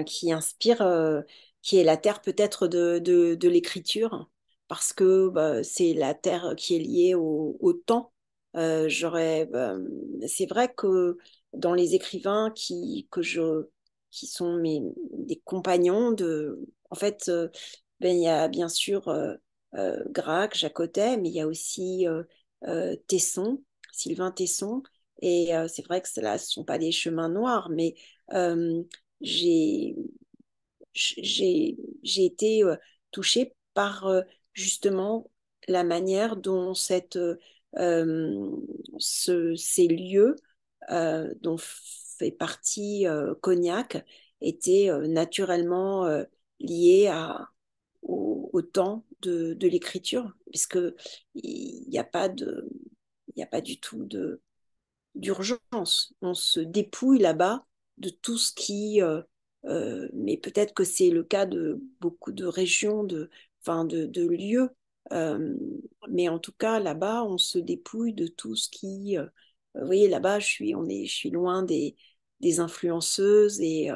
qui 0.07 0.32
inspire, 0.32 0.82
euh, 0.82 1.22
qui 1.62 1.78
est 1.78 1.84
la 1.84 1.97
terre 1.97 2.20
peut-être 2.20 2.66
de, 2.68 2.99
de, 2.99 3.49
l'écriture, 3.49 4.30
parce 4.68 4.93
que 4.93 5.28
bah, 5.28 5.62
c'est 5.62 5.95
la 5.95 6.14
terre 6.14 6.55
qui 6.57 6.76
est 6.76 6.78
liée 6.80 7.14
au, 7.14 7.72
temps. 7.86 8.12
Euh, 8.57 8.89
j'aurais, 8.89 9.47
bah, 9.47 9.76
c'est 10.26 10.47
vrai 10.47 10.72
que 10.74 11.18
dans 11.53 11.74
les 11.74 11.95
écrivains 11.95 12.51
qui, 12.55 13.07
que 13.11 13.22
je, 13.22 13.68
qui 14.11 14.26
sont 14.26 14.57
mes, 14.57 14.82
des 15.12 15.36
compagnons 15.45 16.12
de. 16.12 16.59
En 16.91 16.97
fait, 16.97 17.30
ben, 18.01 18.16
il 18.16 18.22
y 18.22 18.28
a 18.28 18.49
bien 18.49 18.68
sûr 18.68 19.12
Grac, 19.74 20.57
Jacotet, 20.57 21.16
mais 21.18 21.28
il 21.28 21.34
y 21.34 21.41
a 21.41 21.47
aussi 21.47 22.07
Tesson, 23.07 23.62
Sylvain 23.93 24.32
Tesson. 24.32 24.82
Et 25.20 25.50
c'est 25.68 25.84
vrai 25.84 26.00
que 26.00 26.08
ce 26.08 26.20
ne 26.20 26.38
sont 26.38 26.64
pas 26.64 26.78
des 26.78 26.92
chemins 26.92 27.28
noirs, 27.28 27.70
mais 27.70 27.94
j'ai 29.20 29.94
été 32.16 32.62
touchée 33.10 33.54
par 33.74 34.10
justement 34.52 35.30
la 35.66 35.84
manière 35.84 36.36
dont 36.36 36.74
ces 36.74 37.02
lieux 39.88 40.36
dont 40.90 41.56
fait 41.58 42.32
partie 42.32 43.06
Cognac 43.40 44.04
étaient 44.40 44.90
naturellement 45.06 46.24
liés 46.60 47.08
à, 47.08 47.48
au, 48.02 48.62
temps 48.62 49.04
de, 49.20 49.56
l'écriture, 49.60 50.32
puisque 50.50 50.78
il 51.34 51.88
n'y 51.88 51.98
a 51.98 52.04
pas 52.04 52.28
de, 52.28 52.68
a 53.40 53.46
pas 53.46 53.60
du 53.60 53.78
tout 53.78 54.04
de 54.04 54.40
d'urgence. 55.14 56.12
On 56.22 56.34
se 56.34 56.61
dépouille 56.61 57.18
là-bas 57.18 57.64
de 57.98 58.11
tout 58.11 58.38
ce 58.38 58.52
qui, 58.54 59.02
euh, 59.02 59.22
euh, 59.66 60.09
mais 60.14 60.36
peut-être 60.36 60.74
que 60.74 60.84
c'est 60.84 61.11
le 61.11 61.24
cas 61.24 61.46
de 61.46 61.82
beaucoup 62.00 62.32
de 62.32 62.44
régions, 62.46 63.04
de, 63.04 63.30
de, 63.66 64.06
de 64.06 64.26
lieux, 64.26 64.70
euh, 65.12 65.54
mais 66.09 66.28
en 66.28 66.38
tout 66.38 66.52
cas 66.52 66.80
là-bas, 66.80 67.24
on 67.24 67.38
se 67.38 67.59
dépouille 67.59 68.12
de 68.14 68.26
tout 68.26 68.56
ce 68.56 68.68
qui, 68.70 69.16
vous 69.74 69.86
voyez, 69.86 70.09
là-bas, 70.09 70.38
je 70.40 70.46
suis, 70.46 70.74
on 70.74 70.88
est, 70.88 71.06
je 71.06 71.14
suis 71.14 71.30
loin 71.30 71.62
des, 71.62 71.96
des 72.40 72.61
influenceuses 72.61 73.61
et 73.61 73.90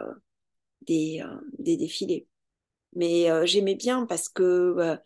des, 0.82 1.22
des 1.58 1.76
défilés. 1.76 2.26
Mais 2.94 3.28
j'aimais 3.46 3.74
bien 3.76 4.06
parce 4.06 4.28
que 4.28 4.98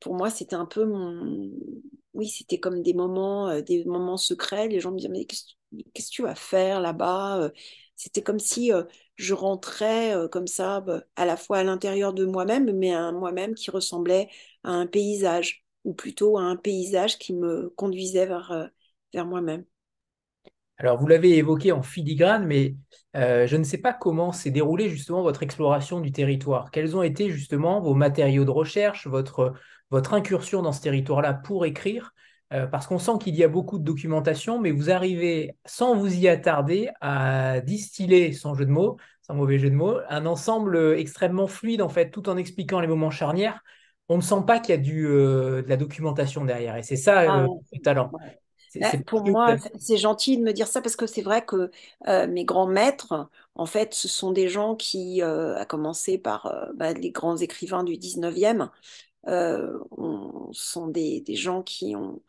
pour 0.00 0.14
moi, 0.16 0.30
c'était 0.30 0.56
un 0.56 0.66
peu 0.66 0.84
mon, 0.86 1.50
oui, 2.14 2.28
c'était 2.28 2.58
comme 2.58 2.82
des 2.82 2.94
moments, 2.94 3.60
des 3.60 3.84
moments 3.84 4.16
secrets. 4.16 4.68
Les 4.68 4.80
gens 4.80 4.90
me 4.92 4.96
disaient, 4.96 5.08
mais 5.08 5.24
qu'est-ce 5.24 6.10
que 6.10 6.14
tu 6.14 6.22
vas 6.22 6.34
faire 6.34 6.80
là-bas 6.80 7.38
euh, 7.40 7.50
C'était 7.96 8.22
comme 8.22 8.38
si 8.38 8.72
euh, 8.72 8.84
je 9.16 9.34
rentrais 9.34 10.14
euh, 10.14 10.28
comme 10.28 10.46
ça, 10.46 10.80
bah, 10.80 11.02
à 11.16 11.26
la 11.26 11.36
fois 11.36 11.58
à 11.58 11.64
l'intérieur 11.64 12.12
de 12.12 12.24
moi-même, 12.24 12.72
mais 12.76 12.94
à 12.94 13.12
moi-même 13.12 13.54
qui 13.54 13.70
ressemblait 13.70 14.28
à 14.64 14.70
un 14.70 14.86
paysage, 14.86 15.64
ou 15.84 15.94
plutôt 15.94 16.38
à 16.38 16.42
un 16.42 16.56
paysage 16.56 17.18
qui 17.18 17.34
me 17.34 17.72
conduisait 17.76 18.26
vers, 18.26 18.70
vers 19.12 19.26
moi-même. 19.26 19.64
Alors, 20.76 20.98
vous 20.98 21.06
l'avez 21.08 21.36
évoqué 21.36 21.72
en 21.72 21.82
filigrane, 21.82 22.46
mais 22.46 22.76
je 23.14 23.56
ne 23.56 23.64
sais 23.64 23.78
pas 23.78 23.92
comment 23.92 24.32
s'est 24.32 24.50
déroulée 24.50 24.90
justement 24.90 25.22
votre 25.22 25.42
exploration 25.42 26.00
du 26.00 26.12
territoire. 26.12 26.70
Quels 26.70 26.96
ont 26.96 27.02
été 27.02 27.30
justement 27.30 27.80
vos 27.80 27.94
matériaux 27.94 28.44
de 28.44 28.50
recherche, 28.50 29.06
votre, 29.06 29.54
votre 29.90 30.14
incursion 30.14 30.62
dans 30.62 30.72
ce 30.72 30.80
territoire-là 30.80 31.34
pour 31.34 31.64
écrire 31.64 32.14
euh, 32.52 32.66
parce 32.66 32.86
qu'on 32.86 32.98
sent 32.98 33.12
qu'il 33.20 33.36
y 33.36 33.44
a 33.44 33.48
beaucoup 33.48 33.78
de 33.78 33.84
documentation, 33.84 34.58
mais 34.58 34.70
vous 34.70 34.90
arrivez, 34.90 35.56
sans 35.66 35.94
vous 35.94 36.14
y 36.14 36.28
attarder, 36.28 36.88
à 37.02 37.60
distiller, 37.60 38.32
sans 38.32 38.54
jeu 38.54 38.64
de 38.64 38.70
mots, 38.70 38.96
sans 39.20 39.34
mauvais 39.34 39.58
jeu 39.58 39.68
de 39.68 39.74
mots, 39.74 39.98
un 40.08 40.24
ensemble 40.24 40.94
extrêmement 40.96 41.46
fluide, 41.46 41.82
en 41.82 41.90
fait, 41.90 42.10
tout 42.10 42.28
en 42.30 42.38
expliquant 42.38 42.80
les 42.80 42.86
moments 42.86 43.10
charnières. 43.10 43.62
On 44.08 44.16
ne 44.16 44.22
sent 44.22 44.44
pas 44.46 44.60
qu'il 44.60 44.74
y 44.74 44.78
a 44.78 44.80
du, 44.80 45.06
euh, 45.06 45.60
de 45.60 45.68
la 45.68 45.76
documentation 45.76 46.46
derrière, 46.46 46.76
et 46.76 46.82
c'est 46.82 46.96
ça 46.96 47.18
ah 47.18 47.40
euh, 47.42 47.48
le 47.70 47.80
talent. 47.80 48.10
Bah, 48.80 48.90
pour 49.06 49.26
moi, 49.26 49.56
c'est 49.78 49.96
gentil 49.96 50.38
de 50.38 50.42
me 50.42 50.52
dire 50.52 50.66
ça 50.66 50.82
parce 50.82 50.94
que 50.94 51.06
c'est 51.06 51.22
vrai 51.22 51.42
que 51.42 51.70
mes 52.26 52.44
grands 52.44 52.66
maîtres, 52.66 53.30
en 53.54 53.64
fait, 53.64 53.94
ce 53.94 54.08
sont 54.08 54.30
des 54.30 54.48
gens 54.48 54.76
qui, 54.76 55.22
à 55.22 55.64
commencer 55.64 56.18
par 56.18 56.68
bah, 56.76 56.92
les 56.92 57.10
grands 57.10 57.38
écrivains 57.38 57.82
du 57.82 57.94
19e, 57.94 58.68
sont 60.52 60.88
des, 60.88 61.24
gens 61.34 61.62
qui 61.62 61.96
ont 61.96 62.22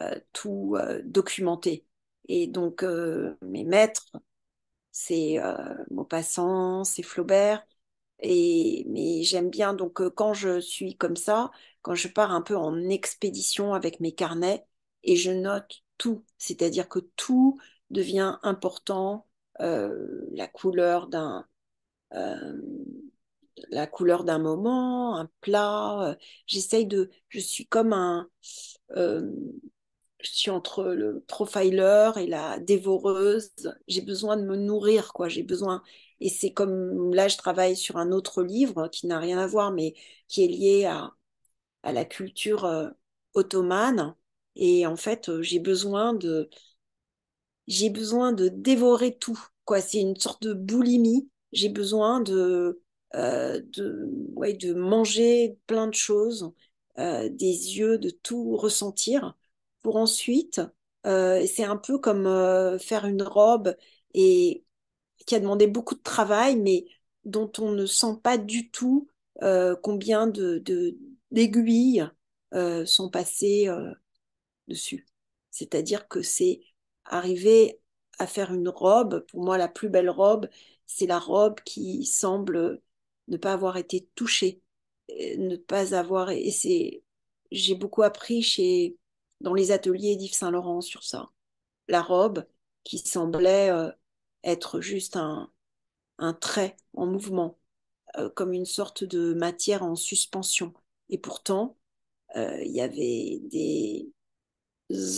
euh, 0.00 0.18
tout 0.32 0.76
euh, 0.78 1.00
documenté. 1.04 1.86
Et 2.28 2.46
donc, 2.46 2.82
euh, 2.82 3.36
mes 3.42 3.64
maîtres, 3.64 4.12
c'est 4.92 5.38
Maupassant, 5.90 6.84
c'est 6.84 7.02
Flaubert. 7.02 7.66
Et, 8.20 8.86
mais 8.88 9.22
j'aime 9.24 9.50
bien, 9.50 9.74
donc 9.74 10.08
quand 10.10 10.34
je 10.34 10.60
suis 10.60 10.96
comme 10.96 11.16
ça, 11.16 11.50
quand 11.82 11.94
je 11.94 12.08
pars 12.08 12.32
un 12.32 12.42
peu 12.42 12.56
en 12.56 12.88
expédition 12.88 13.74
avec 13.74 14.00
mes 14.00 14.12
carnets 14.14 14.64
et 15.02 15.16
je 15.16 15.32
note 15.32 15.82
tout, 15.98 16.24
c'est-à-dire 16.38 16.88
que 16.88 17.00
tout 17.16 17.58
devient 17.90 18.38
important, 18.42 19.26
la 19.58 20.48
couleur 20.48 21.08
d'un 21.08 21.46
la 23.70 23.86
couleur 23.86 24.24
d'un 24.24 24.38
moment, 24.38 25.16
un 25.16 25.30
plat. 25.40 26.16
J'essaye 26.46 26.86
de, 26.86 27.10
je 27.28 27.40
suis 27.40 27.66
comme 27.66 27.92
un, 27.92 28.28
je 30.22 30.30
suis 30.30 30.50
entre 30.50 30.84
le 30.84 31.20
profiler 31.28 32.10
et 32.16 32.26
la 32.26 32.58
dévoreuse. 32.58 33.50
J'ai 33.88 34.00
besoin 34.00 34.36
de 34.36 34.42
me 34.44 34.56
nourrir, 34.56 35.12
quoi. 35.12 35.28
J'ai 35.28 35.42
besoin. 35.42 35.82
Et 36.20 36.28
c'est 36.30 36.52
comme 36.52 37.12
là, 37.14 37.28
je 37.28 37.36
travaille 37.36 37.76
sur 37.76 37.96
un 37.98 38.10
autre 38.12 38.42
livre 38.42 38.88
qui 38.88 39.06
n'a 39.06 39.18
rien 39.18 39.38
à 39.38 39.46
voir, 39.46 39.72
mais 39.72 39.94
qui 40.28 40.44
est 40.44 40.48
lié 40.48 40.84
à, 40.86 41.12
à 41.84 41.92
la 41.92 42.04
culture 42.04 42.64
euh, 42.66 42.90
ottomane. 43.34 44.16
Et 44.56 44.86
en 44.86 44.96
fait, 44.96 45.28
euh, 45.30 45.42
j'ai 45.42 45.60
besoin 45.60 46.14
de, 46.14 46.50
j'ai 47.66 47.90
besoin 47.90 48.32
de 48.32 48.48
dévorer 48.48 49.16
tout, 49.16 49.38
quoi. 49.64 49.80
C'est 49.80 50.00
une 50.00 50.16
sorte 50.16 50.42
de 50.42 50.52
boulimie. 50.54 51.28
J'ai 51.52 51.68
besoin 51.68 52.20
de, 52.20 52.82
euh, 53.14 53.60
de, 53.72 54.08
ouais, 54.34 54.54
de 54.54 54.74
manger 54.74 55.58
plein 55.66 55.86
de 55.88 55.94
choses, 55.94 56.52
des 56.96 57.76
yeux, 57.78 57.98
de 57.98 58.10
tout 58.10 58.56
ressentir 58.56 59.36
pour 59.82 59.96
ensuite, 59.96 60.60
euh, 61.06 61.44
c'est 61.46 61.64
un 61.64 61.76
peu 61.76 61.98
comme 61.98 62.26
euh, 62.26 62.78
faire 62.78 63.04
une 63.06 63.22
robe 63.22 63.76
et 64.14 64.64
qui 65.26 65.34
a 65.34 65.40
demandé 65.40 65.66
beaucoup 65.66 65.94
de 65.94 66.02
travail, 66.02 66.56
mais 66.56 66.86
dont 67.24 67.50
on 67.58 67.72
ne 67.72 67.86
sent 67.86 68.18
pas 68.22 68.38
du 68.38 68.70
tout 68.70 69.08
euh, 69.42 69.76
combien 69.82 70.26
de, 70.26 70.62
d'aiguilles 71.30 72.08
sont 72.86 73.10
passées 73.10 73.68
dessus. 74.68 75.06
C'est-à-dire 75.50 76.08
que 76.08 76.22
c'est 76.22 76.60
arriver 77.04 77.80
à 78.18 78.26
faire 78.26 78.52
une 78.52 78.68
robe, 78.68 79.24
pour 79.26 79.42
moi 79.44 79.58
la 79.58 79.68
plus 79.68 79.88
belle 79.88 80.10
robe, 80.10 80.48
c'est 80.86 81.06
la 81.06 81.18
robe 81.18 81.60
qui 81.64 82.04
semble 82.06 82.80
ne 83.28 83.36
pas 83.36 83.52
avoir 83.52 83.76
été 83.76 84.08
touchée, 84.14 84.62
ne 85.10 85.56
pas 85.56 85.94
avoir... 85.94 86.30
Et 86.30 86.50
c'est, 86.50 87.02
j'ai 87.50 87.74
beaucoup 87.74 88.02
appris 88.02 88.42
chez 88.42 88.96
dans 89.40 89.54
les 89.54 89.70
ateliers 89.72 90.16
d'Yves 90.16 90.34
Saint-Laurent 90.34 90.80
sur 90.80 91.04
ça. 91.04 91.30
La 91.88 92.02
robe 92.02 92.46
qui 92.82 92.98
semblait 92.98 93.70
euh, 93.70 93.90
être 94.42 94.80
juste 94.80 95.16
un, 95.16 95.50
trait 96.40 96.76
en 96.94 97.06
mouvement, 97.06 97.58
euh, 98.18 98.30
comme 98.30 98.52
une 98.52 98.66
sorte 98.66 99.04
de 99.04 99.34
matière 99.34 99.82
en 99.82 99.96
suspension. 99.96 100.72
Et 101.10 101.18
pourtant, 101.18 101.76
euh, 102.36 102.62
il 102.64 102.72
y 102.72 102.80
avait 102.80 103.40
des 103.50 104.12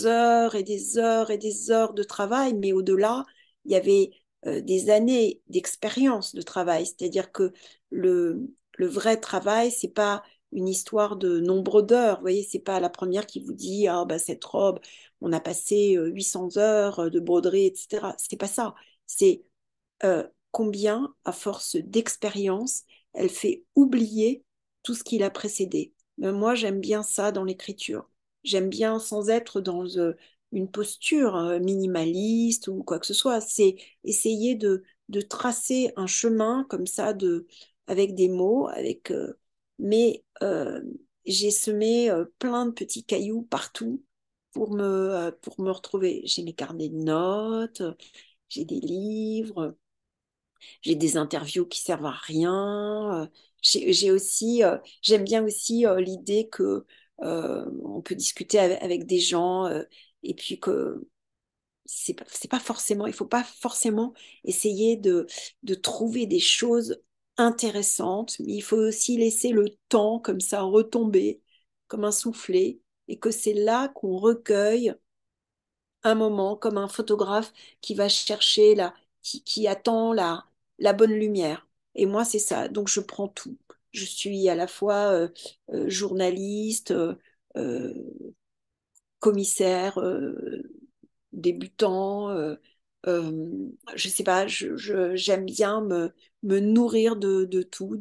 heures 0.05 0.55
et 0.55 0.63
des 0.63 0.97
heures 0.97 1.31
et 1.31 1.37
des 1.37 1.71
heures 1.71 1.93
de 1.93 2.03
travail, 2.03 2.53
mais 2.53 2.73
au-delà, 2.73 3.25
il 3.65 3.71
y 3.71 3.75
avait 3.75 4.11
des 4.45 4.89
années 4.89 5.41
d'expérience 5.47 6.35
de 6.35 6.41
travail. 6.41 6.85
C'est-à-dire 6.85 7.31
que 7.31 7.51
le, 7.89 8.47
le 8.77 8.87
vrai 8.87 9.17
travail, 9.19 9.71
c'est 9.71 9.87
pas 9.89 10.23
une 10.51 10.67
histoire 10.67 11.15
de 11.17 11.39
nombre 11.39 11.81
d'heures. 11.81 12.17
Vous 12.17 12.21
voyez, 12.21 12.43
c'est 12.49 12.59
pas 12.59 12.79
la 12.79 12.89
première 12.89 13.25
qui 13.27 13.41
vous 13.43 13.53
dit 13.53 13.87
ah 13.87 14.05
bah 14.05 14.19
cette 14.19 14.43
robe, 14.45 14.79
on 15.21 15.33
a 15.33 15.39
passé 15.39 15.93
800 15.99 16.57
heures 16.57 17.11
de 17.11 17.19
broderie, 17.19 17.65
etc. 17.67 18.15
C'est 18.17 18.37
pas 18.37 18.47
ça. 18.47 18.75
C'est 19.05 19.43
euh, 20.03 20.27
combien, 20.51 21.13
à 21.25 21.31
force 21.31 21.75
d'expérience, 21.77 22.83
elle 23.13 23.29
fait 23.29 23.63
oublier 23.75 24.43
tout 24.83 24.93
ce 24.93 25.03
qui 25.03 25.17
l'a 25.17 25.29
précédé. 25.29 25.93
Moi, 26.17 26.55
j'aime 26.55 26.79
bien 26.79 27.03
ça 27.03 27.31
dans 27.31 27.43
l'écriture. 27.43 28.09
J'aime 28.43 28.69
bien 28.69 28.99
sans 28.99 29.29
être 29.29 29.61
dans 29.61 29.85
une 30.51 30.69
posture 30.71 31.59
minimaliste 31.61 32.67
ou 32.67 32.83
quoi 32.83 32.99
que 32.99 33.05
ce 33.07 33.13
soit. 33.13 33.41
C'est 33.41 33.75
essayer 34.03 34.55
de, 34.55 34.83
de 35.09 35.21
tracer 35.21 35.91
un 35.95 36.07
chemin 36.07 36.65
comme 36.69 36.87
ça 36.87 37.13
de 37.13 37.47
avec 37.87 38.15
des 38.15 38.27
mots, 38.29 38.67
avec 38.67 39.11
mais 39.79 40.23
euh, 40.43 40.81
j'ai 41.25 41.51
semé 41.51 42.09
euh, 42.09 42.25
plein 42.39 42.65
de 42.65 42.71
petits 42.71 43.03
cailloux 43.03 43.43
partout 43.43 44.03
pour 44.51 44.71
me, 44.73 44.83
euh, 44.83 45.31
pour 45.41 45.59
me 45.61 45.71
retrouver. 45.71 46.21
J'ai 46.25 46.43
mes 46.43 46.53
carnets 46.53 46.89
de 46.89 46.95
notes, 46.97 47.81
j'ai 48.49 48.65
des 48.65 48.79
livres, 48.79 49.75
j'ai 50.81 50.95
des 50.95 51.17
interviews 51.17 51.65
qui 51.65 51.81
servent 51.81 52.05
à 52.05 52.11
rien. 52.11 53.29
J'ai 53.61 54.11
aussi, 54.11 54.61
j'aime 55.01 55.23
bien 55.23 55.43
aussi 55.43 55.85
l'idée 55.99 56.47
que 56.49 56.85
on 57.19 58.01
peut 58.03 58.15
discuter 58.15 58.59
avec, 58.59 59.05
des 59.05 59.19
gens 59.19 59.67
et 60.27 60.35
puis 60.35 60.59
que 60.59 61.07
c'est 61.85 62.13
pas, 62.13 62.25
pas 62.49 62.59
forcément, 62.59 63.07
il 63.07 63.13
faut 63.13 63.25
pas 63.25 63.43
forcément 63.43 64.13
essayer 64.43 64.97
de, 64.97 65.27
de 65.63 65.75
trouver 65.75 66.25
des 66.27 66.39
choses 66.39 67.01
intéressantes, 67.37 68.37
mais 68.39 68.53
il 68.55 68.61
faut 68.61 68.77
aussi 68.77 69.17
laisser 69.17 69.49
le 69.51 69.69
temps 69.89 70.19
comme 70.19 70.41
ça 70.41 70.61
retomber, 70.61 71.41
comme 71.87 72.03
un 72.05 72.11
soufflet, 72.11 72.79
et 73.07 73.19
que 73.19 73.31
c'est 73.31 73.53
là 73.53 73.87
qu'on 73.89 74.17
recueille 74.17 74.93
un 76.03 76.15
moment, 76.15 76.55
comme 76.55 76.77
un 76.77 76.87
photographe 76.87 77.53
qui 77.81 77.93
va 77.95 78.09
chercher 78.09 78.75
la, 78.75 78.93
qui, 79.21 79.43
qui 79.43 79.67
attend 79.67 80.13
la, 80.13 80.45
la 80.79 80.93
bonne 80.93 81.13
lumière. 81.13 81.67
Et 81.95 82.05
moi, 82.05 82.25
c'est 82.25 82.39
ça. 82.39 82.67
Donc, 82.67 82.87
je 82.87 82.99
prends 83.01 83.27
tout. 83.27 83.57
Je 83.91 84.05
suis 84.05 84.47
à 84.49 84.55
la 84.55 84.67
fois 84.67 85.11
euh, 85.11 85.29
euh, 85.73 85.89
journaliste, 85.89 86.91
euh, 86.91 87.93
commissaire, 89.27 89.99
débutant. 91.33 92.55
je 93.05 94.09
sais 94.09 94.23
pas, 94.23 94.47
j'aime 94.47 95.45
bien 95.45 95.81
me, 95.81 96.59
nourrir 96.59 97.15
de, 97.15 97.61
tout. 97.63 97.99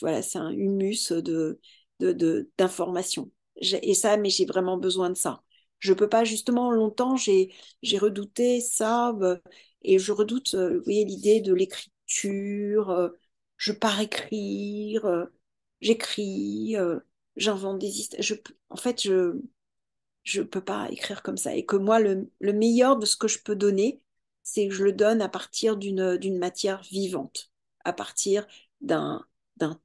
Voilà, 0.00 0.22
c'est 0.22 0.38
un 0.38 0.50
humus 0.50 1.12
de, 1.12 1.60
d'informations. 2.58 3.30
Et 3.60 3.94
ça, 3.94 4.16
mais 4.16 4.30
j'ai 4.30 4.44
vraiment 4.46 4.76
besoin 4.76 5.10
de 5.10 5.16
ça. 5.16 5.42
Je 5.78 5.92
peux 5.94 6.08
pas, 6.08 6.24
justement, 6.24 6.70
longtemps, 6.70 7.16
j'ai 7.16 7.50
redouté 7.98 8.60
ça, 8.60 9.16
et 9.82 9.98
je 9.98 10.12
redoute, 10.12 10.54
vous 10.54 10.82
voyez, 10.84 11.04
l'idée 11.04 11.40
de 11.40 11.54
l'écriture, 11.54 13.10
je 13.56 13.72
pars 13.72 14.00
écrire, 14.00 15.28
j'écris, 15.80 16.76
j'invente 17.36 17.78
des 17.78 18.00
histoires. 18.00 18.38
En 18.70 18.76
fait, 18.76 19.02
je 19.02 19.40
je 20.24 20.42
peux 20.42 20.60
pas 20.64 20.88
écrire 20.90 21.22
comme 21.22 21.36
ça. 21.36 21.54
Et 21.54 21.64
que 21.66 21.76
moi, 21.76 22.00
le, 22.00 22.30
le 22.40 22.52
meilleur 22.52 22.96
de 22.98 23.06
ce 23.06 23.16
que 23.16 23.28
je 23.28 23.38
peux 23.42 23.56
donner, 23.56 24.00
c'est 24.42 24.68
que 24.68 24.74
je 24.74 24.84
le 24.84 24.92
donne 24.92 25.22
à 25.22 25.28
partir 25.28 25.76
d'une 25.76 26.38
matière 26.38 26.82
vivante, 26.82 27.50
à 27.84 27.92
partir 27.92 28.46
d'un 28.80 29.24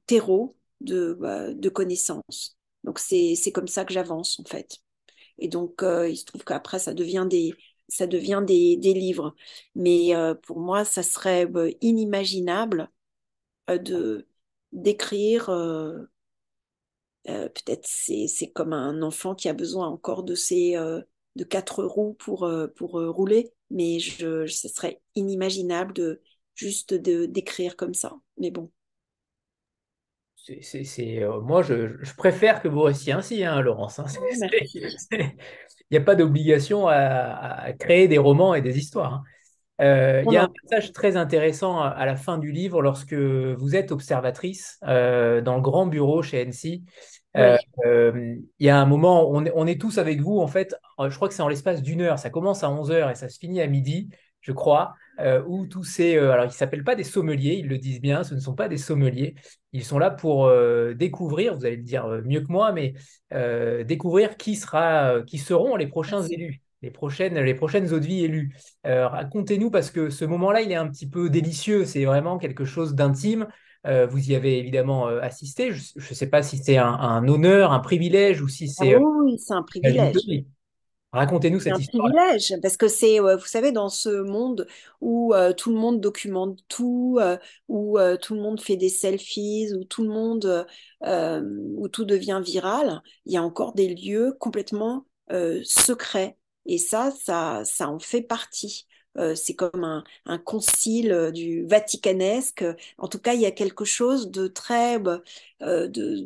terreau 0.06 0.56
de, 0.80 1.14
bah, 1.14 1.52
de 1.52 1.68
connaissances. 1.68 2.56
Donc, 2.84 2.98
c'est 2.98 3.36
comme 3.54 3.68
ça 3.68 3.84
que 3.84 3.92
j'avance, 3.94 4.38
en 4.40 4.44
fait. 4.44 4.78
Et 5.38 5.48
donc, 5.48 5.82
euh, 5.82 6.08
il 6.08 6.16
se 6.16 6.24
trouve 6.24 6.44
qu'après, 6.44 6.78
ça 6.78 6.94
devient 6.94 7.26
des, 7.28 7.54
ça 7.88 8.06
devient 8.06 8.42
des 8.46 8.76
livres. 8.94 9.34
Mais 9.74 10.14
euh, 10.16 10.34
pour 10.34 10.60
moi, 10.60 10.84
ça 10.84 11.02
serait 11.02 11.46
bah, 11.46 11.66
inimaginable 11.80 12.90
euh, 13.70 13.78
de 13.78 14.26
d'écrire 14.72 15.50
euh, 17.28 17.48
peut-être 17.48 17.86
c'est 17.86 18.26
c'est 18.28 18.50
comme 18.50 18.72
un 18.72 19.00
enfant 19.02 19.34
qui 19.34 19.48
a 19.48 19.54
besoin 19.54 19.88
encore 19.88 20.24
de 20.24 20.34
ses 20.34 20.76
euh, 20.76 21.00
de 21.36 21.44
quatre 21.44 21.82
roues 21.82 22.14
pour 22.14 22.44
euh, 22.44 22.66
pour 22.76 22.92
rouler, 22.92 23.50
mais 23.70 23.98
je, 23.98 24.46
ce 24.46 24.68
serait 24.68 25.00
inimaginable 25.14 25.92
de 25.94 26.20
juste 26.54 26.94
de 26.94 27.26
d'écrire 27.26 27.76
comme 27.76 27.94
ça. 27.94 28.14
Mais 28.38 28.50
bon. 28.50 28.70
C'est, 30.62 31.26
moi, 31.42 31.62
je, 31.62 31.96
je, 32.02 32.14
préfère 32.14 32.60
que 32.60 32.68
vous 32.68 32.82
restiez 32.82 33.14
ainsi, 33.14 33.42
hein, 33.44 33.62
Laurence. 33.62 33.98
Hein. 33.98 34.04
Il 35.10 35.90
n'y 35.90 35.96
a 35.96 36.02
pas 36.02 36.14
d'obligation 36.14 36.86
à, 36.86 36.96
à, 36.96 37.72
créer 37.72 38.08
des 38.08 38.18
romans 38.18 38.54
et 38.54 38.60
des 38.60 38.76
histoires. 38.76 39.14
Hein. 39.14 39.22
Il 39.80 40.32
y 40.32 40.36
a 40.36 40.44
un 40.44 40.52
passage 40.62 40.92
très 40.92 41.16
intéressant 41.16 41.80
à 41.80 42.06
la 42.06 42.16
fin 42.16 42.38
du 42.38 42.52
livre 42.52 42.80
lorsque 42.80 43.14
vous 43.14 43.74
êtes 43.76 43.92
observatrice 43.92 44.78
dans 44.82 45.56
le 45.56 45.60
grand 45.60 45.86
bureau 45.86 46.22
chez 46.22 46.40
NC 46.42 46.82
euh, 47.36 47.56
euh, 47.84 48.36
il 48.58 48.66
y 48.66 48.70
a 48.70 48.78
un 48.78 48.86
moment, 48.86 49.28
on 49.30 49.44
est, 49.44 49.52
on 49.54 49.66
est, 49.66 49.80
tous 49.80 49.98
avec 49.98 50.20
vous, 50.20 50.38
en 50.38 50.46
fait, 50.46 50.74
euh, 51.00 51.10
je 51.10 51.16
crois 51.16 51.28
que 51.28 51.34
c'est 51.34 51.42
en 51.42 51.48
l'espace 51.48 51.82
d'une 51.82 52.00
heure, 52.00 52.18
ça 52.18 52.30
commence 52.30 52.62
à 52.62 52.70
11 52.70 52.90
heures 52.92 53.10
et 53.10 53.16
ça 53.16 53.28
se 53.28 53.38
finit 53.38 53.60
à 53.60 53.66
midi, 53.66 54.08
je 54.40 54.52
crois, 54.52 54.94
où 55.46 55.66
tous 55.66 55.84
ces... 55.84 56.18
alors, 56.18 56.44
ils 56.44 56.48
ne 56.48 56.52
s'appellent 56.52 56.84
pas 56.84 56.96
des 56.96 57.04
sommeliers, 57.04 57.54
ils 57.54 57.68
le 57.68 57.78
disent 57.78 58.00
bien, 58.00 58.24
ce 58.24 58.34
ne 58.34 58.40
sont 58.40 58.54
pas 58.54 58.68
des 58.68 58.76
sommeliers, 58.76 59.34
ils 59.72 59.84
sont 59.84 59.98
là 59.98 60.10
pour 60.10 60.50
découvrir, 60.94 61.56
vous 61.56 61.64
allez 61.64 61.76
le 61.76 61.82
dire 61.82 62.06
mieux 62.24 62.40
que 62.40 62.52
moi, 62.52 62.72
mais 62.72 62.94
découvrir 63.84 64.36
qui, 64.36 64.56
sera, 64.56 65.22
qui 65.22 65.38
seront 65.38 65.76
les 65.76 65.86
prochains 65.86 66.22
élus. 66.22 66.63
Les 66.84 66.90
prochaines, 66.90 67.38
les 67.38 67.54
prochaines 67.54 67.92
eaux 67.94 67.98
de 67.98 68.06
vie 68.06 68.24
élues. 68.24 68.54
Racontez-nous, 68.84 69.70
parce 69.70 69.90
que 69.90 70.10
ce 70.10 70.24
moment-là, 70.26 70.60
il 70.60 70.70
est 70.70 70.76
un 70.76 70.88
petit 70.88 71.08
peu 71.08 71.30
délicieux. 71.30 71.86
C'est 71.86 72.04
vraiment 72.04 72.38
quelque 72.38 72.64
chose 72.64 72.94
d'intime. 72.94 73.46
Euh, 73.86 74.06
vous 74.06 74.30
y 74.30 74.34
avez 74.34 74.58
évidemment 74.58 75.08
euh, 75.08 75.20
assisté. 75.20 75.72
Je 75.72 75.82
ne 75.96 76.14
sais 76.14 76.28
pas 76.28 76.42
si 76.42 76.56
c'est 76.58 76.78
un, 76.78 77.28
honneur, 77.28 77.72
un 77.72 77.80
privilège 77.80 78.40
ou 78.40 78.48
si 78.48 78.68
c'est. 78.68 78.94
Ah 78.94 78.98
oui, 78.98 79.38
c'est 79.38 79.54
un 79.54 79.62
privilège. 79.62 80.16
Racontez-nous 81.12 81.60
cette 81.60 81.78
histoire. 81.78 82.08
C'est 82.08 82.18
un 82.18 82.24
privilège 82.24 82.54
parce 82.60 82.76
que 82.76 82.88
c'est, 82.88 83.20
vous 83.20 83.46
savez, 83.46 83.70
dans 83.72 83.88
ce 83.88 84.22
monde 84.22 84.66
où 85.00 85.32
tout 85.56 85.70
le 85.70 85.78
monde 85.78 86.00
documente 86.00 86.58
tout, 86.66 87.20
où 87.68 87.98
tout 88.20 88.34
le 88.34 88.40
monde 88.40 88.60
fait 88.60 88.76
des 88.76 88.88
selfies, 88.88 89.68
où 89.78 89.84
tout 89.84 90.02
le 90.02 90.08
monde, 90.08 90.66
où 91.06 91.88
tout 91.88 92.04
devient 92.04 92.40
viral, 92.44 93.00
il 93.26 93.32
y 93.32 93.36
a 93.36 93.42
encore 93.44 93.74
des 93.74 93.94
lieux 93.94 94.34
complètement 94.40 95.06
secrets. 95.62 96.36
Et 96.66 96.78
ça, 96.78 97.10
ça, 97.10 97.62
ça 97.64 97.88
en 97.90 97.98
fait 97.98 98.22
partie. 98.22 98.86
Euh, 99.16 99.34
c'est 99.34 99.54
comme 99.54 100.02
un, 100.26 100.38
concile 100.38 101.12
euh, 101.12 101.30
du 101.30 101.64
vaticanesque. 101.66 102.64
En 102.98 103.08
tout 103.08 103.20
cas, 103.20 103.34
il 103.34 103.40
y 103.40 103.46
a 103.46 103.52
quelque 103.52 103.84
chose 103.84 104.30
de 104.30 104.48
très, 104.48 104.98
bah, 104.98 105.22
euh, 105.62 105.86
de, 105.88 106.24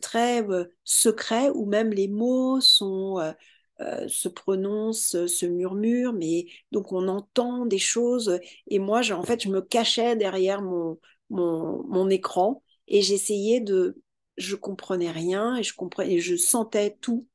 très 0.00 0.44
secret 0.84 1.50
où 1.50 1.66
même 1.66 1.90
les 1.90 2.08
mots 2.08 2.60
se 2.60 4.28
prononcent, 4.28 5.26
se 5.26 5.46
murmurent, 5.46 6.12
mais 6.12 6.46
donc 6.72 6.92
on 6.92 7.08
entend 7.08 7.66
des 7.66 7.78
choses. 7.78 8.38
Et 8.68 8.78
moi, 8.78 9.00
en 9.12 9.22
fait, 9.22 9.42
je 9.42 9.48
me 9.48 9.60
cachais 9.60 10.16
derrière 10.16 10.62
mon, 10.62 10.98
mon, 11.30 11.82
mon 11.88 12.08
écran 12.10 12.62
et 12.88 13.02
j'essayais 13.02 13.60
de, 13.60 14.00
je 14.36 14.56
comprenais 14.56 15.10
rien 15.10 15.56
et 15.56 15.62
je 15.62 15.74
comprenais, 15.74 16.14
et 16.14 16.20
je 16.20 16.36
sentais 16.36 16.96
tout. 17.00 17.26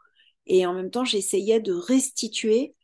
Et 0.48 0.66
en 0.66 0.74
même 0.74 0.92
temps, 0.92 1.06
j'essayais 1.06 1.60
de 1.60 1.74
restituer 1.74 2.76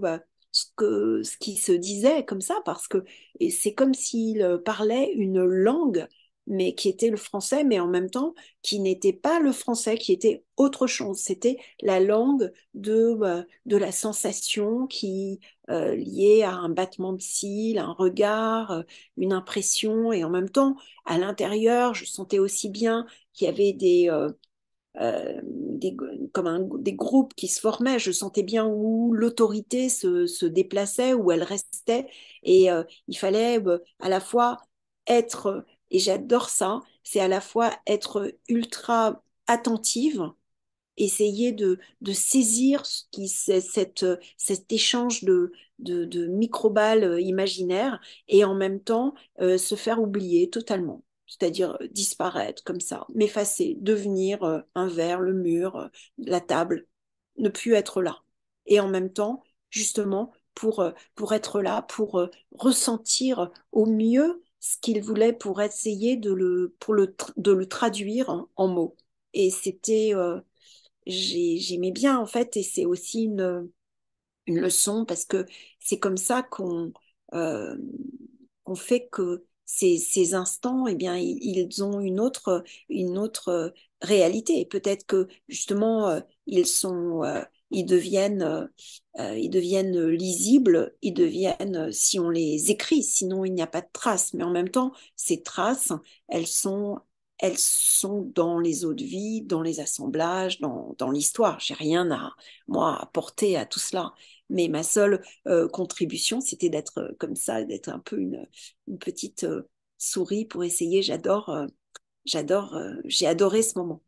bah, 0.00 0.20
ce, 0.50 0.64
que, 0.76 1.22
ce 1.22 1.36
qui 1.36 1.56
se 1.56 1.72
disait 1.72 2.24
comme 2.24 2.40
ça, 2.40 2.60
parce 2.64 2.88
que 2.88 3.04
c'est 3.50 3.74
comme 3.74 3.94
s'il 3.94 4.60
parlait 4.64 5.12
une 5.14 5.42
langue, 5.44 6.06
mais 6.48 6.74
qui 6.74 6.88
était 6.88 7.10
le 7.10 7.16
français, 7.16 7.62
mais 7.64 7.78
en 7.78 7.86
même 7.86 8.10
temps 8.10 8.34
qui 8.62 8.80
n'était 8.80 9.12
pas 9.12 9.38
le 9.38 9.52
français, 9.52 9.96
qui 9.96 10.12
était 10.12 10.44
autre 10.56 10.86
chose. 10.88 11.18
C'était 11.18 11.56
la 11.80 12.00
langue 12.00 12.52
de, 12.74 13.14
bah, 13.14 13.44
de 13.66 13.76
la 13.76 13.92
sensation 13.92 14.86
qui 14.88 15.38
euh, 15.70 15.94
liée 15.94 16.42
à 16.42 16.52
un 16.54 16.68
battement 16.68 17.12
de 17.12 17.20
cils, 17.22 17.78
un 17.78 17.92
regard, 17.92 18.72
euh, 18.72 18.82
une 19.16 19.32
impression, 19.32 20.12
et 20.12 20.24
en 20.24 20.30
même 20.30 20.50
temps, 20.50 20.76
à 21.06 21.18
l'intérieur, 21.18 21.94
je 21.94 22.04
sentais 22.04 22.38
aussi 22.40 22.68
bien 22.70 23.06
qu'il 23.32 23.46
y 23.46 23.48
avait 23.48 23.72
des, 23.72 24.08
euh, 24.10 24.30
euh, 25.00 25.40
des, 25.44 25.96
comme 26.32 26.46
un, 26.46 26.60
des 26.78 26.92
groupes 26.92 27.34
qui 27.34 27.48
se 27.48 27.60
formaient. 27.60 27.98
Je 27.98 28.12
sentais 28.12 28.42
bien 28.42 28.66
où 28.66 29.12
l'autorité 29.14 29.88
se, 29.88 30.26
se, 30.26 30.44
déplaçait, 30.46 31.14
où 31.14 31.30
elle 31.32 31.42
restait. 31.42 32.08
Et 32.42 32.70
euh, 32.70 32.84
il 33.08 33.16
fallait 33.18 33.58
euh, 33.66 33.78
à 34.00 34.08
la 34.08 34.20
fois 34.20 34.58
être, 35.06 35.64
et 35.90 35.98
j'adore 35.98 36.50
ça, 36.50 36.80
c'est 37.04 37.20
à 37.20 37.28
la 37.28 37.40
fois 37.40 37.70
être 37.86 38.34
ultra 38.48 39.22
attentive, 39.46 40.30
essayer 40.96 41.52
de, 41.52 41.78
de 42.02 42.12
saisir 42.12 42.84
ce 42.86 43.04
qui, 43.10 43.28
cette, 43.28 44.06
cet 44.36 44.72
échange 44.72 45.24
de, 45.24 45.52
de, 45.78 46.04
de 46.04 47.20
imaginaires 47.20 48.00
et 48.28 48.44
en 48.44 48.54
même 48.54 48.80
temps 48.80 49.14
se 49.40 49.74
faire 49.74 50.00
oublier 50.00 50.50
totalement 50.50 51.02
c'est-à-dire 51.38 51.76
euh, 51.80 51.88
disparaître 51.88 52.62
comme 52.64 52.80
ça, 52.80 53.06
m'effacer, 53.14 53.76
devenir 53.80 54.42
euh, 54.44 54.60
un 54.74 54.86
verre, 54.88 55.20
le 55.20 55.32
mur, 55.32 55.76
euh, 55.76 55.88
la 56.18 56.40
table, 56.40 56.86
ne 57.38 57.48
plus 57.48 57.74
être 57.74 58.02
là. 58.02 58.22
Et 58.66 58.80
en 58.80 58.88
même 58.88 59.12
temps, 59.12 59.42
justement, 59.70 60.32
pour, 60.54 60.84
pour 61.14 61.32
être 61.32 61.62
là, 61.62 61.82
pour 61.82 62.28
ressentir 62.52 63.50
au 63.72 63.86
mieux 63.86 64.42
ce 64.60 64.76
qu'il 64.78 65.02
voulait 65.02 65.32
pour 65.32 65.62
essayer 65.62 66.16
de 66.16 66.32
le, 66.32 66.76
pour 66.78 66.94
le, 66.94 67.16
de 67.36 67.52
le 67.52 67.66
traduire 67.66 68.46
en, 68.56 68.68
mots. 68.68 68.96
Et 69.32 69.50
c'était, 69.50 70.12
j'aimais 71.06 71.90
bien 71.90 72.18
en 72.18 72.26
fait, 72.26 72.56
et 72.58 72.62
c'est 72.62 72.84
aussi 72.84 73.24
une, 73.24 73.70
une 74.46 74.60
leçon 74.60 75.06
parce 75.06 75.24
que 75.24 75.46
c'est 75.80 75.98
comme 75.98 76.18
ça 76.18 76.42
qu'on 76.42 76.92
qu'on 77.30 78.74
fait 78.74 79.08
que 79.08 79.46
ces, 79.74 80.34
instants, 80.34 80.86
eh 80.86 80.94
bien, 80.94 81.16
ils, 81.16 81.82
ont 81.82 82.00
une 82.00 82.20
autre, 82.20 82.62
une 82.88 83.18
autre 83.18 83.48
euh, 83.48 83.70
réalité. 84.02 84.66
Peut-être 84.66 85.06
que 85.06 85.28
justement, 85.48 86.08
euh, 86.08 86.20
ils 86.46 86.66
sont, 86.66 87.24
euh, 87.24 87.42
ils 87.70 87.86
deviennent, 87.86 88.68
ils 89.18 89.48
deviennent 89.48 90.08
lisibles, 90.08 90.94
ils 91.00 91.14
deviennent, 91.14 91.90
si 91.90 92.18
on 92.20 92.28
les 92.28 92.70
écrit, 92.70 93.02
sinon 93.02 93.46
il 93.46 93.54
n'y 93.54 93.62
a 93.62 93.66
pas 93.66 93.80
de 93.80 93.88
traces. 93.92 94.34
Mais 94.34 94.44
en 94.44 94.50
même 94.50 94.68
temps, 94.68 94.92
ces 95.16 95.42
traces, 95.42 95.92
elles 96.28 96.46
sont, 96.46 96.98
elles 97.38 97.58
sont 97.58 98.30
dans 98.34 98.58
les 98.58 98.84
eaux 98.84 98.94
de 98.94 99.04
vie, 99.04 99.42
dans 99.42 99.62
les 99.62 99.80
assemblages, 99.80 100.60
dans, 100.60 100.94
dans 100.98 101.10
l'histoire. 101.10 101.60
J'ai 101.60 101.74
rien 101.74 102.10
à 102.10 102.34
moi 102.68 103.00
apporter 103.00 103.56
à 103.56 103.64
tout 103.64 103.80
cela, 103.80 104.12
Mais 104.52 104.68
ma 104.68 104.82
seule 104.84 105.20
contribution, 105.72 106.40
c'était 106.40 106.68
d'être 106.68 107.14
comme 107.18 107.34
ça, 107.36 107.64
d'être 107.64 107.88
un 107.88 107.98
peu 107.98 108.18
une, 108.18 108.46
une 108.86 108.98
petite 108.98 109.46
souris 109.98 110.44
pour 110.44 110.62
essayer. 110.64 111.02
J'adore, 111.02 111.66
j'adore, 112.24 112.78
j'ai 113.04 113.26
adoré 113.26 113.62
ce 113.62 113.78
moment. 113.78 114.02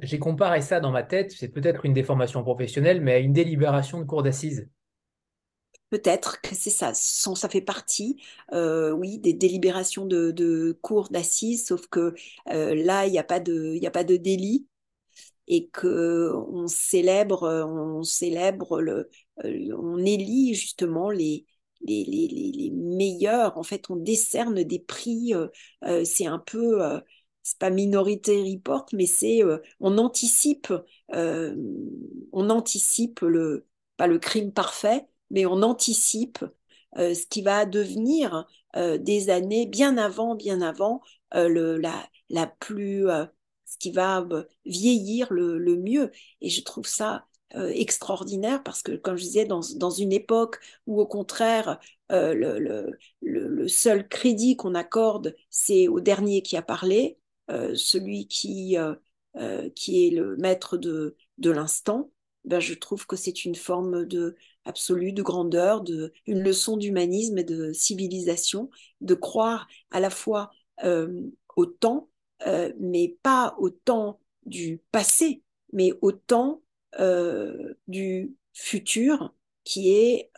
J'ai 0.00 0.20
comparé 0.20 0.60
ça 0.60 0.78
dans 0.78 0.92
ma 0.92 1.02
tête, 1.02 1.32
c'est 1.32 1.48
peut-être 1.48 1.84
une 1.84 1.92
déformation 1.94 2.44
professionnelle, 2.44 3.00
mais 3.00 3.12
à 3.14 3.18
une 3.18 3.32
délibération 3.32 3.98
de 3.98 4.04
cour 4.04 4.22
d'assises. 4.22 4.68
Peut-être 5.90 6.40
que 6.40 6.54
c'est 6.56 6.70
ça, 6.70 6.92
ça 6.94 7.48
fait 7.48 7.60
partie, 7.60 8.20
euh, 8.52 8.90
oui, 8.90 9.18
des 9.18 9.32
délibérations 9.32 10.06
de, 10.06 10.32
de 10.32 10.76
cours 10.82 11.08
d'assises, 11.10 11.66
sauf 11.66 11.86
que 11.86 12.14
euh, 12.50 12.74
là, 12.74 13.06
il 13.06 13.12
n'y 13.12 13.18
a, 13.18 13.22
pas 13.22 13.38
de, 13.38 13.78
a 13.86 13.90
pas 13.90 14.02
de 14.02 14.16
délit 14.16 14.66
et 15.48 15.68
que 15.68 16.32
on 16.50 16.66
célèbre, 16.66 17.48
on 17.66 18.02
célèbre 18.02 18.80
euh, 18.80 19.04
on 19.76 19.98
élit 20.04 20.54
justement 20.54 21.10
les, 21.10 21.46
les, 21.82 22.04
les, 22.04 22.28
les, 22.28 22.70
meilleurs. 22.70 23.58
En 23.58 23.62
fait, 23.62 23.90
on 23.90 23.96
décerne 23.96 24.62
des 24.62 24.78
prix. 24.78 25.32
c'est 26.04 26.26
un 26.26 26.38
peu, 26.38 26.80
c'est 27.42 27.58
pas 27.58 27.70
Minority 27.70 28.54
Report, 28.54 28.86
mais 28.92 29.06
c'est, 29.06 29.42
on 29.80 29.98
anticipe, 29.98 30.72
on 31.12 32.50
anticipe 32.50 33.20
le, 33.20 33.66
pas 33.96 34.06
le 34.06 34.18
crime 34.18 34.52
parfait, 34.52 35.06
mais 35.30 35.46
on 35.46 35.62
anticipe 35.62 36.44
euh, 36.98 37.14
ce 37.14 37.26
qui 37.26 37.42
va 37.42 37.66
devenir 37.66 38.46
euh, 38.76 38.98
des 38.98 39.30
années 39.30 39.66
bien 39.66 39.96
avant, 39.98 40.34
bien 40.34 40.60
avant 40.60 41.00
euh, 41.34 41.48
le, 41.48 41.76
la, 41.78 42.08
la 42.30 42.46
plus, 42.46 43.06
qui 43.84 43.90
va 43.92 44.26
vieillir 44.64 45.32
le, 45.32 45.76
mieux. 45.76 46.10
Et 46.40 46.48
je 46.48 46.62
trouve 46.62 46.86
ça 46.86 47.26
extraordinaire 47.54 48.62
parce 48.62 48.82
que, 48.82 48.92
comme 48.92 49.16
je 49.16 49.24
disais, 49.24 49.44
dans, 49.44 49.60
dans 49.76 49.90
une 49.90 50.12
époque 50.12 50.58
où 50.86 51.00
au 51.00 51.06
contraire, 51.06 51.78
le, 52.08 52.58
le, 52.58 52.98
le, 53.20 53.68
seul 53.68 54.08
crédit 54.08 54.56
qu'on 54.56 54.74
accorde, 54.74 55.36
c'est 55.50 55.86
au 55.86 56.00
dernier 56.00 56.42
qui 56.42 56.56
a 56.56 56.62
parlé, 56.62 57.18
celui 57.74 58.26
qui, 58.26 58.76
qui 59.76 60.06
est 60.06 60.10
le 60.10 60.36
maître 60.38 60.78
de, 60.78 61.16
de 61.38 61.50
l'instant. 61.50 62.10
Ben, 62.44 62.60
je 62.60 62.74
trouve 62.74 63.06
que 63.06 63.16
c'est 63.16 63.44
une 63.44 63.54
forme 63.54 64.04
de, 64.04 64.36
absolue 64.64 65.12
de 65.12 65.22
grandeur, 65.22 65.82
de, 65.82 66.12
une 66.26 66.42
leçon 66.42 66.76
d'humanisme 66.76 67.38
et 67.38 67.44
de 67.44 67.72
civilisation, 67.72 68.70
de 69.00 69.14
croire 69.14 69.68
à 69.90 70.00
la 70.00 70.10
fois 70.10 70.50
euh, 70.84 71.22
au 71.56 71.66
temps, 71.66 72.10
euh, 72.46 72.72
mais 72.78 73.16
pas 73.22 73.54
au 73.58 73.70
temps 73.70 74.20
du 74.46 74.80
passé, 74.92 75.42
mais 75.72 75.92
au 76.02 76.12
temps 76.12 76.62
euh, 77.00 77.74
du 77.88 78.34
futur, 78.52 79.34
qui 79.64 79.90
est 79.94 80.30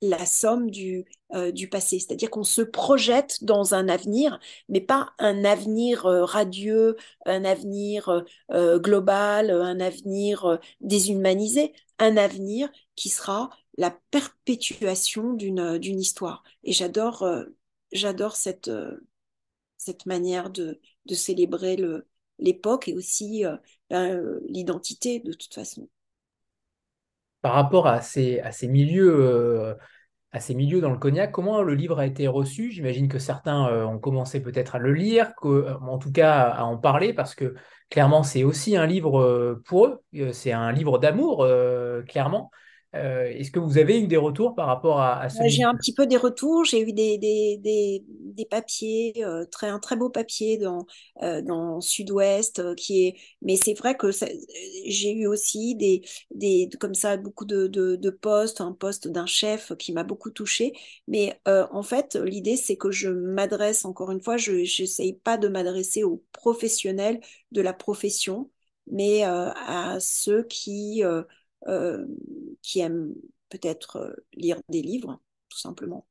la 0.00 0.26
somme 0.26 0.70
du, 0.70 1.04
euh, 1.34 1.50
du 1.50 1.68
passé. 1.68 1.98
C'est-à-dire 1.98 2.30
qu'on 2.30 2.44
se 2.44 2.62
projette 2.62 3.42
dans 3.42 3.74
un 3.74 3.88
avenir, 3.88 4.38
mais 4.68 4.80
pas 4.80 5.10
un 5.18 5.44
avenir 5.44 6.06
euh, 6.06 6.24
radieux, 6.24 6.96
un 7.26 7.44
avenir 7.44 8.24
euh, 8.52 8.78
global, 8.78 9.50
un 9.50 9.80
avenir 9.80 10.58
déshumanisé, 10.80 11.72
un 11.98 12.16
avenir 12.16 12.68
qui 12.94 13.08
sera 13.08 13.50
la 13.76 13.90
perpétuation 14.10 15.32
d'une, 15.32 15.78
d'une 15.78 16.00
histoire. 16.00 16.42
Et 16.64 16.72
j'adore, 16.72 17.28
j'adore 17.92 18.36
cette, 18.36 18.70
cette 19.78 20.06
manière 20.06 20.50
de, 20.50 20.78
célébrer 21.10 21.78
l'époque 22.38 22.88
et 22.88 22.94
aussi 22.94 23.44
ben, 23.88 24.38
l'identité 24.46 25.20
de 25.20 25.32
toute 25.32 25.54
façon. 25.54 25.88
Par 27.40 27.54
rapport 27.54 27.86
à 27.86 28.00
ces, 28.00 28.42
milieux, 28.64 29.14
euh, 29.20 29.74
à 30.32 30.40
ces 30.40 30.54
milieux 30.54 30.80
dans 30.80 30.90
le 30.90 30.98
cognac, 30.98 31.30
comment 31.30 31.62
le 31.62 31.74
livre 31.74 32.00
a 32.00 32.06
été 32.06 32.26
reçu? 32.26 32.72
J'imagine 32.72 33.08
que 33.08 33.20
certains 33.20 33.68
euh, 33.68 33.84
ont 33.84 34.00
commencé 34.00 34.42
peut-être 34.42 34.74
à 34.74 34.78
le 34.80 34.92
lire, 34.92 35.32
euh, 35.44 35.72
en 35.80 35.98
tout 35.98 36.10
cas 36.10 36.42
à 36.42 36.64
en 36.64 36.76
parler, 36.76 37.12
parce 37.12 37.36
que 37.36 37.54
clairement 37.90 38.24
c'est 38.24 38.42
aussi 38.42 38.76
un 38.76 38.86
livre 38.86 39.60
pour 39.66 39.86
eux, 39.86 40.02
c'est 40.32 40.52
un 40.52 40.72
livre 40.72 40.98
d'amour, 40.98 41.46
clairement. 42.08 42.50
Euh, 42.94 43.24
est-ce 43.26 43.50
que 43.50 43.58
vous 43.58 43.78
avez 43.78 44.00
eu 44.00 44.06
des 44.08 44.16
retours 44.16 44.54
par 44.54 44.66
rapport 44.66 45.00
à, 45.00 45.20
à 45.20 45.28
ce 45.28 45.42
J'ai 45.44 45.62
un 45.62 45.74
petit 45.76 45.92
peu 45.94 46.06
des 46.06 46.16
retours. 46.16 46.64
J'ai 46.64 46.80
eu 46.80 46.92
des, 46.92 47.18
des, 47.18 47.58
des, 47.58 48.02
des 48.08 48.44
papiers, 48.46 49.12
euh, 49.24 49.44
très, 49.44 49.68
un 49.68 49.78
très 49.78 49.94
beau 49.94 50.08
papier 50.10 50.56
dans, 50.58 50.86
euh, 51.22 51.42
dans 51.42 51.80
Sud-Ouest, 51.80 52.74
qui 52.76 53.06
est. 53.06 53.16
Mais 53.42 53.56
c'est 53.56 53.74
vrai 53.74 53.96
que 53.96 54.10
j'ai 54.86 55.12
eu 55.12 55.26
aussi 55.26 55.76
des, 55.76 56.02
des, 56.32 56.68
comme 56.80 56.94
ça, 56.94 57.16
beaucoup 57.18 57.44
de, 57.44 57.66
de, 57.68 57.94
de 57.96 58.10
postes, 58.10 58.60
un 58.60 58.72
poste 58.72 59.06
d'un 59.08 59.26
chef 59.26 59.72
qui 59.76 59.92
m'a 59.92 60.02
beaucoup 60.02 60.30
touché. 60.30 60.72
Mais 61.06 61.40
en 61.46 61.82
fait, 61.82 62.16
l'idée, 62.16 62.56
c'est 62.56 62.76
que 62.76 62.90
je 62.90 63.08
m'adresse, 63.10 63.84
encore 63.84 64.10
une 64.10 64.20
fois, 64.22 64.36
je 64.38 64.52
n'essaye 64.52 65.12
pas 65.12 65.36
de 65.38 65.48
m'adresser 65.48 66.02
aux 66.04 66.24
professionnels 66.32 67.20
de 67.52 67.60
la 67.60 67.72
profession, 67.74 68.50
mais 68.90 69.22
à 69.24 69.98
ceux 70.00 70.42
qui 70.44 71.02
euh, 71.66 72.06
qui 72.62 72.80
aiment 72.80 73.14
peut-être 73.48 73.96
euh, 73.96 74.12
lire 74.32 74.60
des 74.68 74.80
livres, 74.80 75.20
tout 75.48 75.58
simplement. 75.58 76.06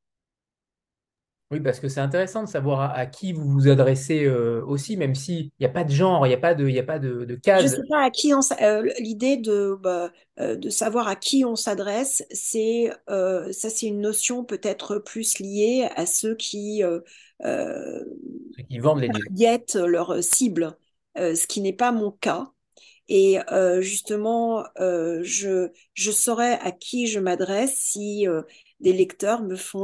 Oui, 1.50 1.62
parce 1.62 1.80
que 1.80 1.88
c'est 1.88 2.02
intéressant 2.02 2.44
de 2.44 2.50
savoir 2.50 2.94
à, 2.94 3.06
qui 3.06 3.32
vous 3.32 3.50
vous 3.50 3.70
adressez 3.70 4.26
euh, 4.26 4.62
aussi, 4.66 4.98
même 4.98 5.16
s'il 5.16 5.52
n'y 5.62 5.66
a 5.66 5.70
pas 5.70 5.86
de 5.86 5.92
genre, 5.92 6.26
il 6.26 6.30
n'y 6.30 6.36
a 6.36 6.40
pas 6.40 6.54
de, 6.54 6.68
il 6.68 6.78
a 6.78 6.84
pas 6.84 7.00
de, 7.00 7.24
de 7.24 7.36
case. 7.36 7.62
Je 7.62 7.68
ne 7.70 7.82
sais 7.82 7.88
pas 7.90 8.04
à 8.04 8.10
qui 8.10 8.34
on 8.34 8.42
l'idée 9.00 9.38
de, 9.38 9.78
bah, 9.82 10.12
de 10.38 10.70
savoir 10.70 11.08
à 11.08 11.16
qui 11.16 11.46
on 11.46 11.56
s'adresse, 11.56 12.26
c'est 12.32 12.92
ça, 13.08 13.70
c'est 13.70 13.88
une 13.88 14.02
notion 14.02 14.44
peut-être 14.44 14.98
plus 14.98 15.40
liée 15.40 15.88
à 15.96 16.06
ceux 16.06 16.36
qui, 16.36 16.82
ceux 17.42 18.64
qui 18.70 18.80
vendent 18.80 19.00
les 19.00 19.08
livres, 19.08 19.86
leur 19.86 20.22
cible, 20.22 20.78
ce 21.16 21.48
qui 21.48 21.62
n'est 21.62 21.72
pas 21.72 21.94
mon 21.94 22.12
cas. 22.12 22.52
Et 23.10 23.40
euh, 23.52 23.82
justement, 23.82 24.66
euh, 24.80 25.22
je, 25.24 25.70
je 25.94 26.12
saurais 26.12 26.60
à 26.60 26.72
qui 26.72 27.08
je 27.08 27.20
m'adresse 27.20 27.78
si 27.80 28.28
euh, 28.28 28.42
des 28.82 28.94
lecteurs 28.94 29.42
me 29.44 29.56
font 29.56 29.84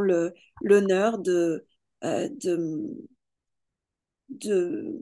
l'honneur 0.61 1.19
de, 1.19 1.65
de, 2.01 3.07
de 4.30 4.99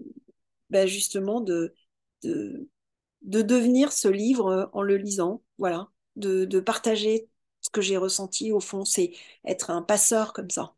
ben 0.70 0.88
justement 0.88 1.42
de, 1.42 1.74
de, 2.24 2.70
de 3.24 3.42
devenir 3.42 3.94
ce 3.94 4.08
livre 4.08 4.70
en 4.74 4.84
le 4.84 4.98
lisant, 4.98 5.44
voilà, 5.58 5.90
de, 6.18 6.46
de 6.46 6.60
partager 6.62 7.30
ce 7.62 7.70
que 7.72 7.82
j'ai 7.82 7.98
ressenti. 7.98 8.52
Au 8.52 8.60
fond, 8.60 8.86
c'est 8.86 9.14
être 9.46 9.72
un 9.72 9.82
passeur 9.84 10.34
comme 10.34 10.50
ça. 10.52 10.76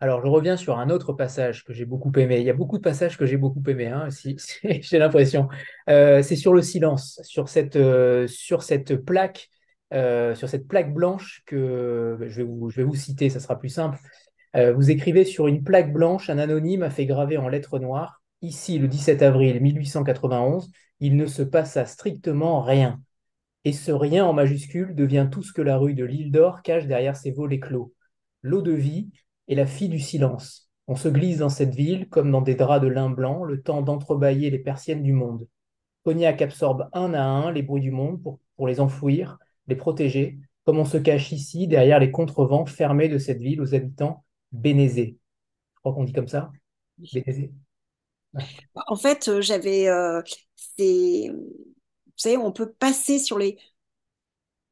Alors, 0.00 0.22
je 0.22 0.28
reviens 0.28 0.56
sur 0.56 0.78
un 0.78 0.90
autre 0.90 1.12
passage 1.12 1.64
que 1.64 1.72
j'ai 1.72 1.84
beaucoup 1.84 2.12
aimé. 2.16 2.38
Il 2.38 2.44
y 2.44 2.50
a 2.50 2.54
beaucoup 2.54 2.78
de 2.78 2.82
passages 2.82 3.18
que 3.18 3.26
j'ai 3.26 3.36
beaucoup 3.36 3.62
aimé, 3.66 3.86
hein, 3.88 4.08
j'ai 4.64 4.98
l'impression. 4.98 5.48
Euh, 5.88 6.22
c'est 6.22 6.36
sur 6.36 6.54
le 6.54 6.62
silence, 6.62 7.20
sur 7.24 7.48
cette, 7.48 7.74
euh, 7.74 8.28
euh, 9.92 10.58
plaque 10.68 10.94
blanche 10.94 11.42
que 11.46 12.16
je 12.28 12.36
vais 12.36 12.44
vous, 12.44 12.70
je 12.70 12.76
vais 12.76 12.84
vous 12.84 12.94
citer, 12.94 13.28
ça 13.28 13.40
sera 13.40 13.58
plus 13.58 13.70
simple. 13.70 13.98
vous 14.54 14.90
écrivez 14.90 15.24
sur 15.24 15.48
une 15.48 15.64
plaque 15.64 15.92
blanche, 15.92 16.30
un 16.30 16.38
anonyme 16.38 16.82
a 16.84 16.90
fait 16.90 17.06
graver 17.06 17.36
en 17.36 17.48
lettres 17.48 17.78
noires, 17.80 18.22
ici 18.42 18.78
le 18.78 18.86
17 18.88 19.22
avril 19.22 19.60
1891, 19.60 20.70
il 21.00 21.16
ne 21.16 21.26
se 21.26 21.42
passa 21.42 21.86
strictement 21.86 22.62
rien. 22.62 23.00
Et 23.64 23.72
ce 23.72 23.90
rien 23.92 24.24
en 24.24 24.32
majuscule 24.32 24.94
devient 24.94 25.28
tout 25.30 25.42
ce 25.42 25.52
que 25.52 25.62
la 25.62 25.76
rue 25.76 25.94
de 25.94 26.04
l'île 26.04 26.30
d'Or 26.30 26.62
cache 26.62 26.86
derrière 26.86 27.16
ses 27.16 27.32
volets 27.32 27.60
clos. 27.60 27.92
L'eau 28.42 28.62
de 28.62 28.72
vie, 28.72 29.10
et 29.48 29.54
la 29.54 29.66
fille 29.66 29.88
du 29.88 29.98
silence. 29.98 30.70
On 30.86 30.94
se 30.94 31.08
glisse 31.08 31.38
dans 31.38 31.48
cette 31.48 31.74
ville 31.74 32.08
comme 32.08 32.30
dans 32.30 32.40
des 32.40 32.54
draps 32.54 32.82
de 32.82 32.88
lin 32.88 33.10
blanc, 33.10 33.44
le 33.44 33.62
temps 33.62 33.82
d'entrebâiller 33.82 34.50
les 34.50 34.58
persiennes 34.58 35.02
du 35.02 35.12
monde. 35.12 35.46
Cognac 36.04 36.40
absorbe 36.40 36.88
un 36.92 37.12
à 37.14 37.22
un 37.22 37.52
les 37.52 37.62
bruits 37.62 37.82
du 37.82 37.90
monde 37.90 38.22
pour, 38.22 38.40
pour 38.56 38.66
les 38.66 38.80
enfouir, 38.80 39.38
les 39.66 39.76
protéger, 39.76 40.38
comme 40.64 40.78
on 40.78 40.84
se 40.84 40.98
cache 40.98 41.32
ici 41.32 41.66
derrière 41.66 41.98
les 41.98 42.10
contrevents 42.10 42.66
fermés 42.66 43.08
de 43.08 43.18
cette 43.18 43.40
ville 43.40 43.60
aux 43.60 43.74
habitants 43.74 44.24
bénézés. 44.52 45.18
Je 45.74 45.80
crois 45.80 45.94
qu'on 45.94 46.04
dit 46.04 46.12
comme 46.12 46.28
ça 46.28 46.50
Bénézés. 46.98 47.52
En 48.86 48.96
fait, 48.96 49.28
euh, 49.28 49.40
j'avais. 49.40 49.88
Euh, 49.88 50.20
vous 50.78 51.34
savez, 52.16 52.36
on 52.36 52.52
peut 52.52 52.72
passer 52.72 53.18
sur 53.18 53.38
les 53.38 53.58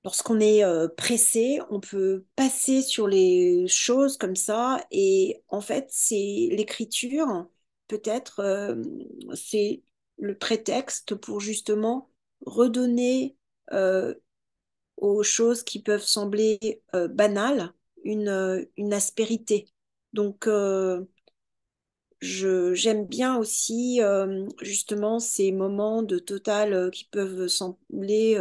lorsqu'on 0.07 0.39
est 0.39 0.63
euh, 0.63 0.87
pressé, 0.87 1.59
on 1.69 1.81
peut 1.81 2.25
passer 2.37 2.81
sur 2.81 3.09
les 3.09 3.67
choses 3.67 4.17
comme 4.17 4.37
ça. 4.37 4.87
Et 4.93 5.43
en 5.49 5.61
fait, 5.61 5.89
c'est 5.91 6.49
l'écriture, 6.53 7.49
peut-être, 7.89 8.39
euh, 8.39 8.77
c'est 9.35 9.83
le 10.19 10.39
prétexte 10.39 11.17
pour 11.17 11.41
justement 11.41 12.09
redonner 12.47 13.37
euh, 13.73 14.15
aux 14.97 15.25
choses 15.25 15.65
qui 15.65 15.83
peuvent 15.83 16.05
sembler 16.05 16.83
banales 17.11 17.73
une, 18.05 18.65
une 18.77 18.93
aspérité. 18.95 19.69
Donc, 20.13 20.49
j'aime 22.21 23.07
bien 23.07 23.37
aussi 23.39 24.01
justement 24.63 25.19
ces 25.19 25.51
moments 25.51 26.03
de 26.05 26.21
total 26.21 26.93
qui 26.93 27.07
peuvent 27.07 27.49
sembler 27.49 28.39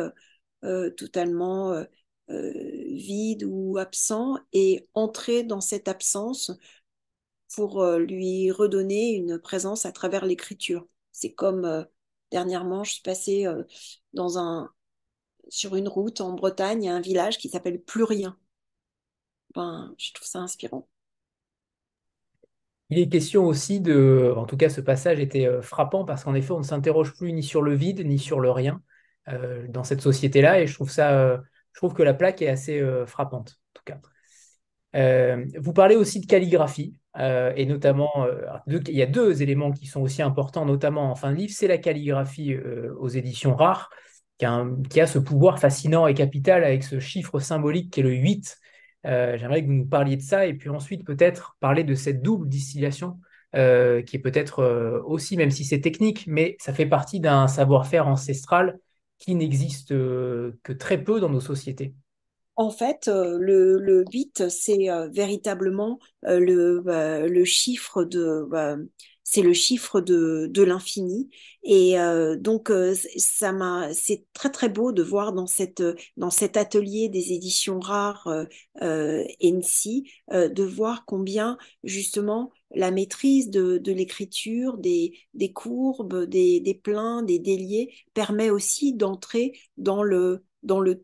totalement 0.61 1.83
vide 2.27 3.43
ou 3.43 3.77
absent 3.77 4.37
et 4.53 4.87
entrer 4.93 5.43
dans 5.43 5.61
cette 5.61 5.87
absence 5.87 6.51
pour 7.55 7.85
lui 7.97 8.51
redonner 8.51 9.11
une 9.11 9.37
présence 9.37 9.85
à 9.85 9.91
travers 9.91 10.25
l'écriture. 10.25 10.87
C'est 11.11 11.33
comme 11.33 11.85
dernièrement, 12.31 12.83
je 12.83 12.93
suis 12.93 13.03
passée 13.03 13.45
dans 14.13 14.39
un, 14.39 14.71
sur 15.49 15.75
une 15.75 15.87
route 15.87 16.21
en 16.21 16.33
Bretagne, 16.33 16.83
il 16.83 16.85
y 16.87 16.89
a 16.89 16.95
un 16.95 17.01
village 17.01 17.37
qui 17.37 17.49
s'appelle 17.49 17.81
Plus 17.81 18.03
Rien. 18.03 18.37
Ben, 19.53 19.93
je 19.97 20.11
trouve 20.13 20.27
ça 20.27 20.39
inspirant. 20.39 20.87
Il 22.89 22.99
est 22.99 23.09
question 23.09 23.45
aussi 23.45 23.79
de, 23.79 24.33
en 24.37 24.45
tout 24.45 24.57
cas 24.57 24.69
ce 24.69 24.81
passage 24.81 25.19
était 25.19 25.47
euh, 25.47 25.61
frappant 25.61 26.05
parce 26.05 26.23
qu'en 26.23 26.35
effet 26.35 26.51
on 26.51 26.59
ne 26.59 26.63
s'interroge 26.63 27.15
plus 27.15 27.33
ni 27.33 27.41
sur 27.41 27.63
le 27.63 27.73
vide 27.73 28.05
ni 28.05 28.19
sur 28.19 28.39
le 28.39 28.51
rien 28.51 28.81
euh, 29.29 29.65
dans 29.69 29.83
cette 29.83 30.01
société-là 30.01 30.61
et 30.61 30.67
je 30.67 30.73
trouve 30.73 30.91
ça, 30.91 31.11
euh, 31.11 31.37
je 31.73 31.79
trouve 31.79 31.93
que 31.93 32.03
la 32.03 32.13
plaque 32.13 32.41
est 32.41 32.47
assez 32.47 32.81
frappante 33.05 33.59
en 33.59 33.71
tout 33.73 33.83
cas. 33.85 33.99
vous 35.59 35.73
parlez 35.73 35.95
aussi 35.95 36.19
de 36.19 36.25
calligraphie 36.25 36.95
et 37.17 37.65
notamment, 37.65 38.27
il 38.67 38.95
y 38.95 39.01
a 39.01 39.05
deux 39.05 39.41
éléments 39.41 39.71
qui 39.71 39.85
sont 39.87 40.01
aussi 40.01 40.21
importants, 40.21 40.65
notamment 40.65 41.11
en 41.11 41.15
fin 41.15 41.31
de 41.31 41.37
livre, 41.37 41.53
c'est 41.55 41.67
la 41.67 41.77
calligraphie 41.77 42.57
aux 42.99 43.07
éditions 43.07 43.55
rares 43.55 43.89
qui 44.37 44.45
a, 44.45 45.07
ce 45.07 45.19
pouvoir 45.19 45.59
fascinant 45.59 46.07
et 46.07 46.13
capital 46.13 46.63
avec 46.63 46.83
ce 46.83 46.99
chiffre 46.99 47.39
symbolique 47.39 47.91
qui 47.91 48.01
est 48.01 48.03
le 48.03 48.11
8 48.11 48.57
euh, 49.05 49.37
j'aimerais 49.37 49.61
que 49.61 49.67
vous 49.67 49.73
nous 49.73 49.85
parliez 49.85 50.17
de 50.17 50.21
ça 50.21 50.45
et 50.47 50.53
puis 50.53 50.69
ensuite 50.69 51.05
peut-être 51.05 51.57
parler 51.59 51.83
de 51.83 51.93
cette 51.93 52.21
double 52.21 52.49
distillation 52.49 53.19
euh, 53.55 54.01
qui 54.01 54.17
est 54.17 54.19
peut-être 54.19 54.59
euh, 54.59 55.01
aussi, 55.05 55.37
même 55.37 55.51
si 55.51 55.63
c'est 55.63 55.79
technique, 55.79 56.25
mais 56.27 56.57
ça 56.59 56.73
fait 56.73 56.87
partie 56.87 57.19
d'un 57.19 57.47
savoir-faire 57.47 58.07
ancestral 58.07 58.79
qui 59.19 59.35
n'existe 59.35 59.89
que 59.89 60.73
très 60.77 61.03
peu 61.03 61.19
dans 61.19 61.29
nos 61.29 61.41
sociétés. 61.41 61.93
En 62.57 62.69
fait, 62.69 63.07
le, 63.07 63.79
le 63.79 64.05
8, 64.11 64.49
c'est 64.49 64.87
véritablement 65.11 65.99
le, 66.23 66.81
le, 67.27 67.45
chiffre 67.45 68.03
de 68.03 68.47
c'est 69.25 69.41
le 69.41 69.53
chiffre 69.53 70.01
de, 70.01 70.63
l'infini. 70.63 71.29
Et 71.63 71.99
euh, 71.99 72.37
donc, 72.37 72.69
euh, 72.69 72.95
ça 73.17 73.51
m'a, 73.51 73.91
c'est 73.93 74.23
très 74.33 74.51
très 74.51 74.69
beau 74.69 74.91
de 74.91 75.01
voir 75.03 75.33
dans 75.33 75.47
cette 75.47 75.83
dans 76.15 76.29
cet 76.29 76.57
atelier 76.57 77.09
des 77.09 77.33
éditions 77.33 77.79
rares 77.79 78.27
euh, 78.81 79.25
NC, 79.41 80.03
de 80.31 80.63
voir 80.63 81.05
combien 81.05 81.57
justement 81.83 82.51
la 82.75 82.91
maîtrise 82.91 83.49
de, 83.49 83.91
l'écriture, 83.91 84.77
des, 84.77 85.13
courbes, 85.53 86.25
des, 86.25 86.79
pleins, 86.83 87.23
des 87.23 87.39
déliés 87.39 87.93
permet 88.13 88.49
aussi 88.49 88.93
d'entrer 88.93 89.53
dans 89.77 90.03
le 90.03 90.43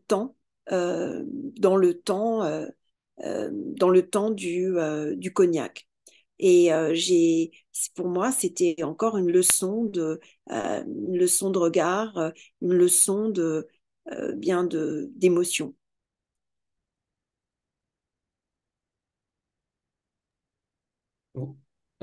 temps, 0.08 0.36
dans 0.70 1.76
le 1.76 1.94
temps, 1.94 2.40
dans 3.18 3.88
le 3.90 4.02
temps 4.08 4.30
du, 4.30 4.74
cognac. 5.34 5.88
Et 6.42 6.72
euh, 6.72 6.94
pour 7.94 8.08
moi, 8.08 8.32
c'était 8.32 8.82
encore 8.82 9.16
une 9.16 9.30
leçon 9.30 9.84
de, 9.84 10.20
euh, 10.50 10.84
regard, 11.54 12.18
euh, 12.18 12.30
une 12.60 12.72
leçon 12.74 13.28
de 13.28 13.68
bien 14.34 14.64
d'émotion. 14.64 15.74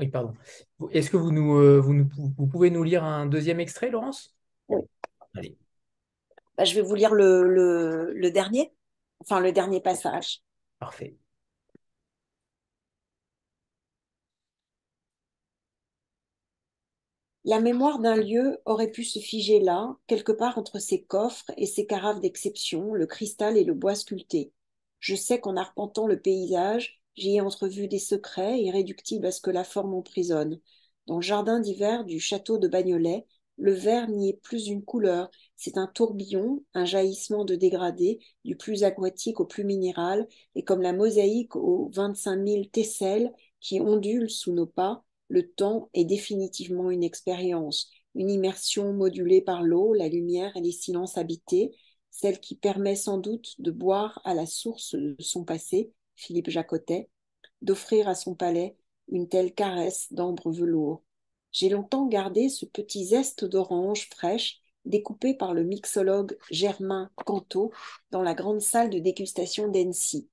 Oui, 0.00 0.08
pardon. 0.08 0.32
Est-ce 0.90 1.10
que 1.10 1.16
vous, 1.16 1.30
nous, 1.30 1.80
vous, 1.82 2.08
vous, 2.36 2.46
pouvez 2.46 2.70
nous 2.70 2.82
lire 2.82 3.04
un 3.04 3.26
deuxième 3.26 3.60
extrait, 3.60 3.90
Laurence? 3.90 4.34
Oui. 4.68 4.80
Allez. 5.36 5.56
Bah, 6.56 6.64
je 6.64 6.74
vais 6.74 6.82
vous 6.82 6.94
lire 6.94 7.14
le, 7.14 7.46
le, 7.46 8.12
le 8.14 8.30
dernier, 8.30 8.72
enfin 9.20 9.40
le 9.40 9.52
dernier 9.52 9.80
passage. 9.80 10.42
Parfait. 10.78 11.16
La 17.44 17.60
mémoire 17.60 17.98
d'un 17.98 18.16
lieu 18.16 18.58
aurait 18.66 18.90
pu 18.90 19.02
se 19.02 19.18
figer 19.18 19.60
là, 19.60 19.96
quelque 20.06 20.32
part 20.32 20.58
entre 20.58 20.78
ces 20.78 21.02
coffres 21.02 21.50
et 21.56 21.66
ces 21.66 21.86
carafes 21.86 22.20
d'exception, 22.20 22.94
le 22.94 23.06
cristal 23.06 23.56
et 23.56 23.64
le 23.64 23.74
bois 23.74 23.94
sculpté. 23.94 24.52
Je 24.98 25.14
sais 25.14 25.40
qu'en 25.40 25.56
arpentant 25.56 26.06
le 26.06 26.20
paysage, 26.20 26.99
j'y 27.20 27.36
ai 27.36 27.40
entrevu 27.40 27.86
des 27.86 27.98
secrets 27.98 28.60
irréductibles 28.60 29.26
à 29.26 29.32
ce 29.32 29.40
que 29.40 29.50
la 29.50 29.64
forme 29.64 29.94
emprisonne. 29.94 30.60
Dans 31.06 31.16
le 31.16 31.22
jardin 31.22 31.60
d'hiver 31.60 32.04
du 32.04 32.18
château 32.18 32.58
de 32.58 32.66
Bagnolet, 32.66 33.26
le 33.58 33.72
vert 33.72 34.08
n'y 34.08 34.30
est 34.30 34.40
plus 34.40 34.68
une 34.68 34.82
couleur, 34.82 35.30
c'est 35.54 35.76
un 35.76 35.86
tourbillon, 35.86 36.64
un 36.72 36.86
jaillissement 36.86 37.44
de 37.44 37.56
dégradé, 37.56 38.20
du 38.44 38.56
plus 38.56 38.84
aquatique 38.84 39.38
au 39.38 39.44
plus 39.44 39.64
minéral, 39.64 40.26
et 40.54 40.64
comme 40.64 40.80
la 40.80 40.94
mosaïque 40.94 41.56
aux 41.56 41.90
vingt-cinq 41.92 42.36
mille 42.36 42.70
tesselles 42.70 43.30
qui 43.60 43.80
ondulent 43.80 44.30
sous 44.30 44.54
nos 44.54 44.66
pas, 44.66 45.04
le 45.28 45.46
temps 45.46 45.90
est 45.92 46.06
définitivement 46.06 46.90
une 46.90 47.04
expérience, 47.04 47.90
une 48.14 48.30
immersion 48.30 48.94
modulée 48.94 49.42
par 49.42 49.62
l'eau, 49.62 49.92
la 49.92 50.08
lumière 50.08 50.56
et 50.56 50.62
les 50.62 50.72
silences 50.72 51.18
habités, 51.18 51.76
celle 52.10 52.40
qui 52.40 52.54
permet 52.54 52.96
sans 52.96 53.18
doute 53.18 53.54
de 53.58 53.70
boire 53.70 54.22
à 54.24 54.32
la 54.32 54.46
source 54.46 54.94
de 54.94 55.16
son 55.20 55.44
passé, 55.44 55.92
Philippe 56.20 56.50
Jacotet, 56.50 57.08
d'offrir 57.62 58.08
à 58.08 58.14
son 58.14 58.34
palais 58.34 58.76
une 59.08 59.28
telle 59.28 59.54
caresse 59.54 60.12
d'ambre 60.12 60.52
velours. 60.52 61.02
J'ai 61.50 61.70
longtemps 61.70 62.06
gardé 62.06 62.48
ce 62.48 62.66
petit 62.66 63.06
zeste 63.06 63.44
d'orange 63.44 64.08
fraîche 64.10 64.60
découpé 64.84 65.34
par 65.34 65.54
le 65.54 65.64
mixologue 65.64 66.36
Germain 66.50 67.10
Canto 67.16 67.72
dans 68.10 68.22
la 68.22 68.34
grande 68.34 68.60
salle 68.60 68.90
de 68.90 68.98
dégustation 68.98 69.68
d'Annecy. 69.68 70.28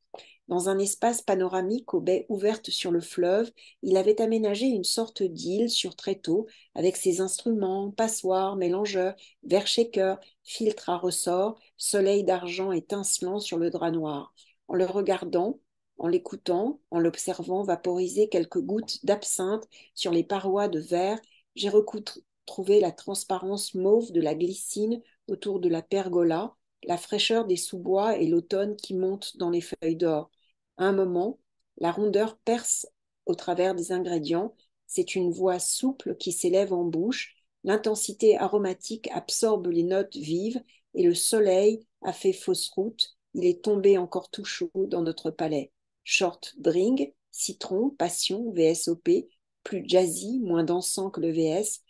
Dans 0.49 0.69
un 0.69 0.77
espace 0.79 1.21
panoramique 1.21 1.93
aux 1.93 2.01
baies 2.01 2.25
ouvertes 2.29 2.69
sur 2.69 2.91
le 2.91 3.01
fleuve, 3.01 3.51
il 3.81 3.97
avait 3.97 4.21
aménagé 4.21 4.65
une 4.65 4.85
sorte 4.85 5.23
d'île 5.23 5.69
sur 5.69 5.95
tréteau 5.95 6.47
avec 6.75 6.95
ses 6.95 7.19
instruments, 7.19 7.91
passoires, 7.91 8.55
mélangeurs, 8.55 9.15
verre 9.43 9.67
shaker, 9.67 10.19
filtres 10.43 10.89
à 10.89 10.97
ressort, 10.97 11.59
soleil 11.77 12.23
d'argent 12.23 12.71
étincelant 12.71 13.39
sur 13.39 13.57
le 13.57 13.69
drap 13.69 13.91
noir. 13.91 14.33
En 14.69 14.75
le 14.75 14.85
regardant, 14.85 15.59
en 15.97 16.07
l'écoutant, 16.07 16.79
en 16.91 16.99
l'observant 16.99 17.63
vaporiser 17.63 18.29
quelques 18.29 18.61
gouttes 18.61 19.03
d'absinthe 19.05 19.67
sur 19.95 20.11
les 20.11 20.23
parois 20.23 20.67
de 20.67 20.79
verre, 20.79 21.19
j'ai 21.55 21.69
retrouvé 21.69 22.79
la 22.79 22.91
transparence 22.91 23.73
mauve 23.73 24.11
de 24.11 24.21
la 24.21 24.35
glycine 24.35 25.01
autour 25.27 25.59
de 25.59 25.69
la 25.69 25.81
pergola, 25.81 26.55
la 26.83 26.97
fraîcheur 26.97 27.45
des 27.45 27.55
sous-bois 27.57 28.17
et 28.17 28.27
l'automne 28.27 28.75
qui 28.75 28.93
monte 28.95 29.37
dans 29.37 29.49
les 29.49 29.61
feuilles 29.61 29.95
d'or. 29.95 30.29
À 30.77 30.85
un 30.85 30.93
moment, 30.93 31.39
la 31.77 31.91
rondeur 31.91 32.37
perce 32.39 32.87
au 33.25 33.35
travers 33.35 33.75
des 33.75 33.91
ingrédients, 33.91 34.55
c'est 34.85 35.15
une 35.15 35.31
voix 35.31 35.59
souple 35.59 36.15
qui 36.15 36.31
s'élève 36.31 36.73
en 36.73 36.85
bouche, 36.85 37.35
l'intensité 37.63 38.37
aromatique 38.37 39.09
absorbe 39.11 39.67
les 39.67 39.83
notes 39.83 40.15
vives 40.15 40.61
et 40.93 41.03
le 41.03 41.13
soleil 41.13 41.85
a 42.03 42.13
fait 42.13 42.33
fausse 42.33 42.69
route, 42.69 43.17
il 43.33 43.45
est 43.45 43.63
tombé 43.63 43.97
encore 43.97 44.29
tout 44.29 44.45
chaud 44.45 44.71
dans 44.75 45.01
notre 45.01 45.29
palais. 45.29 45.71
Short 46.09 46.53
drink, 46.57 47.13
citron, 47.31 47.89
passion, 47.89 48.53
VSOP, 48.53 49.27
plus 49.63 49.83
jazzy, 49.85 50.39
moins 50.39 50.63
dansant 50.63 51.09
que 51.09 51.19
le 51.19 51.33
VS, 51.33 51.81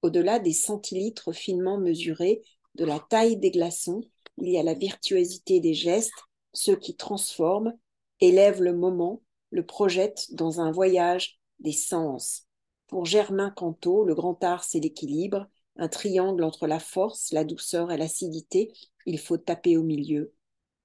au-delà 0.00 0.38
des 0.38 0.54
centilitres 0.54 1.34
finement 1.34 1.76
mesurés, 1.76 2.40
de 2.76 2.86
la 2.86 2.98
taille 2.98 3.36
des 3.36 3.50
glaçons, 3.50 4.00
il 4.38 4.48
y 4.48 4.56
a 4.56 4.62
la 4.62 4.72
virtuosité 4.72 5.60
des 5.60 5.74
gestes, 5.74 6.14
ceux 6.54 6.76
qui 6.76 6.96
transforment, 6.96 7.78
élève 8.22 8.62
le 8.62 8.72
moment, 8.72 9.20
le 9.50 9.66
projette 9.66 10.32
dans 10.32 10.62
un 10.62 10.70
voyage 10.70 11.38
des 11.58 11.72
sens. 11.72 12.46
Pour 12.86 13.04
Germain 13.04 13.50
Canto, 13.50 14.02
le 14.06 14.14
grand 14.14 14.42
art, 14.42 14.64
c'est 14.64 14.80
l'équilibre, 14.80 15.46
un 15.76 15.88
triangle 15.88 16.42
entre 16.42 16.66
la 16.66 16.80
force, 16.80 17.32
la 17.32 17.44
douceur 17.44 17.92
et 17.92 17.98
l'acidité, 17.98 18.72
il 19.04 19.18
faut 19.18 19.36
taper 19.36 19.76
au 19.76 19.82
milieu. 19.82 20.32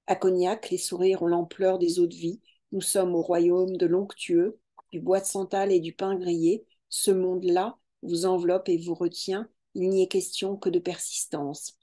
À 0.05 0.17
Cognac, 0.17 0.69
les 0.69 0.77
sourires 0.77 1.21
ont 1.21 1.27
l'ampleur 1.27 1.79
des 1.79 2.01
eaux 2.01 2.07
de 2.07 2.13
vie, 2.13 2.41
nous 2.73 2.81
sommes 2.81 3.15
au 3.15 3.21
royaume 3.21 3.77
de 3.77 3.85
l'onctueux, 3.85 4.59
du 4.91 4.99
bois 4.99 5.21
de 5.21 5.25
santal 5.25 5.71
et 5.71 5.79
du 5.79 5.93
pain 5.93 6.15
grillé, 6.15 6.65
ce 6.89 7.11
monde-là 7.11 7.77
vous 8.01 8.25
enveloppe 8.25 8.67
et 8.67 8.77
vous 8.77 8.95
retient, 8.95 9.47
il 9.75 9.89
n'y 9.89 10.03
est 10.03 10.07
question 10.07 10.57
que 10.57 10.69
de 10.69 10.79
persistance. 10.79 11.77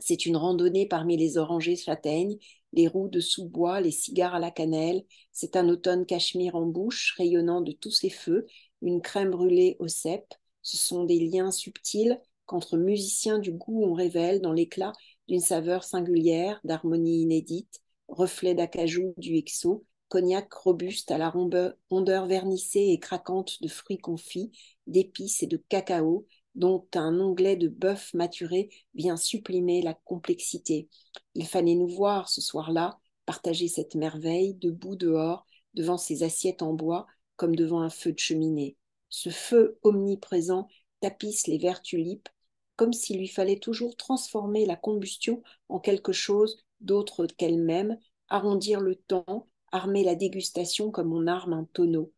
C'est 0.00 0.26
une 0.26 0.36
randonnée 0.36 0.86
parmi 0.86 1.16
les 1.16 1.38
orangers 1.38 1.76
châtaignes, 1.76 2.36
les 2.72 2.86
roues 2.86 3.08
de 3.08 3.20
sous-bois, 3.20 3.80
les 3.80 3.90
cigares 3.90 4.34
à 4.34 4.40
la 4.40 4.50
cannelle. 4.50 5.04
C'est 5.32 5.56
un 5.56 5.68
automne 5.68 6.04
cachemire 6.04 6.56
en 6.56 6.66
bouche, 6.66 7.14
rayonnant 7.16 7.60
de 7.60 7.72
tous 7.72 7.90
ses 7.90 8.10
feux, 8.10 8.46
une 8.82 9.00
crème 9.00 9.30
brûlée 9.30 9.76
au 9.78 9.88
cèpe. 9.88 10.34
Ce 10.62 10.76
sont 10.76 11.04
des 11.04 11.20
liens 11.20 11.50
subtils 11.50 12.20
qu'entre 12.46 12.76
musiciens 12.76 13.38
du 13.38 13.52
goût 13.52 13.84
on 13.84 13.92
révèle 13.92 14.40
dans 14.40 14.52
l'éclat 14.52 14.92
d'une 15.28 15.40
saveur 15.40 15.84
singulière, 15.84 16.60
d'harmonie 16.64 17.22
inédite, 17.22 17.82
reflet 18.08 18.54
d'acajou 18.54 19.14
du 19.16 19.36
exo, 19.36 19.84
cognac 20.08 20.52
robuste 20.52 21.10
à 21.10 21.18
la 21.18 21.30
rondeur 21.30 22.26
vernissée 22.26 22.88
et 22.90 22.98
craquante 22.98 23.62
de 23.62 23.68
fruits 23.68 23.98
confits, 23.98 24.50
d'épices 24.86 25.42
et 25.42 25.46
de 25.46 25.56
cacao, 25.68 26.26
dont 26.54 26.86
un 26.94 27.20
onglet 27.20 27.56
de 27.56 27.68
bœuf 27.68 28.12
maturé 28.14 28.70
vient 28.94 29.16
supprimer 29.16 29.82
la 29.82 29.94
complexité. 29.94 30.88
Il 31.34 31.46
fallait 31.46 31.74
nous 31.74 31.88
voir 31.88 32.28
ce 32.28 32.40
soir-là, 32.40 32.98
partager 33.26 33.68
cette 33.68 33.94
merveille, 33.94 34.54
debout 34.54 34.96
dehors, 34.96 35.46
devant 35.74 35.98
ces 35.98 36.22
assiettes 36.22 36.62
en 36.62 36.72
bois, 36.72 37.06
comme 37.36 37.54
devant 37.54 37.80
un 37.80 37.90
feu 37.90 38.12
de 38.12 38.18
cheminée. 38.18 38.76
Ce 39.08 39.30
feu 39.30 39.78
omniprésent 39.82 40.66
tapisse 41.00 41.46
les 41.46 41.58
verts 41.58 41.82
tulipes, 41.82 42.28
comme 42.76 42.92
s'il 42.92 43.18
lui 43.18 43.28
fallait 43.28 43.58
toujours 43.58 43.96
transformer 43.96 44.66
la 44.66 44.76
combustion 44.76 45.42
en 45.68 45.78
quelque 45.78 46.12
chose 46.12 46.64
d'autre 46.80 47.26
qu'elle-même, 47.26 47.98
arrondir 48.28 48.80
le 48.80 48.96
temps, 48.96 49.48
armer 49.72 50.04
la 50.04 50.14
dégustation 50.14 50.90
comme 50.90 51.12
on 51.12 51.26
arme 51.26 51.52
un 51.52 51.68
tonneau. 51.72 52.12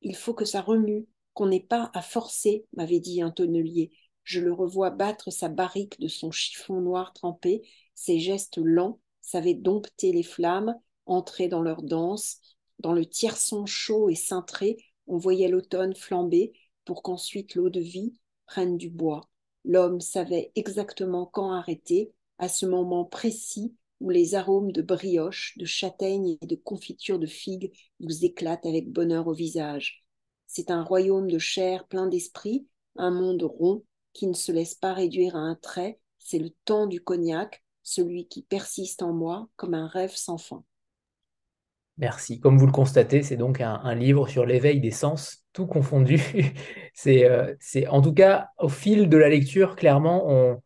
Il 0.00 0.16
faut 0.16 0.34
que 0.34 0.44
ça 0.44 0.60
remue, 0.60 1.06
qu'on 1.34 1.46
n'ait 1.46 1.60
pas 1.60 1.90
à 1.94 2.02
forcer, 2.02 2.66
m'avait 2.74 3.00
dit 3.00 3.22
un 3.22 3.30
tonnelier. 3.30 3.90
Je 4.24 4.40
le 4.40 4.52
revois 4.52 4.90
battre 4.90 5.30
sa 5.30 5.48
barrique 5.48 5.98
de 6.00 6.08
son 6.08 6.30
chiffon 6.30 6.80
noir 6.80 7.12
trempé, 7.12 7.62
ses 7.94 8.18
gestes 8.18 8.58
lents 8.58 9.00
savaient 9.20 9.54
dompter 9.54 10.12
les 10.12 10.22
flammes, 10.22 10.74
entrer 11.06 11.48
dans 11.48 11.62
leur 11.62 11.82
danse. 11.82 12.40
Dans 12.78 12.92
le 12.92 13.06
tierçon 13.06 13.66
chaud 13.66 14.10
et 14.10 14.14
cintré, 14.14 14.76
on 15.06 15.16
voyait 15.16 15.48
l'automne 15.48 15.94
flamber 15.94 16.52
pour 16.84 17.02
qu'ensuite 17.02 17.54
l'eau 17.54 17.70
de 17.70 17.80
vie 17.80 18.12
prenne 18.46 18.76
du 18.76 18.90
bois. 18.90 19.28
L'homme 19.64 20.00
savait 20.00 20.50
exactement 20.56 21.26
quand 21.26 21.52
arrêter, 21.52 22.12
à 22.38 22.48
ce 22.48 22.66
moment 22.66 23.04
précis 23.04 23.76
où 24.02 24.10
les 24.10 24.34
arômes 24.34 24.72
de 24.72 24.82
brioche, 24.82 25.56
de 25.58 25.64
châtaigne 25.64 26.36
et 26.40 26.46
de 26.46 26.56
confiture 26.56 27.20
de 27.20 27.26
figues 27.26 27.72
nous 28.00 28.24
éclatent 28.24 28.66
avec 28.66 28.90
bonheur 28.90 29.28
au 29.28 29.32
visage. 29.32 30.04
C'est 30.46 30.70
un 30.70 30.82
royaume 30.82 31.30
de 31.30 31.38
chair 31.38 31.86
plein 31.86 32.08
d'esprit, 32.08 32.66
un 32.96 33.12
monde 33.12 33.44
rond 33.44 33.84
qui 34.12 34.26
ne 34.26 34.34
se 34.34 34.50
laisse 34.50 34.74
pas 34.74 34.92
réduire 34.92 35.36
à 35.36 35.38
un 35.38 35.54
trait, 35.54 36.00
c'est 36.18 36.40
le 36.40 36.50
temps 36.64 36.86
du 36.86 37.00
cognac, 37.00 37.64
celui 37.84 38.26
qui 38.26 38.42
persiste 38.42 39.02
en 39.02 39.12
moi 39.12 39.48
comme 39.56 39.74
un 39.74 39.86
rêve 39.86 40.14
sans 40.14 40.36
fin. 40.36 40.64
Merci. 41.96 42.40
Comme 42.40 42.58
vous 42.58 42.66
le 42.66 42.72
constatez, 42.72 43.22
c'est 43.22 43.36
donc 43.36 43.60
un, 43.60 43.94
livre 43.94 44.28
sur 44.28 44.46
l'éveil 44.46 44.80
des 44.80 44.90
sens, 44.90 45.44
tout 45.52 45.66
confondu. 45.66 46.20
Euh, 47.06 47.54
c'est, 47.58 47.86
en 47.88 48.02
tout 48.02 48.12
cas, 48.12 48.50
au 48.58 48.68
fil 48.68 49.08
de 49.08 49.16
la 49.16 49.30
lecture, 49.30 49.76
clairement, 49.76 50.24
on, 50.28 50.60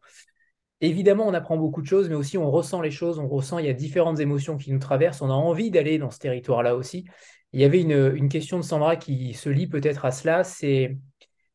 évidemment, 0.81 1.27
on 1.27 1.35
apprend 1.35 1.57
beaucoup 1.57 1.83
de 1.83 1.87
choses, 1.87 2.09
mais 2.09 2.15
aussi 2.15 2.39
on 2.39 2.51
ressent 2.51 2.81
les 2.81 2.91
choses, 2.91 3.19
on 3.19 3.29
ressent, 3.29 3.59
il 3.59 3.67
y 3.67 3.71
a 3.71 3.75
différentes 3.75 4.21
émotions 4.21 4.57
qui 4.57 4.73
nous 4.73 4.79
traversent, 4.79 5.23
on 5.23 5.31
a 5.31 5.35
envie 5.35 5.71
d'aller 5.71 5.99
dans 5.99 6.11
ce 6.11 6.19
territoire-là 6.19 6.77
aussi. 6.77 7.05
Il 7.53 7.61
y 7.61 7.65
avait 7.65 7.81
une, 7.81 8.29
question 8.29 8.59
de 8.59 8.65
Sandra 8.65 8.97
qui 8.97 9.33
se 9.35 9.49
lie 9.49 9.67
peut-être 9.67 10.05
à 10.05 10.11
cela, 10.11 10.45
c'est 10.45 10.99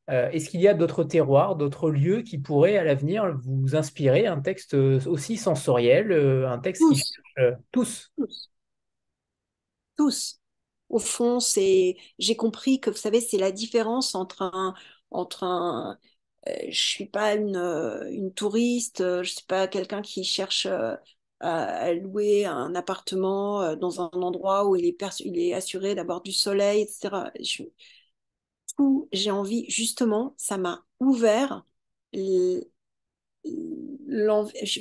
euh, 0.10 0.30
est-ce 0.32 0.50
qu'il 0.50 0.62
y 0.62 0.68
a 0.68 0.74
d'autres 0.74 1.04
terroirs, 1.04 1.56
d'autres 1.56 1.92
lieux 1.92 2.22
qui 2.22 2.38
pourraient 2.38 2.78
à 2.78 2.84
l'avenir 2.84 3.38
vous 3.44 3.76
inspirer 3.76 4.26
un 4.26 4.42
texte 4.42 4.74
aussi 4.74 5.38
sensoriel, 5.38 6.12
euh, 6.12 6.50
un 6.50 6.58
texte 6.60 6.82
tous. 6.82 7.04
qui... 7.04 7.42
tous? 7.72 8.12
tous 8.18 8.52
tous. 10.02 10.40
Au 10.90 11.00
fond, 11.00 11.40
c'est, 11.40 11.96
j'ai 12.20 12.36
compris 12.36 12.80
que 12.80 12.90
vous 12.90 12.98
savez, 12.98 13.22
c'est 13.22 13.38
la 13.38 13.52
différence 13.52 14.16
entre 14.16 14.42
un, 14.42 14.74
entre 15.12 15.44
un, 15.44 15.92
euh, 15.92 15.96
je 16.48 16.80
suis 16.80 17.06
pas 17.06 17.36
une, 17.36 17.56
euh, 17.56 18.30
touriste, 18.32 19.02
euh, 19.02 19.24
je 19.24 19.32
suis 19.32 19.46
pas 19.46 19.68
quelqu'un 19.68 20.02
qui 20.02 20.24
cherche 20.24 20.68
à, 21.40 21.94
louer 21.94 22.46
un 22.46 22.76
appartement 22.76 23.76
dans 23.76 24.02
un 24.02 24.10
endroit 24.22 24.68
où 24.68 24.76
il 24.76 24.86
est, 24.86 25.54
assuré 25.54 25.96
d'avoir 25.96 26.22
du 26.22 26.32
soleil, 26.32 26.82
etc. 26.84 27.32
j'ai 29.12 29.32
envie, 29.32 29.66
justement, 29.70 30.34
ça 30.38 30.58
m'a 30.58 30.86
ouvert 31.00 31.66
je 33.44 34.80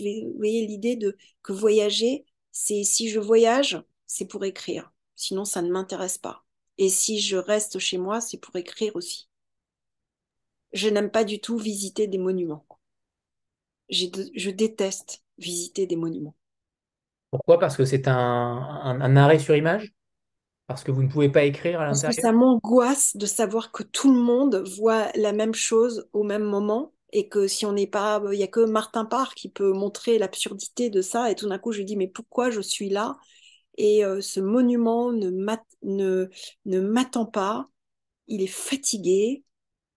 l'idée 0.66 0.96
de 0.96 1.16
que 1.42 1.52
voyager, 1.52 2.26
c'est 2.52 2.84
si 2.84 3.08
je 3.08 3.20
voyage, 3.20 3.82
c'est 4.06 4.26
pour 4.26 4.44
écrire. 4.44 4.92
Sinon, 5.16 5.44
ça 5.44 5.62
ne 5.62 5.70
m'intéresse 5.70 6.18
pas. 6.18 6.44
Et 6.78 6.88
si 6.88 7.20
je 7.20 7.36
reste 7.36 7.78
chez 7.78 7.98
moi, 7.98 8.20
c'est 8.20 8.38
pour 8.38 8.56
écrire 8.56 8.96
aussi. 8.96 9.29
Je 10.72 10.88
n'aime 10.88 11.10
pas 11.10 11.24
du 11.24 11.40
tout 11.40 11.58
visiter 11.58 12.06
des 12.06 12.18
monuments. 12.18 12.64
Je 13.88 14.50
déteste 14.50 15.22
visiter 15.38 15.86
des 15.86 15.96
monuments. 15.96 16.36
Pourquoi? 17.30 17.58
Parce 17.58 17.76
que 17.76 17.84
c'est 17.84 18.08
un, 18.08 19.16
arrêt 19.16 19.38
sur 19.38 19.56
image? 19.56 19.92
Parce 20.66 20.84
que 20.84 20.92
vous 20.92 21.02
ne 21.02 21.08
pouvez 21.08 21.28
pas 21.28 21.44
écrire 21.44 21.80
à 21.80 21.86
l'intérieur 21.86 22.02
Parce 22.02 22.16
que 22.16 22.22
ça 22.22 22.32
m'angoisse 22.32 23.16
de 23.16 23.26
savoir 23.26 23.72
que 23.72 23.82
tout 23.82 24.12
le 24.12 24.20
monde 24.20 24.62
voit 24.76 25.08
la 25.16 25.32
même 25.32 25.54
chose 25.54 26.08
au 26.12 26.22
même 26.22 26.44
moment 26.44 26.92
et 27.12 27.28
que 27.28 27.48
si 27.48 27.66
on 27.66 27.72
n'est 27.72 27.88
pas, 27.88 28.22
il 28.30 28.36
n'y 28.36 28.44
a 28.44 28.48
que 28.48 28.64
Martin 28.64 29.04
Parr 29.04 29.34
qui 29.34 29.48
peut 29.48 29.72
montrer 29.72 30.18
l'absurdité 30.18 30.90
de 30.90 31.02
ça 31.02 31.30
et 31.30 31.34
tout 31.34 31.48
d'un 31.48 31.58
coup 31.58 31.72
je 31.72 31.78
lui 31.78 31.84
dis 31.84 31.96
mais 31.96 32.06
pourquoi 32.06 32.50
je 32.50 32.60
suis 32.60 32.88
là? 32.88 33.18
Et 33.78 34.04
euh, 34.04 34.20
ce 34.20 34.40
monument 34.40 35.10
ne 35.12 35.30
m'attend 36.80 37.26
pas, 37.26 37.68
il 38.28 38.42
est 38.42 38.46
fatigué 38.46 39.42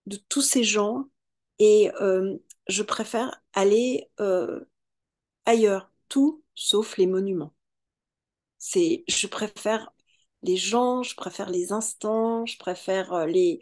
de 0.07 0.17
tous 0.29 0.41
ces 0.41 0.63
gens 0.63 1.05
et 1.59 1.91
euh, 2.01 2.37
je 2.67 2.83
préfère 2.83 3.41
aller 3.53 4.09
euh, 4.19 4.61
ailleurs, 5.45 5.91
tout 6.09 6.43
sauf 6.55 6.97
les 6.97 7.07
monuments. 7.07 7.53
C'est, 8.57 9.03
je 9.07 9.27
préfère 9.27 9.91
les 10.43 10.57
gens, 10.57 11.03
je 11.03 11.15
préfère 11.15 11.49
les 11.49 11.71
instants, 11.71 12.45
je 12.45 12.57
préfère 12.57 13.25
les, 13.27 13.59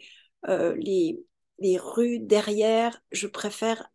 les, 0.48 1.24
les 1.58 1.78
rues 1.78 2.18
derrière, 2.20 3.00
je 3.12 3.26
préfère, 3.26 3.90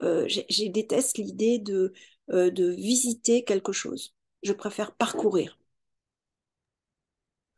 je 0.00 0.68
déteste 0.68 1.18
l'idée 1.18 1.58
de, 1.58 1.92
de 2.28 2.70
visiter 2.72 3.44
quelque 3.44 3.72
chose. 3.72 4.14
Je 4.42 4.52
préfère 4.52 4.94
parcourir. 4.96 5.58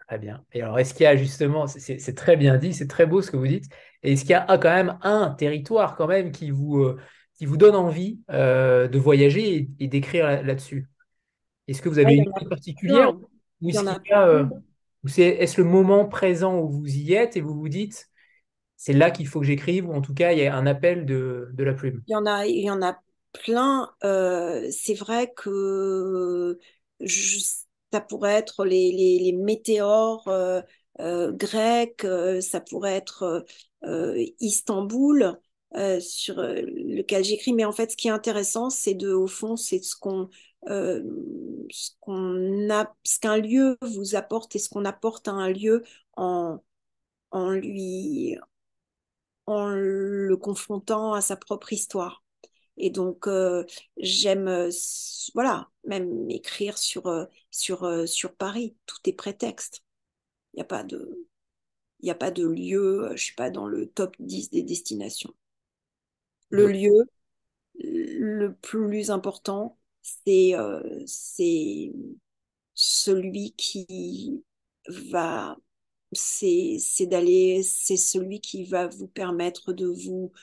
Très 0.08 0.18
bien. 0.18 0.42
Et 0.54 0.62
alors, 0.62 0.78
est-ce 0.78 0.94
qu'il 0.94 1.04
y 1.04 1.06
a 1.06 1.16
justement, 1.16 1.66
c'est 1.66 2.14
très 2.14 2.38
bien 2.38 2.56
dit, 2.56 2.72
c'est 2.72 2.86
très 2.86 3.04
beau 3.04 3.20
ce 3.20 3.30
que 3.30 3.36
vous 3.36 3.46
dites, 3.46 3.66
et 4.02 4.14
est-ce 4.14 4.22
qu'il 4.22 4.30
y 4.30 4.34
a 4.34 4.46
quand 4.46 4.74
même 4.74 4.98
un 5.02 5.30
territoire 5.32 5.96
quand 5.96 6.06
même 6.06 6.32
qui 6.32 6.50
vous, 6.50 6.78
euh, 6.78 6.98
qui 7.34 7.44
vous 7.44 7.58
donne 7.58 7.74
envie 7.74 8.18
euh, 8.30 8.88
de 8.88 8.98
voyager 8.98 9.68
et, 9.78 9.86
d'écrire 9.86 10.42
là-dessus? 10.42 10.88
Est-ce 11.66 11.82
que 11.82 11.90
vous 11.90 11.98
avez 11.98 12.14
une 12.14 12.22
idée 12.22 12.48
particulière 12.48 13.12
Ou 13.60 13.68
est-ce 13.68 15.20
est-ce 15.20 15.60
le 15.60 15.68
moment 15.68 16.06
présent 16.06 16.58
où 16.58 16.70
vous 16.70 16.96
y 16.96 17.12
êtes 17.12 17.36
et 17.36 17.42
vous 17.42 17.54
vous 17.54 17.68
dites, 17.68 18.08
c'est 18.76 18.94
là 18.94 19.10
qu'il 19.10 19.26
faut 19.26 19.40
que 19.40 19.46
j'écrive, 19.46 19.90
ou 19.90 19.92
en 19.92 20.00
tout 20.00 20.14
cas, 20.14 20.32
il 20.32 20.38
y 20.38 20.46
a 20.46 20.56
un 20.56 20.64
appel 20.64 21.04
de, 21.04 21.52
la 21.58 21.74
plume? 21.74 22.02
Il 22.06 22.12
y 22.12 22.16
en 22.16 22.24
a, 22.24 22.46
il 22.46 22.64
y 22.64 22.70
en 22.70 22.80
a 22.80 22.98
plein. 23.44 23.90
Euh, 24.04 24.66
c'est 24.70 24.94
vrai 24.94 25.30
que 25.36 26.58
je 27.00 27.38
ça 27.92 28.00
pourrait 28.00 28.34
être 28.34 28.64
les, 28.64 29.32
météores 29.32 30.26
euh, 30.28 30.60
euh, 31.00 31.32
grecs, 31.32 32.04
euh, 32.04 32.40
ça 32.40 32.60
pourrait 32.60 32.94
être 32.94 33.44
Istanbul, 34.40 35.38
sur 36.00 36.36
lequel 36.38 37.24
j'écris. 37.24 37.52
Mais 37.52 37.64
en 37.64 37.72
fait, 37.72 37.92
ce 37.92 37.96
qui 37.96 38.08
est 38.08 38.10
intéressant, 38.10 38.70
c'est 38.70 38.94
de, 38.94 39.12
au 39.12 39.26
fond, 39.26 39.56
c'est 39.56 39.82
ce 39.82 39.94
qu'on 39.96 40.28
qu'un 43.20 43.36
lieu 43.38 43.76
vous 43.82 44.16
apporte 44.16 44.56
et 44.56 44.58
ce 44.58 44.68
qu'on 44.68 44.84
apporte 44.84 45.28
à 45.28 45.32
un 45.32 45.50
lieu 45.50 45.84
en, 46.16 46.58
en 47.30 47.50
lui, 47.50 48.36
en 49.46 49.68
le 49.70 50.36
confrontant 50.36 51.12
à 51.12 51.20
sa 51.20 51.36
propre 51.36 51.72
histoire. 51.72 52.22
Et 52.78 52.90
donc, 52.90 53.26
euh, 53.26 53.64
j'aime, 53.96 54.48
euh, 54.48 54.70
voilà, 55.34 55.68
même 55.84 56.30
écrire 56.30 56.78
sur, 56.78 57.06
euh, 57.08 57.26
sur, 57.50 58.08
sur 58.08 58.34
Paris. 58.34 58.76
Tout 58.86 58.98
est 59.04 59.12
prétexte. 59.12 59.82
Il 60.54 60.58
n'y 60.58 60.62
a 60.62 60.66
pas 60.66 60.84
de... 60.84 61.26
Il 62.00 62.04
n'y 62.04 62.12
a 62.12 62.14
pas 62.14 62.30
de 62.30 62.46
lieu, 62.46 63.06
je 63.08 63.12
ne 63.12 63.16
suis 63.16 63.34
pas 63.34 63.50
dans 63.50 63.66
le 63.66 63.88
top 63.88 64.14
10 64.20 64.50
des 64.50 64.62
destinations. 64.62 65.34
Le 66.48 66.68
lieu, 66.68 66.92
le 67.74 68.54
plus 68.54 69.10
important, 69.10 69.76
c'est 70.00 70.54
c'est 71.06 71.92
celui 72.74 73.52
qui 73.56 74.44
va, 74.88 75.56
c'est 76.12 76.78
d'aller, 77.00 77.64
c'est 77.64 77.96
celui 77.96 78.40
qui 78.40 78.64
va 78.64 78.86
vous 78.86 79.08
permettre 79.08 79.72
de 79.72 79.86
vous 79.86 80.32
euh, 80.32 80.38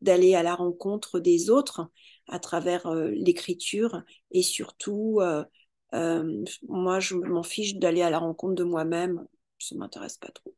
d'aller 0.00 0.34
à 0.34 0.42
la 0.42 0.54
rencontre 0.54 1.18
des 1.18 1.50
autres 1.50 1.88
à 2.28 2.38
travers 2.38 2.86
euh, 2.86 3.10
l'écriture 3.10 4.02
et 4.30 4.42
surtout, 4.42 5.20
euh, 5.20 6.44
moi, 6.68 7.00
je 7.00 7.14
m'en 7.14 7.42
fiche 7.42 7.76
d'aller 7.76 8.02
à 8.02 8.10
la 8.10 8.18
rencontre 8.18 8.54
de 8.54 8.64
moi-même, 8.64 9.26
ça 9.58 9.74
ne 9.74 9.80
m'intéresse 9.80 10.18
pas 10.18 10.30
trop. 10.30 10.54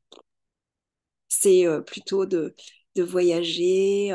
C'est 1.28 1.66
plutôt 1.86 2.26
de, 2.26 2.54
de 2.96 3.02
voyager, 3.02 4.10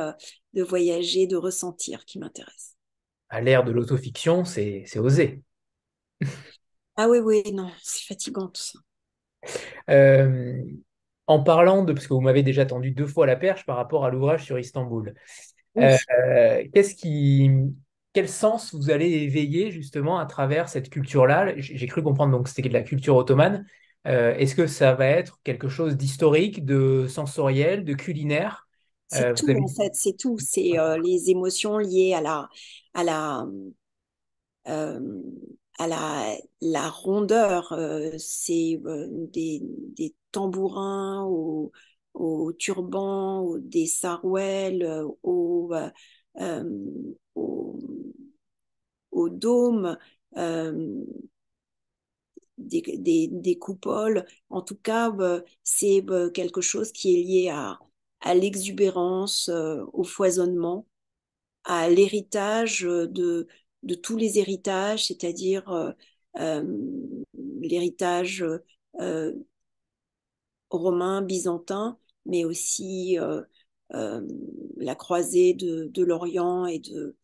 de 0.53 0.63
voyager, 0.63 1.27
de 1.27 1.37
ressentir 1.37 2.05
qui 2.05 2.19
m'intéresse. 2.19 2.75
À 3.29 3.41
l'ère 3.41 3.63
de 3.63 3.71
l'autofiction, 3.71 4.45
c'est 4.45 4.85
osé. 4.97 5.41
ah 6.97 7.07
oui, 7.09 7.19
oui, 7.19 7.43
non, 7.53 7.71
c'est 7.81 8.05
fatigant 8.05 8.47
tout 8.47 8.61
ça. 8.61 8.79
En 11.27 11.43
parlant 11.43 11.83
de, 11.83 11.93
parce 11.93 12.07
que 12.07 12.13
vous 12.13 12.21
m'avez 12.21 12.43
déjà 12.43 12.65
tendu 12.65 12.91
deux 12.91 13.07
fois 13.07 13.25
la 13.25 13.35
perche 13.35 13.65
par 13.65 13.77
rapport 13.77 14.05
à 14.05 14.09
l'ouvrage 14.09 14.43
sur 14.43 14.59
Istanbul. 14.59 15.13
Oui. 15.75 15.83
Euh, 15.83 16.63
qu'est-ce 16.73 16.95
qui, 16.95 17.49
quel 18.13 18.29
sens 18.29 18.75
vous 18.75 18.91
allez 18.91 19.09
éveiller 19.09 19.71
justement 19.71 20.19
à 20.19 20.25
travers 20.25 20.69
cette 20.69 20.89
culture-là? 20.89 21.53
J'ai 21.57 21.87
cru 21.87 22.03
comprendre 22.03 22.31
donc 22.31 22.47
c'était 22.47 22.69
de 22.69 22.73
la 22.73 22.83
culture 22.83 23.15
ottomane. 23.15 23.65
Euh, 24.05 24.35
est-ce 24.35 24.53
que 24.53 24.67
ça 24.67 24.93
va 24.93 25.07
être 25.07 25.39
quelque 25.43 25.69
chose 25.69 25.95
d'historique, 25.95 26.65
de 26.65 27.07
sensoriel, 27.07 27.85
de 27.85 27.93
culinaire? 27.93 28.67
C'est 29.07 29.25
Euh, 29.25 29.33
tout 29.33 29.45
vous 29.45 29.51
avez... 29.51 29.61
en 29.61 29.67
fait, 29.67 29.95
c'est 29.95 30.17
tout. 30.17 30.37
C'est 30.39 30.73
les 31.01 31.29
émotions 31.29 31.77
liées 31.77 32.13
à 32.13 32.21
la, 32.21 32.49
à 32.93 33.03
la, 33.03 33.45
à 34.65 35.87
la, 35.87 36.35
la 36.61 36.89
rondeur. 36.89 37.73
c'est 38.17 38.79
des, 39.33 39.61
des 39.97 40.13
tambourins 40.33 41.25
au, 41.25 41.71
au 42.15 42.53
turban, 42.53 43.41
au- 43.41 43.59
des 43.59 43.87
sarouels, 43.87 44.83
euh, 44.83 45.07
au, 45.23 45.71
euh, 45.73 45.89
euh, 46.41 46.63
au, 47.35 47.79
au 49.11 49.29
dôme. 49.29 49.97
euh, 50.37 51.03
des, 52.57 53.57
coupoles. 53.59 54.25
En 54.49 54.61
tout 54.61 54.75
cas, 54.75 55.11
euh, 55.19 55.41
c'est 55.63 56.03
euh, 56.09 56.29
quelque 56.29 56.61
chose 56.61 56.91
qui 56.91 57.15
est 57.19 57.23
lié 57.23 57.49
à, 57.49 57.79
l'exubérance, 58.35 59.49
euh, 59.49 59.83
au 59.93 60.03
foisonnement, 60.03 60.87
à 61.65 61.89
l'héritage 61.89 62.81
de, 62.83 63.47
tous 64.03 64.17
les 64.17 64.39
héritages, 64.39 65.07
c'est-à-dire 65.07 65.93
l'héritage 67.61 68.43
romain, 70.79 71.21
byzantin, 71.21 71.97
mais 72.25 72.45
aussi 72.45 73.17
euh, 73.19 73.41
euh, 73.93 74.21
la 74.77 74.95
croisée 74.95 75.53
de, 75.53 75.85
de 75.93 76.03
l'Orient 76.03 76.65
et 76.65 76.79
de, 76.79 77.15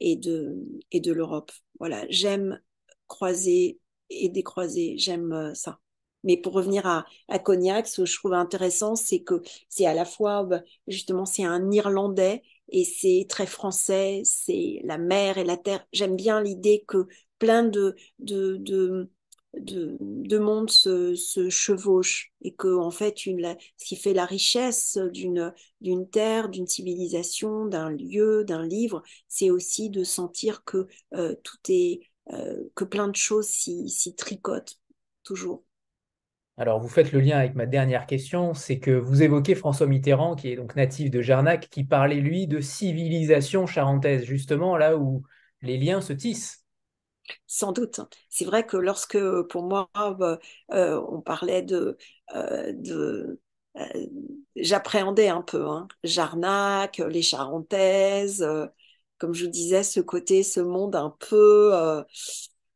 et 0.00 0.16
de, 0.16 0.56
et 0.92 1.00
de 1.00 1.12
l'Europe. 1.12 1.52
Voilà, 1.78 2.04
j'aime 2.08 2.60
croiser 3.08 3.80
et 4.10 4.28
décroiser, 4.28 4.96
j'aime 4.98 5.32
euh, 5.32 5.54
ça. 5.54 5.78
Mais 6.24 6.36
pour 6.38 6.54
revenir 6.54 6.86
à, 6.86 7.04
à 7.28 7.38
Cognac, 7.38 7.86
ce 7.86 8.02
que 8.02 8.06
je 8.06 8.16
trouve 8.18 8.32
intéressant, 8.32 8.96
c'est 8.96 9.20
que 9.20 9.42
c'est 9.68 9.86
à 9.86 9.94
la 9.94 10.04
fois, 10.06 10.42
bah, 10.44 10.62
justement, 10.88 11.26
c'est 11.26 11.44
un 11.44 11.70
Irlandais 11.70 12.42
et 12.70 12.84
c'est 12.84 13.26
très 13.28 13.46
français, 13.46 14.22
c'est 14.24 14.80
la 14.84 14.96
mer 14.98 15.36
et 15.38 15.44
la 15.44 15.56
terre. 15.58 15.86
J'aime 15.92 16.16
bien 16.16 16.42
l'idée 16.42 16.84
que 16.88 17.06
plein 17.38 17.62
de, 17.62 17.94
de, 18.20 18.56
de, 18.56 19.10
de, 19.60 19.96
de 20.00 20.38
mondes 20.38 20.70
se, 20.70 21.14
se 21.14 21.48
chevauchent 21.48 22.32
et 22.42 22.54
que, 22.54 22.76
en 22.76 22.90
fait, 22.90 23.26
une, 23.26 23.56
ce 23.76 23.84
qui 23.84 23.96
fait 23.96 24.14
la 24.14 24.24
richesse 24.24 24.98
d'une, 25.12 25.52
terre, 26.10 26.48
d'une 26.48 26.66
civilisation, 26.66 27.66
d'un 27.66 27.90
lieu, 27.90 28.44
d'un 28.44 28.66
livre, 28.66 29.02
c'est 29.28 29.50
aussi 29.50 29.90
de 29.90 30.04
sentir 30.04 30.64
que 30.64 30.86
euh, 31.14 31.34
tout 31.42 31.58
est, 31.68 32.00
euh, 32.32 32.62
que 32.74 32.84
plein 32.84 33.08
de 33.08 33.16
choses 33.16 33.46
s'y 33.48 34.14
tricotent 34.16 34.78
toujours. 35.22 35.64
Alors, 36.56 36.78
vous 36.80 36.88
faites 36.88 37.10
le 37.12 37.20
lien 37.20 37.38
avec 37.38 37.54
ma 37.56 37.66
dernière 37.66 38.06
question, 38.06 38.54
c'est 38.54 38.78
que 38.78 38.92
vous 38.92 39.22
évoquez 39.22 39.56
François 39.56 39.88
Mitterrand, 39.88 40.36
qui 40.36 40.50
est 40.50 40.56
donc 40.56 40.76
natif 40.76 41.10
de 41.10 41.20
Jarnac, 41.20 41.68
qui 41.68 41.82
parlait, 41.82 42.20
lui, 42.20 42.46
de 42.46 42.60
civilisation 42.60 43.66
charentaise, 43.66 44.24
justement 44.24 44.76
là 44.76 44.96
où 44.96 45.24
les 45.62 45.78
liens 45.78 46.00
se 46.00 46.12
tissent. 46.12 46.63
Sans 47.46 47.72
doute. 47.72 48.00
C'est 48.28 48.44
vrai 48.44 48.66
que 48.66 48.76
lorsque, 48.76 49.18
pour 49.48 49.62
moi, 49.62 49.90
euh, 49.98 50.36
euh, 50.72 51.00
on 51.08 51.20
parlait 51.20 51.62
de, 51.62 51.96
euh, 52.34 53.36
j'appréhendais 54.56 55.28
un 55.28 55.42
peu, 55.42 55.66
hein, 55.66 55.88
Jarnac, 56.04 56.98
les 56.98 57.22
Charentaises, 57.22 58.46
comme 59.18 59.34
je 59.34 59.44
vous 59.44 59.50
disais, 59.50 59.82
ce 59.82 60.00
côté, 60.00 60.42
ce 60.42 60.60
monde 60.60 60.96
un 60.96 61.14
peu, 61.18 61.72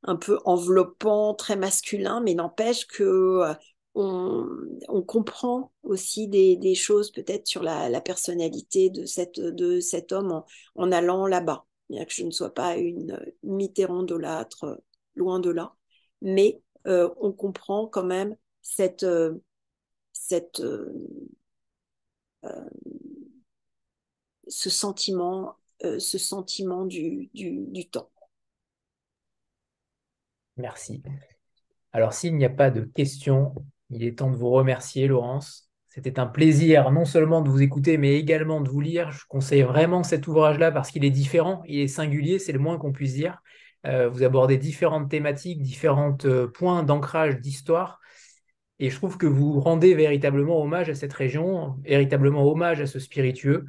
un 0.04 0.16
peu 0.16 0.38
enveloppant, 0.44 1.34
très 1.34 1.56
masculin, 1.56 2.20
mais 2.20 2.34
n'empêche 2.34 2.86
que 2.86 3.54
on, 3.94 5.02
comprend 5.06 5.72
aussi 5.82 6.28
des, 6.28 6.74
choses 6.74 7.10
peut-être 7.10 7.46
sur 7.46 7.62
la, 7.62 8.00
personnalité 8.00 8.90
de, 8.90 9.06
cet 9.06 10.12
homme 10.12 10.42
en 10.74 10.92
allant 10.92 11.26
là-bas. 11.26 11.67
Bien 11.88 12.04
que 12.04 12.12
je 12.12 12.24
ne 12.24 12.30
sois 12.30 12.52
pas 12.52 12.76
une 12.76 13.18
Mitterrandolâtre, 13.42 14.64
euh, 14.64 14.76
loin 15.14 15.40
de 15.40 15.50
là, 15.50 15.74
mais 16.22 16.60
euh, 16.86 17.12
on 17.20 17.32
comprend 17.32 17.86
quand 17.86 18.04
même 18.04 18.36
cette, 18.62 19.02
euh, 19.04 19.34
cette, 20.12 20.62
ce 24.48 24.70
sentiment, 24.70 25.56
ce 25.82 26.18
sentiment 26.18 26.84
du, 26.84 27.30
du, 27.34 27.66
du 27.66 27.88
temps. 27.88 28.10
Merci. 30.56 31.02
Alors, 31.92 32.12
s'il 32.12 32.36
n'y 32.36 32.44
a 32.44 32.50
pas 32.50 32.70
de 32.70 32.82
questions, 32.82 33.54
il 33.90 34.04
est 34.04 34.18
temps 34.18 34.30
de 34.30 34.36
vous 34.36 34.50
remercier, 34.50 35.06
Laurence. 35.06 35.67
C'était 35.98 36.20
un 36.20 36.26
plaisir 36.26 36.92
non 36.92 37.04
seulement 37.04 37.42
de 37.42 37.48
vous 37.48 37.60
écouter, 37.60 37.98
mais 37.98 38.16
également 38.16 38.60
de 38.60 38.68
vous 38.68 38.80
lire. 38.80 39.10
Je 39.10 39.24
conseille 39.26 39.62
vraiment 39.62 40.04
cet 40.04 40.28
ouvrage-là 40.28 40.70
parce 40.70 40.92
qu'il 40.92 41.04
est 41.04 41.10
différent, 41.10 41.64
il 41.66 41.80
est 41.80 41.88
singulier, 41.88 42.38
c'est 42.38 42.52
le 42.52 42.60
moins 42.60 42.78
qu'on 42.78 42.92
puisse 42.92 43.14
dire. 43.14 43.42
Euh, 43.84 44.08
vous 44.08 44.22
abordez 44.22 44.58
différentes 44.58 45.10
thématiques, 45.10 45.60
différents 45.60 46.16
euh, 46.24 46.46
points 46.46 46.84
d'ancrage 46.84 47.40
d'histoire. 47.40 47.98
Et 48.78 48.90
je 48.90 48.96
trouve 48.96 49.18
que 49.18 49.26
vous 49.26 49.58
rendez 49.58 49.94
véritablement 49.94 50.62
hommage 50.62 50.88
à 50.88 50.94
cette 50.94 51.12
région, 51.12 51.74
véritablement 51.84 52.48
hommage 52.48 52.80
à 52.80 52.86
ce 52.86 53.00
spiritueux. 53.00 53.66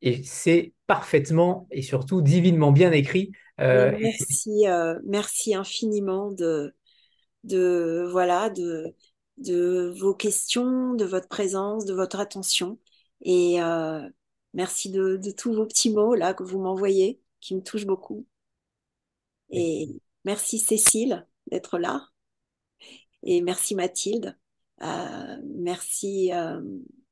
Et 0.00 0.22
c'est 0.22 0.72
parfaitement 0.86 1.68
et 1.70 1.82
surtout 1.82 2.22
divinement 2.22 2.72
bien 2.72 2.92
écrit. 2.92 3.30
Euh, 3.60 3.94
merci, 4.00 4.66
euh, 4.66 4.98
merci 5.04 5.54
infiniment 5.54 6.32
de, 6.32 6.72
de, 7.44 8.08
voilà, 8.10 8.48
de, 8.48 8.94
de 9.38 9.92
vos 9.98 10.14
questions, 10.14 10.94
de 10.94 11.04
votre 11.04 11.28
présence, 11.28 11.84
de 11.84 11.94
votre 11.94 12.20
attention. 12.20 12.78
Et 13.22 13.62
euh, 13.62 14.08
merci 14.54 14.90
de, 14.90 15.16
de 15.16 15.30
tous 15.30 15.52
vos 15.54 15.66
petits 15.66 15.90
mots 15.90 16.14
là 16.14 16.34
que 16.34 16.42
vous 16.44 16.60
m'envoyez, 16.60 17.20
qui 17.40 17.54
me 17.54 17.62
touchent 17.62 17.86
beaucoup. 17.86 18.26
et 19.50 19.88
merci 20.24 20.58
Cécile 20.58 21.26
d'être 21.50 21.78
là. 21.78 22.08
Et 23.22 23.40
merci 23.42 23.74
Mathilde. 23.74 24.36
Euh, 24.82 25.36
merci. 25.44 26.32
euh, 26.32 26.60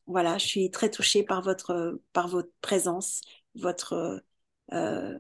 voilà, 0.07 0.39
je 0.39 0.47
suis 0.47 0.71
très 0.71 0.91
touchée 0.91 1.23
par 1.25 1.43
votre, 1.43 2.01
par 2.13 2.29
votre 2.29 2.53
présence, 2.61 3.23
votre 3.57 4.23
euh, 4.73 5.19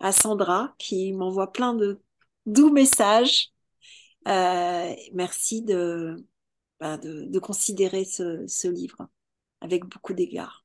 à 0.00 0.12
Sandra 0.12 0.74
qui 0.78 1.12
m'envoie 1.12 1.52
plein 1.52 1.74
de 1.74 2.00
doux 2.46 2.70
messages. 2.72 3.52
Euh, 4.26 4.94
merci 5.14 5.62
de, 5.62 6.16
bah, 6.80 6.98
de, 6.98 7.24
de 7.26 7.38
considérer 7.38 8.04
ce, 8.04 8.46
ce 8.48 8.68
livre 8.68 9.08
avec 9.60 9.84
beaucoup 9.86 10.14
d'égards. 10.14 10.64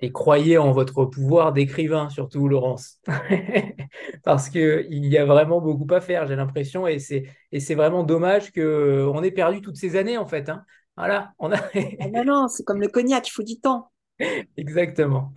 Et 0.00 0.10
croyez 0.10 0.58
en 0.58 0.72
votre 0.72 1.04
pouvoir 1.04 1.52
d'écrivain, 1.52 2.08
surtout, 2.08 2.48
Laurence. 2.48 2.98
Parce 4.24 4.48
qu'il 4.50 5.06
y 5.06 5.16
a 5.16 5.24
vraiment 5.24 5.60
beaucoup 5.60 5.86
à 5.94 6.00
faire, 6.00 6.26
j'ai 6.26 6.34
l'impression. 6.34 6.88
Et 6.88 6.98
c'est, 6.98 7.24
et 7.52 7.60
c'est 7.60 7.76
vraiment 7.76 8.02
dommage 8.02 8.50
qu'on 8.52 9.22
ait 9.22 9.30
perdu 9.30 9.60
toutes 9.60 9.76
ces 9.76 9.94
années, 9.94 10.18
en 10.18 10.26
fait. 10.26 10.48
hein. 10.48 10.64
Voilà, 10.96 11.32
on 11.38 11.52
a... 11.52 11.58
Ah 11.98 12.08
non, 12.08 12.24
non, 12.24 12.48
c'est 12.48 12.64
comme 12.64 12.80
le 12.82 12.88
cognac, 12.88 13.26
il 13.28 13.30
faut 13.30 13.42
du 13.42 13.58
temps. 13.58 13.90
Exactement. 14.56 15.32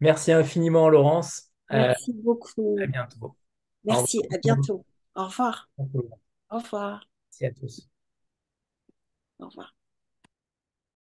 Merci 0.00 0.32
infiniment, 0.32 0.88
Laurence. 0.88 1.50
Euh, 1.72 1.92
Merci 1.94 2.12
beaucoup. 2.12 2.76
à 2.82 2.86
bientôt. 2.86 3.36
Merci, 3.84 4.20
à 4.30 4.36
bientôt. 4.38 4.84
Au 5.14 5.24
revoir. 5.28 5.70
Au 5.78 5.84
revoir. 5.84 6.18
Au 6.50 6.58
revoir. 6.58 7.08
Merci 7.30 7.46
à 7.46 7.52
tous. 7.52 7.88
Au 9.38 9.46
revoir. 9.48 9.74